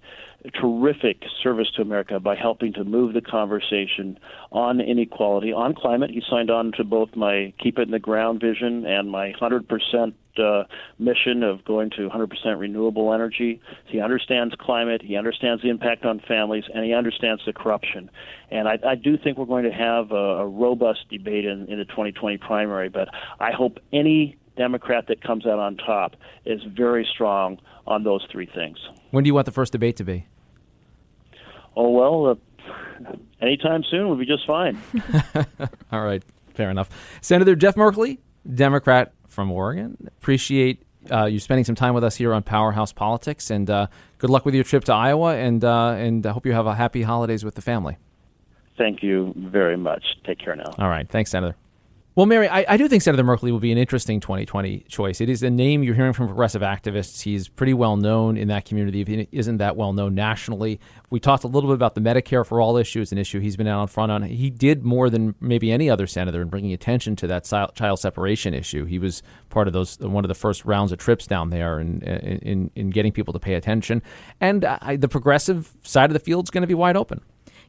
terrific 0.60 1.22
service 1.42 1.68
to 1.74 1.82
America 1.82 2.20
by 2.20 2.36
helping 2.36 2.72
to 2.72 2.84
move 2.84 3.12
the 3.12 3.20
conversation 3.20 4.18
on 4.52 4.80
inequality, 4.80 5.52
on 5.52 5.74
climate. 5.74 6.10
He 6.10 6.22
signed 6.28 6.50
on 6.50 6.72
to 6.76 6.84
both 6.84 7.14
my 7.16 7.52
Keep 7.58 7.78
It 7.78 7.82
in 7.82 7.90
the 7.90 7.98
Ground 7.98 8.40
vision 8.40 8.86
and 8.86 9.10
my 9.10 9.32
100% 9.32 10.12
uh, 10.38 10.64
mission 11.00 11.42
of 11.42 11.64
going 11.64 11.90
to 11.90 12.08
100% 12.08 12.58
renewable 12.58 13.12
energy. 13.12 13.60
He 13.86 14.00
understands 14.00 14.54
climate, 14.60 15.02
he 15.02 15.16
understands 15.16 15.62
the 15.62 15.70
impact 15.70 16.04
on 16.04 16.20
families, 16.20 16.64
and 16.72 16.84
he 16.84 16.94
understands 16.94 17.42
the 17.44 17.52
corruption. 17.52 18.08
And 18.50 18.68
I, 18.68 18.78
I 18.86 18.94
do 18.94 19.18
think 19.18 19.38
we're 19.38 19.46
going 19.46 19.64
to 19.64 19.72
have 19.72 20.12
a, 20.12 20.14
a 20.14 20.46
robust 20.46 21.08
debate 21.10 21.44
in, 21.44 21.66
in 21.66 21.78
the 21.78 21.84
2020 21.84 22.38
primary, 22.38 22.88
but 22.88 23.08
I 23.40 23.50
hope 23.50 23.78
any 23.92 24.36
Democrat 24.58 25.06
that 25.08 25.22
comes 25.22 25.46
out 25.46 25.58
on 25.58 25.76
top 25.76 26.16
is 26.44 26.60
very 26.64 27.08
strong 27.10 27.58
on 27.86 28.02
those 28.02 28.26
three 28.30 28.46
things. 28.54 28.76
When 29.10 29.24
do 29.24 29.28
you 29.28 29.34
want 29.34 29.46
the 29.46 29.52
first 29.52 29.72
debate 29.72 29.96
to 29.96 30.04
be? 30.04 30.26
Oh, 31.76 31.90
well, 31.90 32.26
uh, 32.26 33.12
anytime 33.40 33.84
soon 33.88 34.08
would 34.08 34.18
be 34.18 34.26
just 34.26 34.46
fine. 34.46 34.78
All 35.92 36.02
right, 36.02 36.22
fair 36.54 36.70
enough. 36.70 36.90
Senator 37.22 37.54
Jeff 37.54 37.76
Merkley, 37.76 38.18
Democrat 38.52 39.12
from 39.28 39.50
Oregon. 39.52 39.96
Appreciate 40.18 40.82
uh, 41.10 41.26
you 41.26 41.38
spending 41.38 41.64
some 41.64 41.76
time 41.76 41.94
with 41.94 42.04
us 42.04 42.16
here 42.16 42.34
on 42.34 42.42
Powerhouse 42.42 42.92
Politics, 42.92 43.50
and 43.50 43.70
uh, 43.70 43.86
good 44.18 44.30
luck 44.30 44.44
with 44.44 44.54
your 44.54 44.64
trip 44.64 44.84
to 44.84 44.92
Iowa. 44.92 45.36
And 45.36 45.64
uh, 45.64 45.90
and 45.90 46.26
I 46.26 46.32
hope 46.32 46.44
you 46.44 46.52
have 46.52 46.66
a 46.66 46.74
happy 46.74 47.02
holidays 47.02 47.44
with 47.44 47.54
the 47.54 47.62
family. 47.62 47.96
Thank 48.76 49.02
you 49.02 49.32
very 49.36 49.76
much. 49.76 50.04
Take 50.24 50.38
care 50.38 50.56
now. 50.56 50.74
All 50.78 50.88
right, 50.88 51.08
thanks, 51.08 51.30
Senator. 51.30 51.56
Well, 52.18 52.26
Mary, 52.26 52.48
I, 52.48 52.64
I, 52.70 52.76
do 52.76 52.88
think 52.88 53.04
Senator 53.04 53.22
Merkley 53.22 53.52
will 53.52 53.60
be 53.60 53.70
an 53.70 53.78
interesting 53.78 54.18
2020 54.18 54.80
choice. 54.88 55.20
It 55.20 55.28
is 55.28 55.44
a 55.44 55.50
name 55.50 55.84
you're 55.84 55.94
hearing 55.94 56.12
from 56.12 56.26
progressive 56.26 56.62
activists. 56.62 57.22
He's 57.22 57.46
pretty 57.46 57.74
well 57.74 57.96
known 57.96 58.36
in 58.36 58.48
that 58.48 58.64
community. 58.64 59.04
He 59.04 59.28
isn't 59.30 59.58
that 59.58 59.76
well 59.76 59.92
known 59.92 60.16
nationally. 60.16 60.80
We 61.10 61.20
talked 61.20 61.44
a 61.44 61.46
little 61.46 61.70
bit 61.70 61.76
about 61.76 61.94
the 61.94 62.00
Medicare 62.00 62.44
for 62.44 62.60
All 62.60 62.76
issue. 62.76 63.00
It's 63.00 63.12
an 63.12 63.18
issue 63.18 63.38
he's 63.38 63.56
been 63.56 63.68
out 63.68 63.82
in 63.82 63.86
front 63.86 64.10
on. 64.10 64.24
He 64.24 64.50
did 64.50 64.84
more 64.84 65.08
than 65.08 65.36
maybe 65.40 65.70
any 65.70 65.88
other 65.88 66.08
senator 66.08 66.42
in 66.42 66.48
bringing 66.48 66.72
attention 66.72 67.14
to 67.14 67.28
that 67.28 67.44
child 67.44 68.00
separation 68.00 68.52
issue. 68.52 68.84
He 68.84 68.98
was 68.98 69.22
part 69.48 69.68
of 69.68 69.72
those 69.72 69.96
one 70.00 70.24
of 70.24 70.28
the 70.28 70.34
first 70.34 70.64
rounds 70.64 70.90
of 70.90 70.98
trips 70.98 71.24
down 71.24 71.50
there 71.50 71.78
and 71.78 72.02
in, 72.02 72.38
in, 72.38 72.70
in, 72.74 72.90
getting 72.90 73.12
people 73.12 73.32
to 73.32 73.38
pay 73.38 73.54
attention. 73.54 74.02
And 74.40 74.64
uh, 74.64 74.78
the 74.96 75.06
progressive 75.06 75.72
side 75.84 76.10
of 76.10 76.14
the 76.14 76.18
field 76.18 76.46
is 76.46 76.50
going 76.50 76.62
to 76.62 76.66
be 76.66 76.74
wide 76.74 76.96
open. 76.96 77.20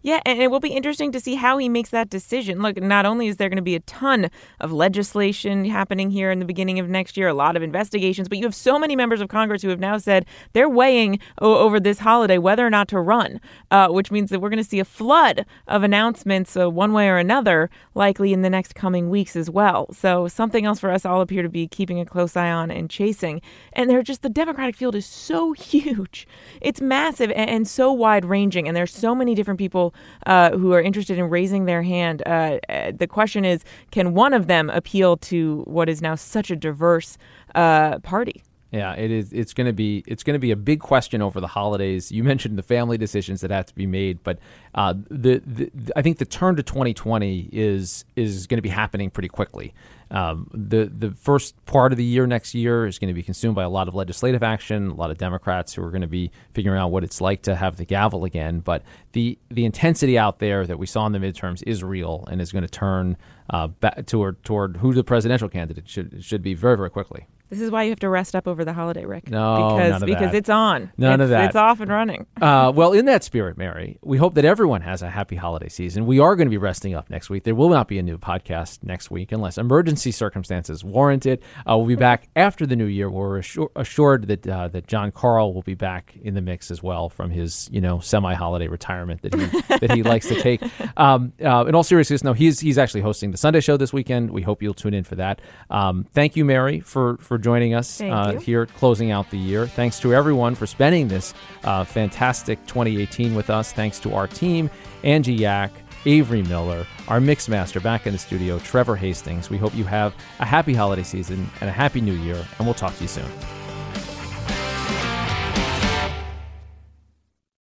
Yeah, 0.02 0.22
and 0.26 0.42
it 0.42 0.50
will 0.50 0.62
be 0.62 0.70
interesting 0.70 1.12
to 1.12 1.20
see 1.20 1.36
how 1.36 1.58
he 1.58 1.68
makes 1.68 1.90
that 1.90 2.10
decision. 2.10 2.62
Look, 2.62 2.82
not 2.82 3.06
only 3.06 3.28
is 3.28 3.36
there 3.36 3.50
going 3.50 3.58
to 3.58 3.62
be 3.62 3.76
a 3.76 3.82
ton 3.82 4.30
of 4.62 4.72
legislation 4.72 5.66
happening 5.66 6.10
here 6.10 6.32
in 6.32 6.40
the 6.40 6.46
beginning 6.46 6.80
of 6.80 6.88
next 6.88 7.18
year, 7.18 7.28
a 7.28 7.34
lot 7.34 7.58
of 7.58 7.64
investigations, 7.64 8.30
but 8.30 8.38
you 8.38 8.46
have 8.46 8.56
so 8.56 8.80
many 8.80 8.96
members 8.96 9.20
of 9.20 9.28
Congress 9.28 9.62
who 9.62 9.68
have 9.68 9.80
now 9.80 9.98
said 9.98 10.26
they're 10.54 10.70
weighing 10.70 11.20
over 11.40 11.82
this 11.82 12.00
holiday 12.00 12.38
whether 12.38 12.66
or 12.66 12.70
not 12.70 12.88
to 12.88 13.00
run, 13.00 13.42
uh, 13.72 13.90
which 13.90 14.10
means 14.10 14.30
that 14.30 14.40
we're 14.40 14.50
going 14.50 14.64
to 14.64 14.70
see 14.70 14.80
a 14.80 14.86
flood 14.86 15.46
of 15.68 15.84
announcements 15.84 16.56
uh, 16.56 16.70
one 16.70 16.94
way 16.94 17.10
or 17.10 17.18
another, 17.18 17.70
likely 17.94 18.32
in 18.32 18.42
the 18.42 18.50
next 18.50 18.76
coming 18.76 19.10
weeks 19.10 19.36
as 19.36 19.50
well. 19.50 19.92
So, 19.94 20.30
something 20.30 20.66
else 20.66 20.80
for 20.80 20.92
us 20.92 21.06
all 21.06 21.20
appear 21.20 21.44
to 21.44 21.50
be 21.50 21.68
keeping 21.68 22.00
a 22.00 22.06
close 22.06 22.38
eye 22.38 22.52
on 22.52 22.72
and 22.72 22.90
chasing. 22.90 23.42
And 23.74 23.90
they're 23.90 24.02
just 24.02 24.22
the 24.22 24.30
Democratic 24.30 24.78
field 24.78 24.96
is 24.96 25.06
so 25.06 25.52
huge, 25.60 26.26
it's 26.62 26.80
massive 26.80 27.32
and 27.32 27.68
so 27.68 27.92
wide 27.92 28.24
ranging, 28.24 28.66
and 28.66 28.78
there's 28.78 28.94
so 28.94 29.14
many 29.14 29.36
different 29.36 29.58
people 29.58 29.89
uh, 30.26 30.52
who 30.52 30.74
are 30.74 30.82
interested 30.82 31.18
in 31.18 31.30
raising 31.30 31.66
their 31.66 31.84
hand. 31.84 32.22
Uh, 32.26 32.60
the 32.98 33.08
question 33.08 33.46
is, 33.46 33.64
can 33.92 34.14
one 34.14 34.34
of 34.34 34.48
them 34.48 34.70
appeal 34.70 35.18
to 35.18 35.64
what 35.66 35.90
is 35.90 36.02
now 36.02 36.16
such 36.16 36.52
a 36.52 36.56
diverse 36.56 37.18
uh, 37.56 38.00
party? 38.00 38.44
Yeah, 38.72 38.94
it 38.94 39.10
is. 39.10 39.34
It's 39.34 39.54
going 39.54 39.66
to 39.66 39.74
be. 39.74 40.04
It's 40.06 40.22
going 40.22 40.36
to 40.36 40.40
be 40.40 40.52
a 40.52 40.56
big 40.56 40.80
question 40.80 41.24
over 41.24 41.42
the 41.42 41.48
holidays. 41.48 42.12
You 42.12 42.24
mentioned 42.24 42.56
the 42.56 42.64
family 42.64 43.00
decisions 43.00 43.42
that 43.42 43.50
have 43.50 43.66
to 43.66 43.74
be 43.74 43.88
made, 43.88 44.24
but 44.24 44.38
uh, 44.76 44.94
the, 45.10 45.42
the, 45.46 45.72
I 45.96 46.04
think 46.04 46.20
the 46.20 46.26
turn 46.26 46.56
to 46.56 46.62
2020 46.62 47.50
is 47.52 48.06
is 48.16 48.46
going 48.46 48.60
to 48.60 48.62
be 48.62 48.70
happening 48.70 49.10
pretty 49.10 49.30
quickly. 49.30 49.74
Um, 50.12 50.50
the 50.54 50.86
the 50.86 51.12
first 51.12 51.64
part 51.66 51.92
of 51.92 51.98
the 51.98 52.04
year 52.04 52.26
next 52.26 52.56
year 52.56 52.88
is 52.88 52.98
going 52.98 53.10
to 53.10 53.14
be 53.14 53.22
consumed 53.22 53.56
by 53.56 53.64
a 53.64 53.70
lot 53.70 53.88
of 53.88 53.94
legislative 53.94 54.42
action, 54.42 54.90
a 54.90 54.94
lot 54.96 55.12
of 55.12 55.18
Democrats 55.18 55.74
who 55.74 55.84
are 55.84 55.92
going 55.92 56.02
to 56.02 56.08
be 56.08 56.32
figuring 56.54 56.80
out 56.80 56.90
what 56.90 57.04
it's 57.04 57.22
like 57.22 57.44
to 57.44 57.56
have 57.56 57.78
the 57.78 57.86
gavel 57.86 58.26
again. 58.26 58.60
But 58.60 58.84
the 59.12 59.38
the 59.50 59.66
intensity 59.66 60.18
out 60.18 60.40
there 60.40 60.66
that 60.66 60.80
we 60.80 60.88
saw 60.88 61.06
in 61.06 61.12
the 61.12 61.20
midterms 61.20 61.64
is 61.68 61.84
real 61.84 62.26
and 62.32 62.42
is 62.42 62.52
going 62.52 62.64
to 62.64 62.70
turn 62.70 63.18
uh, 63.52 63.68
back 63.68 64.06
toward 64.08 64.44
toward 64.44 64.78
who 64.78 64.94
the 64.94 65.04
presidential 65.04 65.50
candidate 65.50 65.88
should 65.88 66.24
should 66.24 66.42
be 66.42 66.56
very 66.56 66.76
very 66.76 66.90
quickly. 66.90 67.28
This 67.50 67.62
is 67.62 67.72
why 67.72 67.84
you 67.84 67.90
have 67.90 68.00
to 68.00 68.10
rest 68.10 68.36
up 68.36 68.48
over 68.48 68.64
the 68.64 68.74
holiday, 68.74 69.06
Rick. 69.06 69.32
No, 69.32 69.70
because 69.70 69.92
none 69.92 70.04
of 70.04 70.08
because 70.08 70.32
that. 70.32 70.36
it's 70.36 70.50
on. 70.50 70.92
None 70.98 71.14
it's, 71.14 71.24
of 71.24 71.30
that. 71.30 71.46
It's 71.46 71.56
off 71.56 71.80
and 71.80 71.90
running. 71.90 72.28
uh, 72.42 72.72
well, 72.76 72.94
in 72.94 73.06
that 73.06 73.24
spirit, 73.24 73.58
Mary, 73.58 73.98
we 74.04 74.18
hope 74.18 74.36
that 74.36 74.46
everyone 74.46 74.82
has 74.82 75.02
a 75.02 75.10
happy 75.10 75.36
holiday 75.36 75.68
season. 75.68 76.06
We 76.06 76.20
are 76.20 76.36
going 76.36 76.46
to 76.46 76.52
be 76.52 76.58
resting 76.58 76.94
up 76.94 77.10
next 77.10 77.32
week. 77.32 77.46
There 77.46 77.56
will 77.56 77.70
not 77.70 77.88
be 77.88 77.98
a 77.98 78.04
new 78.04 78.20
podcast 78.20 78.84
next 78.84 79.10
week 79.10 79.32
unless 79.32 79.58
emergency 79.58 80.12
circumstances 80.12 80.84
warrant 80.84 81.26
it. 81.26 81.42
Uh, 81.68 81.76
we'll 81.76 81.88
be 81.88 81.96
back 81.96 82.30
after 82.36 82.68
the 82.68 82.76
new 82.76 82.86
year. 82.86 83.10
We're 83.10 83.40
assur- 83.40 83.72
assured 83.76 84.28
that 84.28 84.48
uh, 84.48 84.68
that 84.68 84.86
Jon 84.86 85.12
Karl 85.12 85.52
will 85.52 85.64
be 85.64 85.74
back 85.74 86.16
in 86.22 86.36
the 86.36 86.42
mix 86.42 86.70
as 86.70 86.84
well 86.84 87.10
from 87.10 87.32
his 87.32 87.68
you 87.72 87.82
know 87.82 88.00
semi-holiday 88.00 88.68
retirement 88.68 89.24
that 89.24 89.34
he 89.34 89.62
that 89.80 89.92
he 89.96 90.04
likes 90.04 90.28
to 90.28 90.40
take. 90.40 90.62
Um, 90.98 91.34
uh, 91.44 91.66
in 91.66 91.74
all 91.74 91.84
seriousness, 91.84 92.24
no, 92.24 92.34
he's 92.34 92.60
he's 92.60 92.78
actually 92.78 93.02
hosting 93.02 93.32
the 93.32 93.38
Sunday 93.38 93.60
show 93.60 93.76
this 93.76 93.92
weekend. 93.92 94.30
We 94.30 94.44
hope 94.44 94.62
you'll 94.62 94.76
tune 94.76 94.94
in 94.94 95.04
for 95.04 95.16
that. 95.16 95.42
Um, 95.72 96.06
thank 96.14 96.36
you, 96.36 96.46
Mary, 96.46 96.80
for 96.80 97.18
for 97.18 97.39
joining 97.40 97.74
us. 97.74 98.00
Uh, 98.02 98.40
here 98.40 98.66
closing 98.66 99.12
out 99.12 99.30
the 99.30 99.38
year. 99.38 99.68
Thanks 99.68 100.00
to 100.02 100.14
everyone 100.14 100.56
for 100.56 100.68
spending 100.68 101.08
this 101.08 101.34
uh, 101.64 101.84
fantastic 101.84 102.64
2018 102.68 103.36
with 103.36 103.50
us. 103.50 103.72
Thanks 103.72 104.00
to 104.00 104.14
our 104.14 104.28
team, 104.28 104.70
Angie 105.04 105.34
Yak, 105.34 105.72
Avery 106.06 106.44
Miller, 106.44 106.86
our 107.08 107.20
mix 107.20 107.50
master 107.50 107.80
back 107.80 108.08
in 108.08 108.14
the 108.14 108.20
studio, 108.20 108.60
Trevor 108.60 108.96
Hastings. 108.96 109.50
We 109.50 109.58
hope 109.58 109.76
you 109.76 109.84
have 109.86 110.14
a 110.40 110.46
happy 110.46 110.74
holiday 110.74 111.04
season 111.04 111.50
and 111.62 111.70
a 111.70 111.74
happy 111.74 112.02
new 112.02 112.14
year, 112.14 112.46
and 112.58 112.68
we'll 112.68 112.74
talk 112.74 112.96
to 112.96 113.02
you 113.02 113.08
soon. 113.08 113.59